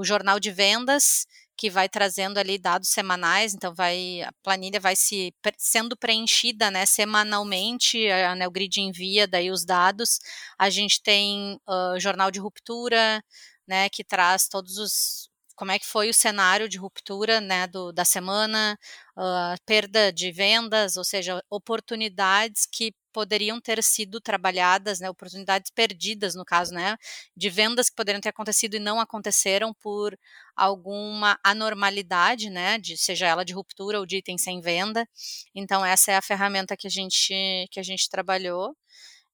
O 0.01 0.05
jornal 0.05 0.39
de 0.39 0.51
vendas, 0.51 1.27
que 1.55 1.69
vai 1.69 1.87
trazendo 1.87 2.39
ali 2.39 2.57
dados 2.57 2.89
semanais, 2.89 3.53
então 3.53 3.73
vai 3.73 4.23
a 4.23 4.31
planilha 4.43 4.79
vai 4.79 4.95
se 4.95 5.31
sendo 5.57 5.95
preenchida, 5.95 6.71
né, 6.71 6.85
semanalmente, 6.87 8.09
a 8.09 8.35
NeoGrid 8.35 8.81
envia 8.81 9.27
daí 9.27 9.51
os 9.51 9.63
dados. 9.63 10.19
A 10.57 10.69
gente 10.71 11.01
tem 11.03 11.59
uh, 11.67 11.99
jornal 11.99 12.31
de 12.31 12.39
ruptura, 12.39 13.23
né, 13.67 13.89
que 13.89 14.03
traz 14.03 14.47
todos 14.47 14.77
os 14.77 15.29
como 15.55 15.71
é 15.71 15.77
que 15.77 15.85
foi 15.85 16.09
o 16.09 16.13
cenário 16.13 16.67
de 16.67 16.79
ruptura 16.79 17.39
né, 17.39 17.67
do, 17.67 17.91
da 17.91 18.03
semana, 18.03 18.75
uh, 19.15 19.55
perda 19.63 20.11
de 20.11 20.31
vendas, 20.31 20.97
ou 20.97 21.03
seja, 21.03 21.43
oportunidades 21.51 22.65
que 22.65 22.95
poderiam 23.11 23.59
ter 23.61 23.83
sido 23.83 24.19
trabalhadas, 24.21 24.99
né, 24.99 25.09
oportunidades 25.09 25.71
perdidas, 25.71 26.35
no 26.35 26.45
caso, 26.45 26.73
né, 26.73 26.97
de 27.35 27.49
vendas 27.49 27.89
que 27.89 27.95
poderiam 27.95 28.21
ter 28.21 28.29
acontecido 28.29 28.75
e 28.75 28.79
não 28.79 28.99
aconteceram 28.99 29.73
por 29.73 30.17
alguma 30.55 31.39
anormalidade, 31.43 32.49
né, 32.49 32.77
de, 32.77 32.97
seja 32.97 33.27
ela 33.27 33.45
de 33.45 33.53
ruptura 33.53 33.99
ou 33.99 34.05
de 34.05 34.17
item 34.17 34.37
sem 34.37 34.61
venda. 34.61 35.07
Então, 35.55 35.85
essa 35.85 36.11
é 36.11 36.17
a 36.17 36.21
ferramenta 36.21 36.77
que 36.77 36.87
a 36.87 36.89
gente, 36.89 37.33
que 37.71 37.79
a 37.79 37.83
gente 37.83 38.09
trabalhou. 38.09 38.75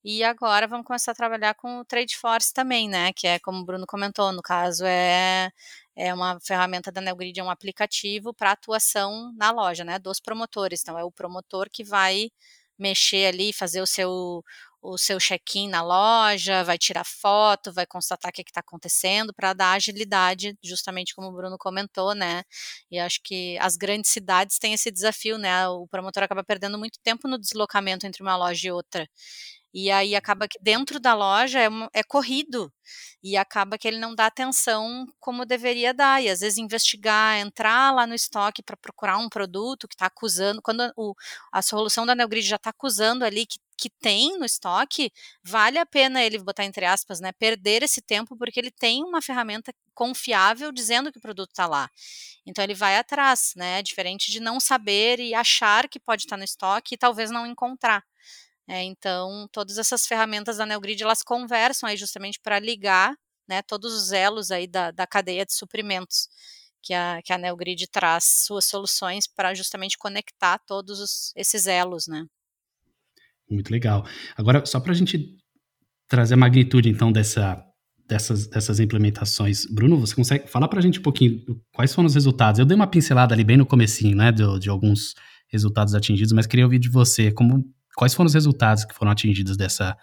E 0.03 0.23
agora 0.23 0.67
vamos 0.67 0.85
começar 0.85 1.11
a 1.11 1.15
trabalhar 1.15 1.53
com 1.55 1.79
o 1.79 1.85
Trade 1.85 2.15
Force 2.15 2.53
também, 2.53 2.87
né? 2.87 3.11
Que 3.13 3.27
é 3.27 3.39
como 3.39 3.59
o 3.59 3.65
Bruno 3.65 3.85
comentou, 3.85 4.31
no 4.31 4.41
caso 4.41 4.85
é, 4.85 5.51
é 5.95 6.13
uma 6.13 6.39
ferramenta 6.39 6.91
da 6.91 7.01
NeoGrid, 7.01 7.39
é 7.39 7.43
um 7.43 7.49
aplicativo 7.49 8.33
para 8.33 8.51
atuação 8.51 9.33
na 9.35 9.51
loja, 9.51 9.83
né? 9.83 9.99
Dos 9.99 10.19
promotores. 10.21 10.81
Então 10.81 10.97
é 10.97 11.03
o 11.03 11.11
promotor 11.11 11.69
que 11.69 11.83
vai 11.83 12.29
mexer 12.79 13.27
ali, 13.27 13.53
fazer 13.53 13.81
o 13.81 13.87
seu 13.87 14.43
o 14.79 14.97
seu 14.97 15.17
check-in 15.19 15.67
na 15.67 15.81
loja, 15.83 16.63
vai 16.63 16.77
tirar 16.77 17.03
foto, 17.03 17.73
vai 17.73 17.85
constatar 17.85 18.29
o 18.29 18.33
que 18.33 18.41
está 18.43 18.61
acontecendo 18.61 19.33
para 19.33 19.51
dar 19.53 19.71
agilidade, 19.73 20.55
justamente 20.63 21.13
como 21.15 21.27
o 21.29 21.33
Bruno 21.33 21.57
comentou, 21.57 22.13
né? 22.15 22.43
E 22.91 22.99
acho 22.99 23.19
que 23.23 23.57
as 23.59 23.75
grandes 23.75 24.11
cidades 24.11 24.57
têm 24.59 24.73
esse 24.73 24.91
desafio, 24.91 25.37
né? 25.37 25.67
O 25.67 25.87
promotor 25.87 26.23
acaba 26.23 26.43
perdendo 26.43 26.77
muito 26.77 26.99
tempo 27.03 27.27
no 27.27 27.37
deslocamento 27.39 28.05
entre 28.07 28.21
uma 28.23 28.37
loja 28.37 28.67
e 28.67 28.71
outra. 28.71 29.07
E 29.73 29.91
aí 29.91 30.15
acaba 30.15 30.47
que 30.47 30.57
dentro 30.61 30.99
da 30.99 31.13
loja 31.13 31.59
é, 31.59 31.67
é, 31.93 32.03
corrido 32.03 32.71
e 33.21 33.35
acaba 33.37 33.77
que 33.77 33.87
ele 33.87 33.99
não 33.99 34.15
dá 34.15 34.27
atenção 34.27 35.05
como 35.19 35.45
deveria 35.45 35.93
dar. 35.93 36.21
E 36.23 36.29
às 36.29 36.39
vezes 36.39 36.57
investigar, 36.57 37.37
entrar 37.37 37.93
lá 37.93 38.07
no 38.07 38.15
estoque 38.15 38.63
para 38.63 38.77
procurar 38.77 39.17
um 39.17 39.29
produto 39.29 39.87
que 39.87 39.95
está 39.95 40.07
acusando, 40.07 40.61
quando 40.61 40.91
o, 40.95 41.13
a 41.51 41.61
solução 41.61 42.05
da 42.05 42.15
Neogrid 42.15 42.47
já 42.47 42.55
está 42.55 42.69
acusando 42.69 43.25
ali 43.25 43.45
que, 43.45 43.59
que 43.77 43.89
tem 43.89 44.37
no 44.39 44.45
estoque, 44.45 45.11
vale 45.43 45.77
a 45.77 45.85
pena 45.85 46.23
ele 46.23 46.39
botar 46.39 46.63
entre 46.65 46.85
aspas, 46.85 47.19
né, 47.19 47.31
perder 47.33 47.83
esse 47.83 48.01
tempo 48.01 48.35
porque 48.37 48.59
ele 48.59 48.71
tem 48.71 49.03
uma 49.03 49.21
ferramenta 49.21 49.73
confiável 49.93 50.71
dizendo 50.71 51.11
que 51.11 51.17
o 51.19 51.21
produto 51.21 51.49
está 51.51 51.67
lá. 51.67 51.89
Então 52.45 52.63
ele 52.63 52.73
vai 52.73 52.97
atrás, 52.97 53.53
né? 53.55 53.81
Diferente 53.83 54.31
de 54.31 54.39
não 54.39 54.59
saber 54.59 55.19
e 55.19 55.33
achar 55.33 55.87
que 55.89 55.99
pode 55.99 56.23
estar 56.23 56.35
tá 56.35 56.37
no 56.37 56.43
estoque 56.43 56.95
e 56.95 56.97
talvez 56.97 57.29
não 57.29 57.45
encontrar. 57.45 58.03
É, 58.67 58.83
então, 58.83 59.47
todas 59.51 59.77
essas 59.77 60.05
ferramentas 60.05 60.57
da 60.57 60.65
NeoGrid, 60.65 61.01
elas 61.01 61.23
conversam 61.23 61.87
aí 61.87 61.95
justamente 61.95 62.39
para 62.41 62.59
ligar 62.59 63.15
né, 63.47 63.61
todos 63.61 63.93
os 63.93 64.11
elos 64.11 64.51
aí 64.51 64.67
da, 64.67 64.91
da 64.91 65.07
cadeia 65.07 65.45
de 65.45 65.53
suprimentos 65.53 66.27
que 66.83 66.93
a, 66.93 67.21
que 67.23 67.31
a 67.31 67.37
NeoGrid 67.37 67.87
traz 67.89 68.43
suas 68.45 68.65
soluções 68.65 69.25
para 69.27 69.53
justamente 69.53 69.97
conectar 69.97 70.59
todos 70.59 70.99
os, 70.99 71.31
esses 71.35 71.65
elos, 71.65 72.07
né? 72.07 72.25
Muito 73.49 73.71
legal. 73.71 74.05
Agora, 74.35 74.65
só 74.65 74.79
para 74.79 74.91
a 74.91 74.95
gente 74.95 75.37
trazer 76.07 76.33
a 76.33 76.37
magnitude, 76.37 76.89
então, 76.89 77.11
dessa, 77.11 77.63
dessas, 78.07 78.47
dessas 78.47 78.79
implementações. 78.79 79.65
Bruno, 79.65 79.97
você 79.99 80.15
consegue 80.15 80.47
falar 80.47 80.67
para 80.67 80.79
a 80.79 80.81
gente 80.81 80.99
um 80.99 81.03
pouquinho 81.03 81.41
quais 81.73 81.93
foram 81.93 82.07
os 82.07 82.15
resultados? 82.15 82.59
Eu 82.59 82.65
dei 82.65 82.75
uma 82.75 82.87
pincelada 82.87 83.33
ali 83.33 83.43
bem 83.43 83.57
no 83.57 83.65
comecinho, 83.65 84.15
né, 84.15 84.31
de, 84.31 84.43
de 84.59 84.69
alguns 84.69 85.13
resultados 85.49 85.93
atingidos, 85.93 86.33
mas 86.33 86.45
queria 86.45 86.65
ouvir 86.65 86.79
de 86.79 86.89
você 86.89 87.31
como 87.31 87.63
Quais 87.97 88.13
foram 88.13 88.27
os 88.27 88.35
resultados 88.35 88.85
que 88.85 88.93
foram 88.93 89.11
atingidos 89.11 89.57
dessa, 89.57 89.97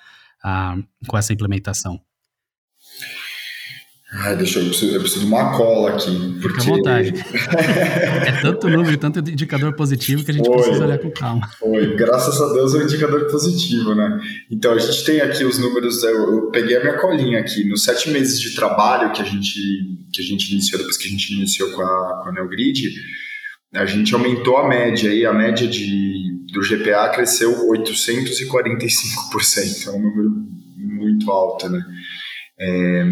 uh, 0.44 0.84
com 1.06 1.16
essa 1.16 1.32
implementação? 1.32 2.00
Ai, 4.12 4.36
deixa 4.36 4.58
eu, 4.58 4.64
eu 4.64 4.68
preciso, 4.70 4.94
eu 4.94 5.00
preciso 5.00 5.20
de 5.20 5.26
uma 5.26 5.56
cola 5.56 5.90
aqui. 5.90 6.38
Porque... 6.42 6.60
Fica 6.60 6.72
à 6.72 6.76
vontade. 6.76 7.12
é 8.26 8.40
tanto 8.42 8.68
número, 8.68 8.98
tanto 8.98 9.20
indicador 9.20 9.76
positivo 9.76 10.24
que 10.24 10.32
a 10.32 10.34
gente 10.34 10.44
foi, 10.44 10.56
precisa 10.56 10.84
olhar 10.84 10.98
com 10.98 11.10
calma. 11.12 11.48
Foi, 11.56 11.94
graças 11.94 12.40
a 12.40 12.52
Deus 12.52 12.74
é 12.74 12.78
um 12.78 12.82
indicador 12.82 13.30
positivo, 13.30 13.94
né? 13.94 14.20
Então 14.50 14.72
a 14.72 14.78
gente 14.78 15.04
tem 15.04 15.20
aqui 15.20 15.44
os 15.44 15.60
números, 15.60 16.02
eu, 16.02 16.34
eu, 16.34 16.50
peguei 16.50 16.76
a 16.76 16.80
minha 16.80 16.98
colinha 16.98 17.38
aqui, 17.38 17.64
nos 17.68 17.84
sete 17.84 18.10
meses 18.10 18.40
de 18.40 18.56
trabalho 18.56 19.12
que 19.12 19.22
a 19.22 19.24
gente, 19.24 19.54
que 20.12 20.20
a 20.20 20.24
gente 20.24 20.52
iniciou, 20.52 20.78
depois 20.78 20.96
que 20.96 21.06
a 21.06 21.10
gente 21.10 21.32
iniciou 21.32 21.70
com 21.70 21.82
a, 21.82 22.22
com 22.24 22.28
a 22.28 22.32
NeoGrid, 22.32 22.92
a 23.72 23.86
gente 23.86 24.12
aumentou 24.14 24.56
a 24.56 24.68
média 24.68 25.10
aí, 25.10 25.24
a 25.24 25.32
média 25.32 25.66
de 25.68 26.23
do 26.54 26.62
GPA 26.62 27.10
cresceu 27.10 27.68
845%, 27.68 29.88
é 29.88 29.90
um 29.90 30.00
número 30.00 30.30
muito 30.78 31.30
alto, 31.30 31.68
né? 31.68 31.84
É, 32.58 33.04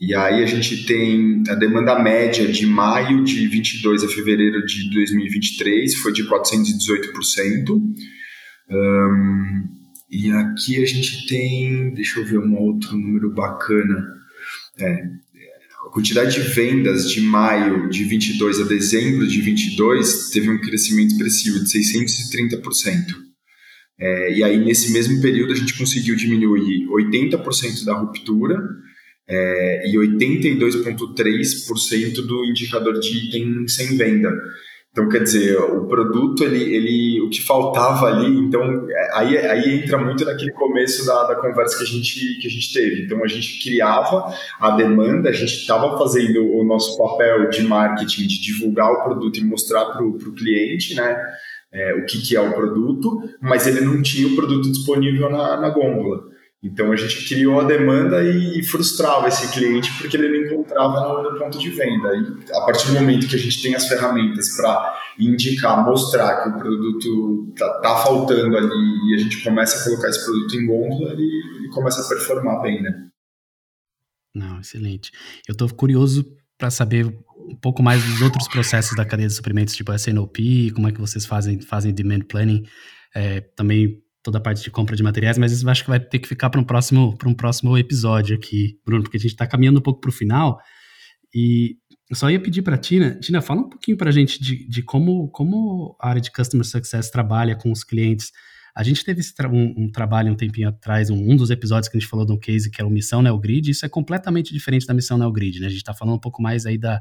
e 0.00 0.12
aí 0.14 0.42
a 0.42 0.46
gente 0.46 0.84
tem 0.86 1.44
a 1.48 1.54
demanda 1.54 1.96
média 1.98 2.50
de 2.50 2.66
maio 2.66 3.22
de 3.22 3.46
22 3.46 4.02
a 4.02 4.08
fevereiro 4.08 4.66
de 4.66 4.90
2023 4.90 5.94
foi 5.96 6.12
de 6.12 6.24
418%. 6.24 7.80
Um, 8.70 9.68
e 10.10 10.32
aqui 10.32 10.82
a 10.82 10.86
gente 10.86 11.26
tem, 11.28 11.94
deixa 11.94 12.18
eu 12.18 12.24
ver 12.24 12.38
um 12.38 12.58
outro 12.58 12.96
número 12.96 13.32
bacana. 13.32 14.04
É, 14.80 15.04
quantidade 15.92 16.34
de 16.34 16.40
vendas 16.54 17.10
de 17.10 17.20
maio 17.20 17.90
de 17.90 18.04
22 18.04 18.62
a 18.62 18.64
dezembro 18.64 19.28
de 19.28 19.42
22 19.42 20.30
teve 20.30 20.48
um 20.48 20.58
crescimento 20.58 21.12
expressivo 21.12 21.62
de 21.62 21.66
630%. 21.66 23.14
É, 24.00 24.32
e 24.32 24.42
aí, 24.42 24.56
nesse 24.56 24.90
mesmo 24.90 25.20
período, 25.20 25.52
a 25.52 25.56
gente 25.56 25.76
conseguiu 25.76 26.16
diminuir 26.16 26.88
80% 26.88 27.84
da 27.84 27.92
ruptura 27.94 28.58
é, 29.28 29.90
e 29.90 29.96
82,3% 29.96 32.26
do 32.26 32.42
indicador 32.46 32.98
de 32.98 33.28
item 33.28 33.68
sem 33.68 33.94
venda. 33.96 34.32
Então, 34.92 35.08
quer 35.08 35.22
dizer, 35.22 35.58
o 35.58 35.86
produto, 35.86 36.44
ele, 36.44 36.62
ele, 36.62 37.20
o 37.22 37.30
que 37.30 37.40
faltava 37.40 38.08
ali, 38.08 38.28
então, 38.40 38.86
aí, 39.14 39.38
aí 39.38 39.80
entra 39.82 39.96
muito 39.96 40.22
naquele 40.22 40.52
começo 40.52 41.06
da, 41.06 41.28
da 41.28 41.34
conversa 41.36 41.78
que 41.78 41.84
a, 41.84 41.86
gente, 41.86 42.38
que 42.38 42.46
a 42.46 42.50
gente 42.50 42.74
teve. 42.74 43.06
Então, 43.06 43.24
a 43.24 43.26
gente 43.26 43.58
criava 43.62 44.34
a 44.60 44.72
demanda, 44.72 45.30
a 45.30 45.32
gente 45.32 45.54
estava 45.54 45.96
fazendo 45.96 46.46
o 46.46 46.62
nosso 46.62 46.98
papel 46.98 47.48
de 47.48 47.62
marketing, 47.62 48.26
de 48.26 48.38
divulgar 48.38 48.92
o 48.92 49.02
produto 49.02 49.38
e 49.38 49.44
mostrar 49.44 49.86
para 49.86 50.04
o 50.04 50.34
cliente, 50.34 50.94
né, 50.94 51.16
é, 51.72 51.94
o 51.94 52.04
que, 52.04 52.20
que 52.20 52.36
é 52.36 52.40
o 52.42 52.52
produto, 52.52 53.18
mas 53.40 53.66
ele 53.66 53.80
não 53.80 54.02
tinha 54.02 54.28
o 54.28 54.36
produto 54.36 54.70
disponível 54.70 55.30
na, 55.30 55.58
na 55.58 55.70
gôndola. 55.70 56.31
Então 56.62 56.92
a 56.92 56.96
gente 56.96 57.26
criou 57.26 57.60
a 57.60 57.64
demanda 57.64 58.22
e 58.22 58.62
frustrava 58.62 59.26
esse 59.26 59.50
cliente 59.52 59.92
porque 59.98 60.16
ele 60.16 60.28
não 60.28 60.46
encontrava 60.46 61.22
no, 61.22 61.36
ponto 61.36 61.58
de 61.58 61.70
venda. 61.70 62.14
E 62.14 62.54
a 62.54 62.60
partir 62.60 62.86
do 62.86 62.94
momento 62.94 63.26
que 63.26 63.34
a 63.34 63.38
gente 63.38 63.60
tem 63.60 63.74
as 63.74 63.88
ferramentas 63.88 64.56
para 64.56 65.02
indicar, 65.18 65.84
mostrar 65.84 66.42
que 66.42 66.50
o 66.50 66.58
produto 66.58 67.48
está 67.50 67.80
tá 67.80 67.96
faltando 68.04 68.56
ali 68.56 69.10
e 69.10 69.14
a 69.16 69.18
gente 69.18 69.42
começa 69.42 69.80
a 69.80 69.84
colocar 69.84 70.08
esse 70.08 70.24
produto 70.24 70.54
em 70.54 70.66
gôndola, 70.66 71.12
ele, 71.12 71.42
ele 71.58 71.68
começa 71.70 72.00
a 72.00 72.08
performar 72.08 72.62
bem, 72.62 72.80
né? 72.80 73.08
Não, 74.32 74.60
excelente. 74.60 75.10
Eu 75.48 75.52
estou 75.52 75.68
curioso 75.74 76.24
para 76.56 76.70
saber 76.70 77.06
um 77.38 77.56
pouco 77.56 77.82
mais 77.82 78.04
dos 78.04 78.22
outros 78.22 78.46
processos 78.46 78.96
da 78.96 79.04
cadeia 79.04 79.28
de 79.28 79.34
suprimentos, 79.34 79.74
tipo 79.74 79.90
a 79.90 79.96
SNOP, 79.96 80.70
como 80.74 80.86
é 80.86 80.92
que 80.92 81.00
vocês 81.00 81.26
fazem, 81.26 81.60
fazem 81.60 81.92
demand 81.92 82.20
planning, 82.20 82.62
é, 83.14 83.40
também 83.40 84.01
toda 84.22 84.38
a 84.38 84.40
parte 84.40 84.62
de 84.62 84.70
compra 84.70 84.94
de 84.94 85.02
materiais, 85.02 85.36
mas 85.36 85.52
isso 85.52 85.68
acho 85.68 85.82
que 85.82 85.90
vai 85.90 86.00
ter 86.00 86.18
que 86.18 86.28
ficar 86.28 86.48
para 86.48 86.60
um 86.60 86.64
próximo 86.64 87.16
para 87.16 87.28
um 87.28 87.34
próximo 87.34 87.76
episódio 87.76 88.36
aqui, 88.36 88.78
Bruno, 88.84 89.02
porque 89.02 89.16
a 89.16 89.20
gente 89.20 89.32
está 89.32 89.46
caminhando 89.46 89.80
um 89.80 89.82
pouco 89.82 90.00
para 90.00 90.10
o 90.10 90.12
final. 90.12 90.60
E 91.34 91.76
eu 92.08 92.16
só 92.16 92.30
ia 92.30 92.40
pedir 92.40 92.62
para 92.62 92.74
a 92.74 92.78
Tina, 92.78 93.18
Tina, 93.18 93.40
fala 93.40 93.62
um 93.62 93.68
pouquinho 93.68 93.96
para 93.96 94.10
a 94.10 94.12
gente 94.12 94.42
de, 94.42 94.68
de 94.68 94.82
como, 94.82 95.28
como 95.30 95.96
a 96.00 96.10
área 96.10 96.20
de 96.20 96.30
Customer 96.30 96.66
Success 96.66 97.10
trabalha 97.10 97.56
com 97.56 97.72
os 97.72 97.82
clientes. 97.82 98.30
A 98.76 98.82
gente 98.82 99.04
teve 99.04 99.22
tra 99.34 99.48
um, 99.48 99.74
um, 99.76 99.90
trabalho 99.90 100.32
um 100.32 100.36
tempinho 100.36 100.68
atrás, 100.68 101.10
um, 101.10 101.16
um, 101.16 101.36
dos 101.36 101.50
episódios 101.50 101.88
que 101.88 101.96
a 101.96 102.00
gente 102.00 102.08
falou 102.08 102.30
um 102.30 102.38
case 102.38 102.70
que 102.70 102.80
era 102.80 102.88
o 102.88 102.90
Missão 102.90 103.22
Neogrid, 103.22 103.70
isso 103.70 103.84
é 103.84 103.88
completamente 103.88 104.52
diferente 104.52 104.86
da 104.86 104.94
Missão 104.94 105.18
Neogrid, 105.18 105.60
né? 105.60 105.66
A 105.66 105.70
gente 105.70 105.78
está 105.78 105.94
falando 105.94 106.16
um 106.16 106.20
pouco 106.20 106.40
mais 106.42 106.64
aí 106.64 106.78
da, 106.78 107.00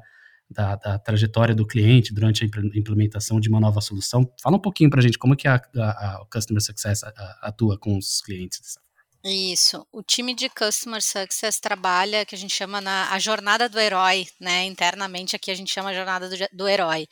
da, 0.51 0.75
da, 0.75 0.99
trajetória 0.99 1.55
do 1.55 1.65
cliente 1.65 2.13
durante 2.13 2.43
a 2.43 2.47
implementação 2.77 3.39
de 3.39 3.49
uma 3.49 3.59
nova 3.59 3.81
solução. 3.81 4.31
Fala 4.41 4.57
um 4.57 4.61
pouquinho 4.61 4.89
para 4.89 4.99
a 4.99 5.03
gente 5.03 5.17
como 5.17 5.35
que 5.35 5.47
a, 5.47 5.61
a, 5.75 6.15
a 6.15 6.25
Customer 6.31 6.61
Success 6.61 7.01
atua 7.41 7.77
com 7.77 7.97
os 7.97 8.21
clientes 8.21 8.77
isso. 9.23 9.85
O 9.91 10.01
time 10.01 10.33
de 10.33 10.49
Customer 10.49 11.01
Success 11.01 11.59
trabalha, 11.59 12.25
que 12.25 12.33
a 12.33 12.37
gente 12.37 12.53
chama 12.53 12.81
na 12.81 13.11
a 13.11 13.19
jornada 13.19 13.69
do 13.69 13.79
herói, 13.79 14.27
né? 14.39 14.65
Internamente 14.65 15.35
aqui 15.35 15.51
a 15.51 15.55
gente 15.55 15.71
chama 15.71 15.91
a 15.91 15.93
jornada 15.93 16.27
do, 16.27 16.35
do 16.51 16.67
herói. 16.67 17.07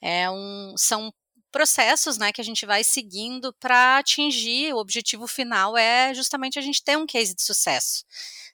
É 0.00 0.30
um, 0.30 0.74
são 0.76 1.12
processos, 1.50 2.16
né, 2.16 2.32
que 2.32 2.40
a 2.40 2.44
gente 2.44 2.64
vai 2.64 2.84
seguindo 2.84 3.52
para 3.54 3.98
atingir 3.98 4.72
o 4.72 4.78
objetivo 4.78 5.26
final 5.26 5.76
é 5.76 6.14
justamente 6.14 6.58
a 6.58 6.62
gente 6.62 6.82
ter 6.82 6.96
um 6.96 7.06
case 7.06 7.34
de 7.34 7.42
sucesso. 7.42 8.04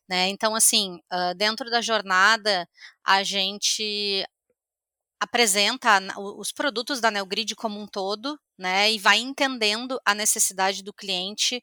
Né? 0.09 0.29
Então, 0.29 0.55
assim, 0.55 1.01
uh, 1.13 1.35
dentro 1.37 1.71
da 1.71 1.81
jornada, 1.81 2.69
a 3.05 3.23
gente 3.23 4.25
apresenta 5.21 5.99
os 6.19 6.53
produtos 6.53 7.01
da 7.01 7.11
Neogrid 7.11 7.55
como 7.57 7.81
um 7.81 7.87
todo, 7.87 8.39
né, 8.59 8.93
e 8.93 8.99
vai 8.99 9.19
entendendo 9.19 9.99
a 10.05 10.15
necessidade 10.15 10.83
do 10.83 10.93
cliente, 10.93 11.63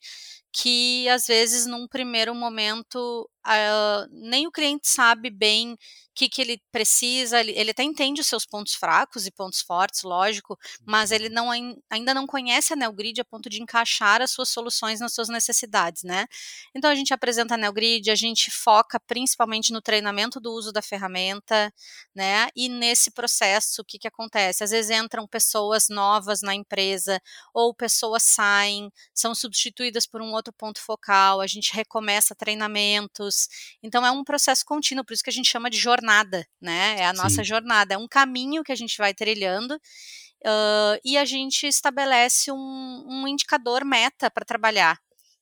que 0.53 1.09
às 1.09 1.25
vezes 1.25 1.65
num 1.65 1.87
primeiro 1.87 2.35
momento 2.35 3.27
uh, 3.45 4.07
nem 4.11 4.47
o 4.47 4.51
cliente 4.51 4.87
sabe 4.87 5.29
bem 5.29 5.77
que, 6.15 6.29
que 6.29 6.41
ele 6.41 6.61
precisa, 6.71 7.39
ele, 7.39 7.51
ele 7.53 7.71
até 7.71 7.81
entende 7.81 8.21
os 8.21 8.27
seus 8.27 8.45
pontos 8.45 8.75
fracos 8.75 9.25
e 9.25 9.31
pontos 9.31 9.61
fortes, 9.61 10.03
lógico, 10.03 10.57
mas 10.85 11.11
ele 11.11 11.27
não, 11.27 11.49
ainda 11.89 12.13
não 12.13 12.27
conhece 12.27 12.71
a 12.71 12.75
NeoGrid 12.75 13.19
a 13.19 13.25
ponto 13.25 13.49
de 13.49 13.61
encaixar 13.61 14.21
as 14.21 14.31
suas 14.31 14.49
soluções 14.49 14.99
nas 14.99 15.13
suas 15.13 15.27
necessidades, 15.27 16.03
né? 16.03 16.27
Então 16.75 16.89
a 16.89 16.95
gente 16.95 17.13
apresenta 17.13 17.55
a 17.55 17.57
NeoGrid, 17.57 18.11
a 18.11 18.15
gente 18.15 18.51
foca 18.51 18.99
principalmente 18.99 19.73
no 19.73 19.81
treinamento 19.81 20.39
do 20.39 20.51
uso 20.51 20.71
da 20.71 20.81
ferramenta, 20.81 21.73
né? 22.13 22.47
E 22.55 22.69
nesse 22.69 23.09
processo, 23.09 23.81
o 23.81 23.85
que, 23.85 23.97
que 23.97 24.07
acontece? 24.07 24.63
Às 24.63 24.69
vezes 24.69 24.91
entram 24.91 25.27
pessoas 25.27 25.89
novas 25.89 26.41
na 26.41 26.53
empresa, 26.53 27.19
ou 27.53 27.73
pessoas 27.73 28.21
saem, 28.23 28.91
são 29.13 29.33
substituídas 29.33 30.05
por 30.05 30.21
um 30.21 30.31
outro 30.31 30.42
ponto 30.51 30.81
focal, 30.81 31.39
a 31.39 31.47
gente 31.47 31.73
recomeça 31.73 32.35
treinamentos, 32.35 33.47
então 33.81 34.05
é 34.05 34.11
um 34.11 34.23
processo 34.23 34.65
contínuo, 34.65 35.05
por 35.05 35.13
isso 35.13 35.23
que 35.23 35.29
a 35.29 35.33
gente 35.33 35.49
chama 35.49 35.69
de 35.69 35.77
jornada 35.77 35.93
jornada, 36.33 36.45
né? 36.61 36.95
É 36.99 37.05
a 37.05 37.13
nossa 37.13 37.37
Sim. 37.37 37.43
jornada, 37.43 37.93
é 37.93 37.97
um 37.97 38.07
caminho 38.07 38.63
que 38.63 38.71
a 38.71 38.75
gente 38.75 38.97
vai 38.97 39.13
trilhando 39.13 39.75
uh, 39.75 40.99
e 41.03 41.17
a 41.17 41.25
gente 41.25 41.67
estabelece 41.67 42.51
um, 42.51 43.05
um 43.07 43.27
indicador 43.27 43.85
meta 43.85 44.29
para 44.29 44.45
trabalhar. 44.45 44.97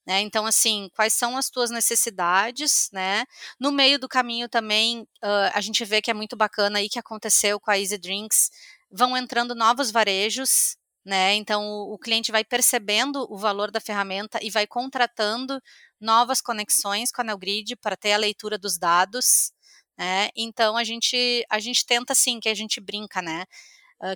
Né? 0.06 0.22
Então, 0.22 0.48
assim, 0.48 0.90
quais 0.96 1.14
são 1.14 1.38
as 1.38 1.50
tuas 1.50 1.70
necessidades, 1.70 2.90
né? 2.92 3.24
No 3.60 3.72
meio 3.72 4.00
do 4.00 4.10
caminho 4.10 4.50
também, 4.50 5.02
uh, 5.24 5.52
a 5.54 5.62
gente 5.62 5.86
vê 5.86 6.02
que 6.02 6.10
é 6.10 6.14
muito 6.14 6.36
bacana 6.36 6.80
aí 6.80 6.90
que 6.90 6.98
aconteceu 6.98 7.60
com 7.60 7.70
a 7.70 7.78
Easy 7.78 8.00
Drinks, 8.00 8.50
vão 8.92 9.16
entrando 9.16 9.54
novos 9.54 9.92
varejos, 9.92 10.76
né? 11.06 11.36
Então, 11.36 11.64
o, 11.64 11.98
cliente 11.98 12.32
vai 12.32 12.44
percebendo 12.44 13.26
o 13.30 13.38
valor 13.38 13.72
da 13.72 13.80
ferramenta 13.80 14.40
e 14.42 14.50
vai 14.50 14.68
contratando 14.68 15.62
novas 16.00 16.42
conexões 16.42 17.12
com 17.12 17.22
a 17.22 17.24
NeoGrid 17.24 17.76
para 17.78 17.98
ter 17.98 18.14
a 18.14 18.18
leitura 18.18 18.58
dos 18.58 18.78
dados, 18.78 19.52
né? 19.98 20.30
Então, 20.36 20.78
a 20.78 20.84
gente, 20.84 21.46
a 21.50 21.60
gente 21.60 21.86
tenta, 21.86 22.14
assim, 22.14 22.40
que 22.40 22.50
a 22.50 22.54
gente 22.54 22.80
brinca, 22.80 23.22
né? 23.22 23.46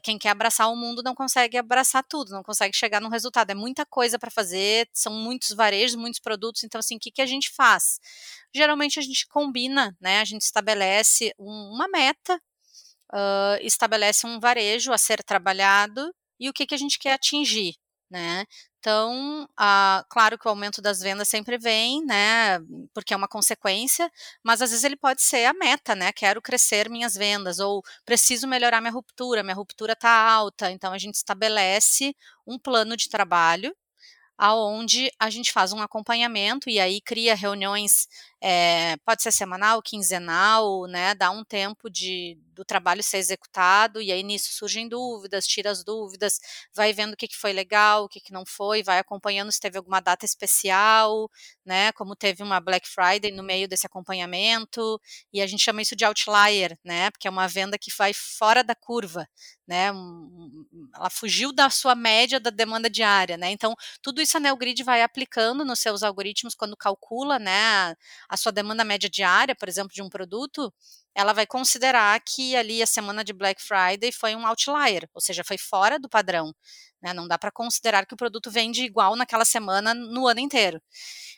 Quem 0.02 0.18
quer 0.18 0.30
abraçar 0.30 0.72
o 0.72 0.76
mundo 0.76 1.04
não 1.04 1.14
consegue 1.14 1.58
abraçar 1.58 2.04
tudo, 2.04 2.32
não 2.32 2.42
consegue 2.42 2.76
chegar 2.76 3.00
num 3.00 3.10
resultado. 3.10 3.52
É 3.52 3.54
muita 3.54 3.86
coisa 3.86 4.18
para 4.18 4.32
fazer, 4.32 4.90
são 4.92 5.14
muitos 5.14 5.52
varejos, 5.52 5.96
muitos 5.96 6.20
produtos. 6.20 6.64
Então, 6.64 6.80
assim, 6.80 6.96
o 6.96 7.00
que, 7.00 7.12
que 7.12 7.22
a 7.22 7.26
gente 7.26 7.52
faz? 7.52 8.00
Geralmente 8.54 8.98
a 8.98 9.02
gente 9.04 9.28
combina, 9.28 9.96
né? 10.02 10.22
A 10.22 10.26
gente 10.26 10.42
estabelece 10.42 11.36
um, 11.38 11.72
uma 11.76 11.88
meta, 11.88 12.36
uh, 13.14 13.62
estabelece 13.62 14.26
um 14.26 14.40
varejo 14.40 14.92
a 14.92 14.98
ser 14.98 15.24
trabalhado 15.24 16.12
e 16.40 16.50
o 16.50 16.54
que, 16.54 16.66
que 16.66 16.76
a 16.76 16.78
gente 16.78 17.00
quer 17.00 17.14
atingir, 17.14 17.76
né? 18.10 18.46
Então, 18.80 19.48
ah, 19.58 20.06
claro 20.10 20.38
que 20.38 20.48
o 20.48 20.50
aumento 20.50 20.80
das 20.82 21.00
vendas 21.00 21.28
sempre 21.28 21.58
vem, 21.58 22.06
né, 22.06 22.60
porque 22.94 23.14
é 23.16 23.18
uma 23.18 23.28
consequência, 23.28 24.12
mas 24.44 24.62
às 24.62 24.70
vezes 24.70 24.84
ele 24.84 24.96
pode 24.96 25.24
ser 25.24 25.46
a 25.46 25.54
meta, 25.54 25.96
né, 25.96 26.12
quero 26.14 26.40
crescer 26.42 26.88
minhas 26.88 27.16
vendas, 27.16 27.58
ou 27.60 27.82
preciso 28.06 28.48
melhorar 28.48 28.82
minha 28.82 28.94
ruptura, 28.94 29.42
minha 29.42 29.56
ruptura 29.56 29.94
está 29.94 30.12
alta, 30.12 30.70
então 30.72 30.94
a 30.94 31.00
gente 31.00 31.16
estabelece 31.16 32.16
um 32.46 32.60
plano 32.60 32.96
de 32.96 33.10
trabalho 33.10 33.76
aonde 34.38 35.10
a 35.20 35.30
gente 35.30 35.52
faz 35.52 35.72
um 35.74 35.82
acompanhamento 35.82 36.70
e 36.70 36.80
aí 36.80 37.00
cria 37.02 37.36
reuniões, 37.36 38.08
é, 38.48 38.96
pode 38.98 39.24
ser 39.24 39.32
semanal, 39.32 39.82
quinzenal, 39.82 40.86
né, 40.86 41.16
dá 41.16 41.32
um 41.32 41.43
tempo 41.43 41.89
de, 41.89 42.38
do 42.54 42.64
trabalho 42.64 43.02
ser 43.02 43.18
executado 43.18 44.00
e 44.00 44.12
aí 44.12 44.22
nisso 44.22 44.54
surgem 44.54 44.88
dúvidas, 44.88 45.48
tira 45.48 45.72
as 45.72 45.84
dúvidas, 45.84 46.39
vai 46.72 46.93
vendo 46.93 47.14
o 47.14 47.18
que, 47.18 47.28
que 47.28 47.36
foi 47.36 47.52
legal, 47.52 48.04
o 48.04 48.08
que, 48.08 48.20
que 48.20 48.32
não 48.32 48.46
foi, 48.46 48.84
vai 48.84 49.00
acompanhando 49.00 49.52
se 49.52 49.60
teve 49.60 49.80
alguma 49.80 50.00
data 50.00 50.26
especial, 50.26 51.28
né, 51.66 51.91
como 51.93 52.16
teve 52.16 52.43
uma 52.43 52.60
Black 52.60 52.88
Friday 52.88 53.32
no 53.32 53.41
meio 53.41 53.68
desse 53.68 53.88
acompanhamento 53.88 55.02
e 55.34 55.41
a 55.41 55.48
gente 55.48 55.64
chama 55.64 55.82
isso 55.82 55.96
de 55.96 56.06
outlier, 56.06 56.78
né, 56.84 57.10
porque 57.10 57.28
é 57.28 57.32
uma 57.32 57.48
venda 57.48 57.80
que 57.80 57.91
vai 57.98 58.14
fora 58.14 58.64
da 58.64 58.76
curva, 58.76 59.28
né, 59.68 59.88
ela 60.93 61.10
fugiu 61.10 61.52
da 61.52 61.72
sua 61.72 61.96
média 61.96 62.39
da 62.39 62.52
demanda 62.52 62.88
diária, 62.91 63.38
né, 63.38 63.50
então 63.50 63.74
tudo 64.04 64.22
isso 64.22 64.38
a 64.38 64.39
NeoGrid 64.39 64.84
vai 64.84 65.02
aplicando 65.02 65.66
nos 65.66 65.80
seus 65.80 66.04
algoritmos 66.04 66.54
quando 66.54 66.78
calcula, 66.78 67.39
né, 67.39 67.96
sua 68.38 68.52
demanda 68.52 68.84
média 68.84 69.10
diária, 69.10 69.56
por 69.56 69.68
exemplo, 69.68 69.94
de 69.94 70.02
um 70.02 70.10
produto, 70.10 70.74
ela 71.14 71.34
vai 71.34 71.46
considerar 71.46 72.20
que 72.22 72.56
ali 72.56 72.82
a 72.82 72.88
semana 72.88 73.24
de 73.24 73.34
Black 73.34 73.62
Friday 73.62 74.12
foi 74.12 74.36
um 74.36 74.46
outlier, 74.46 75.10
ou 75.14 75.22
seja, 75.22 75.44
foi 75.44 75.58
fora 75.58 75.98
do 75.98 76.10
padrão. 76.10 76.54
Né? 77.02 77.14
Não 77.14 77.28
dá 77.28 77.38
para 77.38 77.52
considerar 77.52 78.06
que 78.06 78.14
o 78.14 78.18
produto 78.18 78.50
vende 78.52 78.84
igual 78.84 79.16
naquela 79.16 79.46
semana 79.46 79.94
no 79.94 80.28
ano 80.28 80.40
inteiro. 80.40 80.82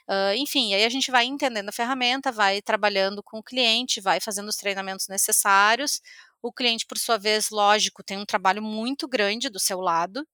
Uh, 0.10 0.34
enfim, 0.38 0.74
aí 0.74 0.86
a 0.86 0.89
gente 0.89 1.12
vai 1.12 1.26
entendendo 1.26 1.68
a 1.68 1.72
ferramenta, 1.74 2.32
vai 2.32 2.62
trabalhando 2.62 3.22
com 3.22 3.39
o 3.39 3.43
cliente, 3.43 4.00
vai 4.00 4.20
fazendo 4.22 4.48
os 4.48 4.56
treinamentos 4.56 5.08
necessários. 5.10 6.02
O 6.41 6.54
cliente, 6.54 6.86
por 6.86 6.98
sua 6.98 7.18
vez, 7.18 7.50
lógico, 7.50 8.04
tem 8.04 8.18
um 8.18 8.26
trabalho 8.26 8.62
muito 8.62 9.08
grande 9.08 9.50
do 9.50 9.60
seu 9.60 9.82
lado, 9.82 10.26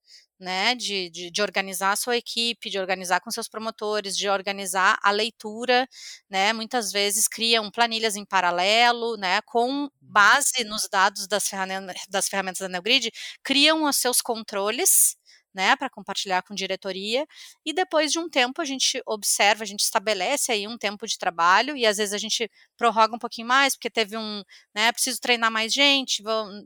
né, 0.44 0.76
de, 0.76 1.10
de, 1.10 1.32
de, 1.32 1.42
organizar 1.42 1.94
a 1.94 1.96
sua 1.96 2.18
equipe, 2.18 2.70
de 2.70 2.78
organizar 2.78 3.20
com 3.22 3.32
seus 3.32 3.48
promotores, 3.48 4.16
de 4.16 4.30
organizar 4.30 5.00
a 5.02 5.10
leitura, 5.10 5.88
né, 6.30 6.54
muitas 6.54 6.92
vezes 6.92 7.28
criam 7.28 7.72
planilhas 7.72 8.16
em 8.16 8.26
paralelo, 8.26 9.18
né, 9.18 9.42
com 9.42 9.70
uhum. 9.70 9.90
base 10.02 10.64
nos 10.66 10.88
dados 10.88 11.28
das 11.28 11.48
ferramentas, 11.48 11.96
das 12.10 12.28
ferramentas 12.28 12.60
da 12.60 12.70
NeoGrid, 12.70 13.12
criam 13.42 13.86
os 13.86 13.96
seus 13.96 14.22
controles, 14.22 15.16
né, 15.54 15.76
para 15.76 15.90
compartilhar 15.90 16.42
com 16.42 16.56
diretoria, 16.56 17.26
e 17.66 17.74
depois 17.74 18.12
de 18.12 18.20
um 18.20 18.30
tempo 18.30 18.62
a 18.62 18.66
gente 18.66 19.02
observa, 19.06 19.64
a 19.64 19.68
gente 19.68 19.82
estabelece 19.82 20.52
aí 20.52 20.68
um 20.68 20.78
tempo 20.78 21.06
de 21.06 21.18
trabalho, 21.18 21.78
e 21.78 21.86
às 21.86 21.98
vezes 21.98 22.14
a 22.14 22.18
gente 22.18 22.50
prorroga 22.78 23.16
um 23.16 23.20
pouquinho 23.20 23.48
mais, 23.48 23.76
porque 23.76 23.90
teve 23.90 24.18
um, 24.18 24.44
né, 24.74 24.92
preciso 24.92 25.20
treinar 25.22 25.52
mais 25.52 25.72
gente, 25.74 26.24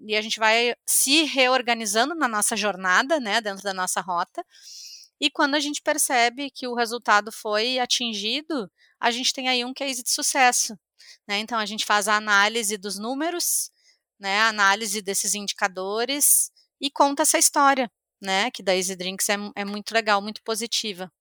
e 0.08 0.16
a 0.16 0.22
gente 0.22 0.40
vai 0.40 0.74
se 0.86 1.24
reorganizando 1.24 2.16
na 2.16 2.28
nossa 2.28 2.56
jornada, 2.56 3.20
né, 3.20 3.42
dentro 3.42 3.64
da 3.64 3.74
nossa 3.74 4.00
rota, 4.02 4.46
e 5.20 5.30
quando 5.30 5.56
a 5.56 5.60
gente 5.60 5.82
percebe 5.82 6.52
que 6.52 6.68
o 6.68 6.76
resultado 6.76 7.32
foi 7.32 7.80
atingido, 7.80 8.70
a 9.00 9.12
gente 9.12 9.34
tem 9.34 9.50
aí 9.50 9.66
um 9.66 9.74
case 9.74 10.04
de 10.04 10.12
sucesso, 10.12 10.78
né, 11.28 11.40
então 11.40 11.60
a 11.60 11.66
gente 11.66 11.86
faz 11.86 12.08
a 12.08 12.16
análise 12.16 12.78
dos 12.78 12.98
números, 12.98 13.72
né, 14.20 14.40
a 14.42 14.48
análise 14.50 15.02
desses 15.02 15.34
indicadores, 15.36 16.52
e 16.80 16.92
conta 16.92 17.24
essa 17.24 17.40
história, 17.40 17.92
né, 18.22 18.52
que 18.52 18.64
da 18.64 18.76
Easy 18.76 18.96
Drinks 18.96 19.30
é, 19.30 19.36
é 19.56 19.66
muito 19.66 19.92
legal, 19.94 20.22
muito 20.22 20.42
positiva. 20.44 21.12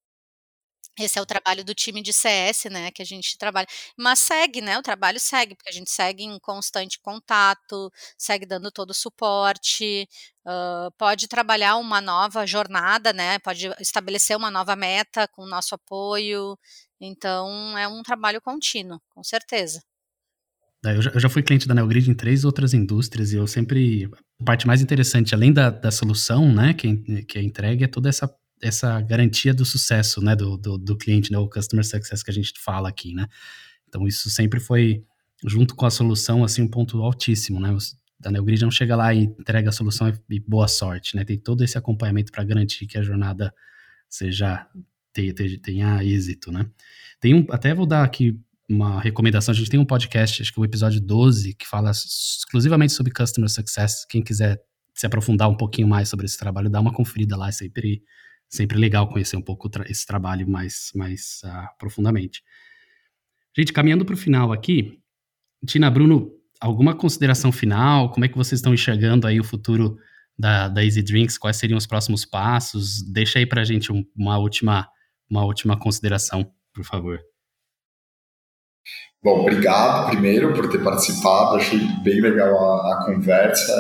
Esse 0.98 1.18
é 1.18 1.22
o 1.22 1.26
trabalho 1.26 1.62
do 1.62 1.74
time 1.74 2.02
de 2.02 2.10
CS, 2.12 2.70
né, 2.70 2.90
que 2.90 3.02
a 3.02 3.04
gente 3.04 3.36
trabalha. 3.36 3.66
Mas 3.98 4.18
segue, 4.20 4.62
né, 4.62 4.78
o 4.78 4.82
trabalho 4.82 5.20
segue, 5.20 5.54
porque 5.54 5.68
a 5.68 5.72
gente 5.72 5.90
segue 5.90 6.24
em 6.24 6.38
constante 6.38 6.98
contato, 7.00 7.92
segue 8.16 8.46
dando 8.46 8.70
todo 8.70 8.90
o 8.90 8.94
suporte, 8.94 10.08
uh, 10.46 10.90
pode 10.96 11.28
trabalhar 11.28 11.76
uma 11.76 12.00
nova 12.00 12.46
jornada, 12.46 13.12
né, 13.12 13.38
pode 13.40 13.68
estabelecer 13.78 14.36
uma 14.36 14.50
nova 14.50 14.74
meta 14.74 15.28
com 15.28 15.42
o 15.42 15.46
nosso 15.46 15.74
apoio. 15.74 16.58
Então, 16.98 17.76
é 17.76 17.86
um 17.86 18.02
trabalho 18.02 18.40
contínuo, 18.40 18.98
com 19.10 19.22
certeza. 19.22 19.82
Eu 20.94 21.20
já, 21.20 21.28
fui 21.28 21.42
cliente 21.42 21.66
da 21.66 21.74
Neogrid 21.74 22.10
em 22.10 22.14
três 22.14 22.44
outras 22.44 22.74
indústrias 22.74 23.32
e 23.32 23.36
eu 23.36 23.46
sempre. 23.46 24.08
A 24.40 24.44
parte 24.44 24.66
mais 24.66 24.82
interessante, 24.82 25.34
além 25.34 25.52
da, 25.52 25.70
da 25.70 25.90
solução, 25.90 26.52
né, 26.52 26.74
que, 26.74 27.22
que 27.24 27.38
é 27.38 27.42
entregue, 27.42 27.84
é 27.84 27.86
toda 27.86 28.08
essa, 28.08 28.32
essa 28.62 29.00
garantia 29.00 29.54
do 29.54 29.64
sucesso, 29.64 30.20
né, 30.20 30.36
do, 30.36 30.56
do, 30.56 30.76
do 30.76 30.96
cliente, 30.96 31.32
né, 31.32 31.38
o 31.38 31.48
customer 31.48 31.84
success 31.84 32.22
que 32.22 32.30
a 32.30 32.34
gente 32.34 32.52
fala 32.58 32.88
aqui, 32.88 33.14
né. 33.14 33.26
Então, 33.88 34.06
isso 34.06 34.28
sempre 34.28 34.60
foi, 34.60 35.02
junto 35.44 35.74
com 35.74 35.86
a 35.86 35.90
solução, 35.90 36.44
assim, 36.44 36.62
um 36.62 36.68
ponto 36.68 37.02
altíssimo, 37.02 37.58
né. 37.58 37.74
Da 38.20 38.30
Neogrid 38.30 38.62
não 38.62 38.70
chega 38.70 38.94
lá 38.96 39.14
e 39.14 39.24
entrega 39.24 39.70
a 39.70 39.72
solução 39.72 40.08
e, 40.08 40.36
e 40.36 40.40
boa 40.40 40.68
sorte, 40.68 41.16
né. 41.16 41.24
Tem 41.24 41.38
todo 41.38 41.64
esse 41.64 41.78
acompanhamento 41.78 42.30
para 42.30 42.44
garantir 42.44 42.86
que 42.86 42.98
a 42.98 43.02
jornada 43.02 43.52
seja 44.08 44.66
tenha, 45.12 45.34
tenha 45.62 46.04
êxito, 46.04 46.52
né? 46.52 46.66
Tem 47.20 47.34
um, 47.34 47.46
até 47.50 47.74
vou 47.74 47.86
dar 47.86 48.04
aqui 48.04 48.38
uma 48.68 49.00
recomendação. 49.00 49.52
A 49.52 49.56
gente 49.56 49.70
tem 49.70 49.78
um 49.78 49.84
podcast, 49.84 50.42
acho 50.42 50.52
que 50.52 50.58
é 50.58 50.62
o 50.62 50.64
episódio 50.64 51.00
12, 51.00 51.54
que 51.54 51.66
fala 51.66 51.90
exclusivamente 51.90 52.92
sobre 52.92 53.12
Customer 53.12 53.48
Success. 53.48 54.04
Quem 54.08 54.22
quiser 54.22 54.60
se 54.94 55.06
aprofundar 55.06 55.48
um 55.48 55.56
pouquinho 55.56 55.86
mais 55.86 56.08
sobre 56.08 56.26
esse 56.26 56.38
trabalho, 56.38 56.70
dá 56.70 56.80
uma 56.80 56.92
conferida 56.92 57.36
lá. 57.36 57.48
É 57.48 57.52
sempre, 57.52 58.02
sempre 58.48 58.78
legal 58.78 59.08
conhecer 59.08 59.36
um 59.36 59.42
pouco 59.42 59.70
esse 59.86 60.06
trabalho 60.06 60.48
mais, 60.48 60.90
mais 60.94 61.40
uh, 61.44 61.68
profundamente. 61.78 62.42
Gente, 63.56 63.72
caminhando 63.72 64.04
para 64.04 64.14
o 64.14 64.18
final 64.18 64.52
aqui, 64.52 64.98
Tina, 65.66 65.90
Bruno, 65.90 66.30
alguma 66.60 66.94
consideração 66.94 67.52
final? 67.52 68.10
Como 68.10 68.24
é 68.24 68.28
que 68.28 68.36
vocês 68.36 68.58
estão 68.58 68.74
enxergando 68.74 69.26
aí 69.26 69.38
o 69.38 69.44
futuro 69.44 69.98
da, 70.38 70.68
da 70.68 70.84
Easy 70.84 71.02
Drinks? 71.02 71.38
Quais 71.38 71.56
seriam 71.56 71.76
os 71.76 71.86
próximos 71.86 72.24
passos? 72.24 73.02
Deixa 73.02 73.38
aí 73.38 73.46
para 73.46 73.60
a 73.60 73.64
gente 73.64 73.92
um, 73.92 74.04
uma, 74.16 74.38
última, 74.38 74.88
uma 75.28 75.44
última 75.44 75.78
consideração, 75.78 76.50
por 76.72 76.84
favor. 76.84 77.20
Bom, 79.22 79.40
obrigado 79.40 80.10
primeiro 80.10 80.52
por 80.54 80.68
ter 80.68 80.82
participado, 80.82 81.56
achei 81.56 81.80
bem 82.04 82.20
legal 82.20 82.54
a, 82.54 82.92
a 82.94 83.04
conversa. 83.06 83.72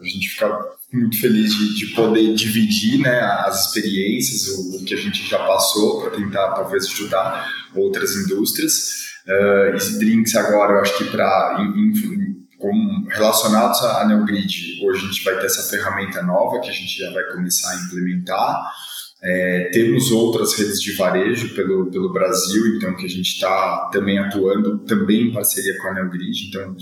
A 0.00 0.04
gente 0.04 0.28
fica 0.28 0.74
muito 0.92 1.20
feliz 1.20 1.52
de, 1.52 1.74
de 1.74 1.86
poder 1.94 2.34
dividir 2.34 3.00
né, 3.00 3.20
as 3.20 3.66
experiências, 3.66 4.46
o, 4.48 4.76
o, 4.76 4.84
que 4.84 4.94
a 4.94 4.96
gente 4.96 5.28
já 5.28 5.38
passou, 5.40 6.00
para 6.00 6.10
tentar 6.12 6.52
talvez 6.52 6.86
ajudar 6.86 7.48
outras 7.74 8.14
indústrias. 8.14 9.04
Uh, 9.26 9.74
Easy 9.74 9.98
Drinks 9.98 10.36
agora, 10.36 10.74
eu 10.74 10.80
acho 10.82 10.96
que 10.98 11.04
para 11.04 11.58
relacionados 13.10 13.82
à 13.82 14.06
Neogrid, 14.06 14.84
hoje 14.84 15.04
a 15.04 15.08
gente 15.08 15.24
vai 15.24 15.38
ter 15.38 15.46
essa 15.46 15.62
ferramenta 15.68 16.22
nova 16.22 16.60
que 16.60 16.68
a 16.68 16.72
gente 16.72 16.98
já 16.98 17.10
vai 17.12 17.24
começar 17.24 17.70
a 17.70 17.76
implementar. 17.76 18.72
É, 19.26 19.70
temos 19.72 20.10
outras 20.10 20.52
redes 20.52 20.78
de 20.82 20.94
varejo 20.96 21.54
pelo, 21.54 21.90
pelo 21.90 22.12
Brasil, 22.12 22.76
então 22.76 22.94
que 22.94 23.06
a 23.06 23.08
gente 23.08 23.28
está 23.28 23.88
também 23.90 24.18
atuando, 24.18 24.80
também 24.80 25.28
em 25.28 25.32
parceria 25.32 25.78
com 25.78 25.88
a 25.88 25.94
Neogrid. 25.94 26.48
Então, 26.48 26.76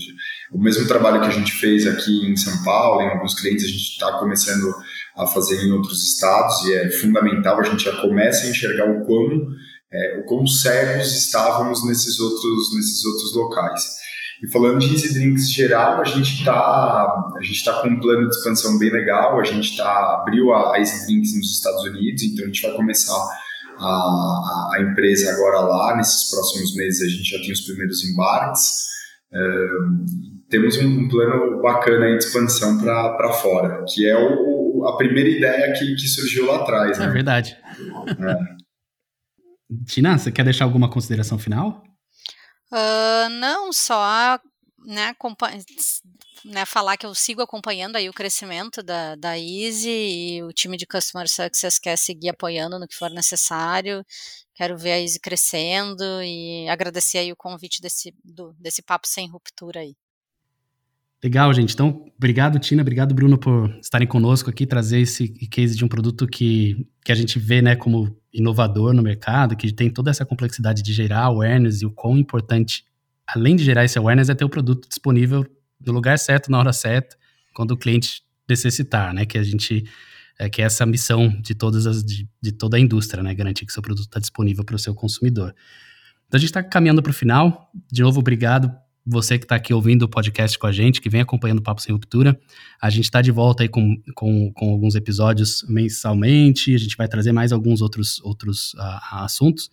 o 0.51 0.61
mesmo 0.61 0.88
trabalho 0.88 1.20
que 1.20 1.28
a 1.28 1.30
gente 1.30 1.53
fez 1.53 1.86
aqui 1.86 2.26
em 2.26 2.36
São 2.36 2.64
Paulo, 2.64 3.01
em 3.01 3.11
alguns 3.11 3.38
clientes, 3.40 3.64
a 3.64 3.68
gente 3.68 3.93
está 3.93 4.18
começando 4.18 4.74
a 5.16 5.24
fazer 5.24 5.62
em 5.62 5.70
outros 5.70 6.03
estados 6.05 6.64
e 6.64 6.74
é 6.74 6.90
fundamental, 6.90 7.61
a 7.61 7.64
gente 7.64 7.84
já 7.84 8.01
começa 8.01 8.45
a 8.45 8.51
enxergar 8.51 8.90
o 8.90 9.05
quão, 9.07 9.47
é, 9.93 10.18
o 10.18 10.24
quão 10.24 10.45
cegos 10.45 11.14
estávamos 11.14 11.86
nesses 11.86 12.18
outros, 12.18 12.74
nesses 12.74 13.05
outros 13.05 13.36
locais. 13.36 14.03
E 14.43 14.51
falando 14.51 14.80
de 14.80 14.93
Easy 14.93 15.14
Drinks 15.14 15.53
geral, 15.53 16.01
a 16.01 16.05
gente 16.05 16.38
está 16.40 16.53
a 16.53 17.43
gente 17.43 17.64
tá 17.64 17.80
com 17.80 17.88
um 17.88 18.01
plano 18.01 18.28
de 18.28 18.34
expansão 18.34 18.76
bem 18.76 18.90
legal. 18.90 19.38
A 19.38 19.45
gente 19.45 19.76
tá 19.76 20.18
abriu 20.20 20.53
a 20.53 20.76
Easy 20.78 21.07
Drinks 21.07 21.36
nos 21.36 21.53
Estados 21.53 21.84
Unidos, 21.84 22.24
então 22.24 22.45
a 22.45 22.49
gente 22.49 22.62
vai 22.62 22.72
começar 22.72 23.24
a, 23.78 24.70
a, 24.74 24.78
empresa 24.80 25.30
agora 25.30 25.61
lá. 25.61 25.97
Nesses 25.97 26.28
próximos 26.28 26.74
meses 26.74 27.03
a 27.03 27.16
gente 27.16 27.30
já 27.30 27.38
tem 27.38 27.53
os 27.53 27.61
primeiros 27.61 28.05
embarques. 28.05 28.88
temos 30.49 30.76
um, 30.78 30.88
um, 30.88 31.09
plano 31.09 31.62
bacana 31.62 32.07
de 32.11 32.24
expansão 32.24 32.78
para 32.78 33.32
fora, 33.34 33.84
que 33.95 34.09
é 34.09 34.16
o, 34.18 34.84
a 34.88 34.97
primeira 34.97 35.28
ideia 35.28 35.72
que, 35.72 35.95
que 35.95 36.09
surgiu 36.09 36.47
lá 36.47 36.62
atrás. 36.62 36.99
É 36.99 37.07
né? 37.07 37.12
verdade. 37.12 37.57
É. 38.09 38.62
Tina, 39.86 40.18
você 40.18 40.32
quer 40.32 40.45
deixar 40.45 40.64
alguma 40.64 40.90
consideração 40.90 41.38
final? 41.38 41.91
Uh, 42.73 43.29
não, 43.29 43.70
só 43.70 44.41
né, 44.87 45.14
né, 46.45 46.64
falar 46.64 46.97
que 46.97 47.07
eu 47.07 47.14
sigo 47.14 47.43
acompanhando 47.43 47.97
aí 47.97 48.09
o 48.09 48.12
crescimento 48.12 48.83
da, 48.83 49.14
da 49.14 49.39
Easy 49.39 49.91
e 49.91 50.43
o 50.43 50.53
time 50.53 50.77
de 50.77 50.87
Customer 50.87 51.29
Success 51.29 51.79
quer 51.79 51.97
seguir 51.97 52.31
apoiando 52.31 52.79
no 52.79 52.89
que 52.89 52.97
for 52.97 53.11
necessário. 53.11 54.05
Quero 54.55 54.77
ver 54.77 54.93
a 54.93 55.01
Easy 55.01 55.20
crescendo 55.20 56.03
e 56.23 56.68
agradecer 56.68 57.18
aí 57.18 57.33
o 57.33 57.37
convite 57.37 57.81
desse, 57.81 58.14
do, 58.25 58.55
desse 58.55 58.83
papo 58.83 59.07
sem 59.07 59.29
ruptura 59.29 59.81
aí. 59.81 59.95
Legal, 61.23 61.55
gente. 61.55 61.73
Então, 61.73 62.05
obrigado, 62.16 62.59
Tina. 62.59 62.83
Obrigado, 62.83 63.14
Bruno, 63.14 63.39
por 63.39 63.70
estarem 63.81 64.09
conosco 64.09 64.51
aqui, 64.51 64.66
trazer 64.66 64.99
esse 65.01 65.29
case 65.49 65.77
de 65.77 65.85
um 65.85 65.89
produto 65.89 66.27
que, 66.27 66.85
que 67.05 67.12
a 67.12 67.14
gente 67.14 67.39
vê 67.39 67.62
né, 67.62 67.77
como 67.77 68.16
inovador 68.33 68.93
no 68.93 69.03
mercado, 69.03 69.55
que 69.55 69.73
tem 69.73 69.89
toda 69.89 70.11
essa 70.11 70.27
complexidade 70.27 70.83
de 70.83 70.93
gerar 70.93 71.25
awareness 71.25 71.81
e 71.81 71.87
o 71.87 71.93
quão 71.93 72.18
importante, 72.18 72.85
além 73.25 73.55
de 73.55 73.62
gerar 73.62 73.85
esse 73.85 73.97
awareness, 73.97 74.31
é 74.31 74.35
ter 74.35 74.45
o 74.45 74.49
produto 74.49 74.89
disponível 74.89 75.47
no 75.81 75.93
lugar 75.93 76.18
certo, 76.18 76.51
na 76.51 76.59
hora 76.59 76.73
certa, 76.73 77.16
quando 77.55 77.70
o 77.70 77.77
cliente 77.77 78.23
necessitar, 78.49 79.14
né? 79.14 79.25
Que 79.25 79.39
a 79.39 79.45
gente 79.45 79.85
é, 80.41 80.49
que 80.49 80.61
é 80.61 80.64
essa 80.64 80.85
missão 80.85 81.29
de 81.41 81.55
todas 81.55 81.87
as 81.87 82.03
de, 82.03 82.29
de 82.41 82.51
toda 82.51 82.77
a 82.77 82.81
indústria, 82.81 83.23
né? 83.23 83.33
Garantir 83.33 83.64
que 83.64 83.73
seu 83.73 83.83
produto 83.83 84.07
está 84.07 84.18
disponível 84.18 84.64
para 84.64 84.75
o 84.75 84.79
seu 84.79 84.93
consumidor. 84.93 85.55
Então 86.27 86.37
a 86.37 86.41
gente 86.41 86.49
está 86.49 86.62
caminhando 86.64 87.01
para 87.01 87.11
o 87.11 87.14
final. 87.14 87.70
De 87.93 88.03
novo, 88.03 88.18
obrigado 88.18 88.73
você 89.05 89.38
que 89.38 89.44
está 89.44 89.57
aqui 89.57 89.74
ouvindo 89.74 90.05
o 90.05 90.09
podcast 90.09 90.59
com 90.59 90.66
a 90.66 90.72
gente, 90.72 91.00
que 91.00 91.09
vem 91.09 91.20
acompanhando 91.20 91.59
o 91.59 91.62
Papo 91.62 91.82
Sem 91.82 91.92
Ruptura. 91.92 92.38
A 92.80 92.88
gente 92.88 93.05
está 93.05 93.20
de 93.20 93.30
volta 93.30 93.62
aí 93.64 93.68
com, 93.68 94.00
com, 94.14 94.53
com, 94.53 94.70
alguns 94.70 94.94
episódios 94.94 95.64
mensalmente, 95.68 96.74
a 96.74 96.78
gente 96.78 96.96
vai 96.96 97.09
trazer 97.09 97.32
mais 97.32 97.53
alguns 97.53 97.82
outros, 97.82 98.20
outros 98.22 98.74
uh, 98.74 99.00
assuntos. 99.12 99.70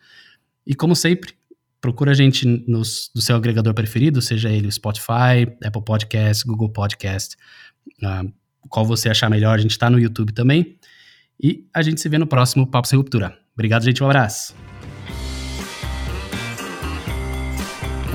E 0.66 0.74
como 0.74 0.96
sempre, 0.96 1.34
procura 1.80 2.12
a 2.12 2.16
gente 2.16 2.46
nos, 2.68 3.12
no 3.16 3.22
seu 3.22 3.36
agregador 3.36 3.74
preferido, 3.74 4.22
seja 4.22 4.50
ele 4.50 4.68
o 4.68 4.72
Spotify, 4.72 5.48
Apple 5.64 5.84
Podcast, 5.84 6.46
Google 6.46 6.70
Podcast, 6.70 7.36
uh, 8.02 8.32
qual 8.68 8.86
você 8.86 9.10
achar 9.10 9.30
melhor, 9.30 9.58
a 9.58 9.62
gente 9.62 9.72
está 9.72 9.90
no 9.90 10.00
YouTube 10.00 10.34
também. 10.34 10.78
E 11.42 11.68
a 11.74 11.82
gente 11.82 12.02
se 12.02 12.10
vê 12.10 12.18
no 12.18 12.28
próximo 12.28 12.68
Papo 12.68 12.88
Sem 12.88 12.98
Ruptura. 12.98 13.38
Obrigado, 13.54 13.84
gente, 13.84 14.04
um 14.04 14.08
abraço. 14.08 14.54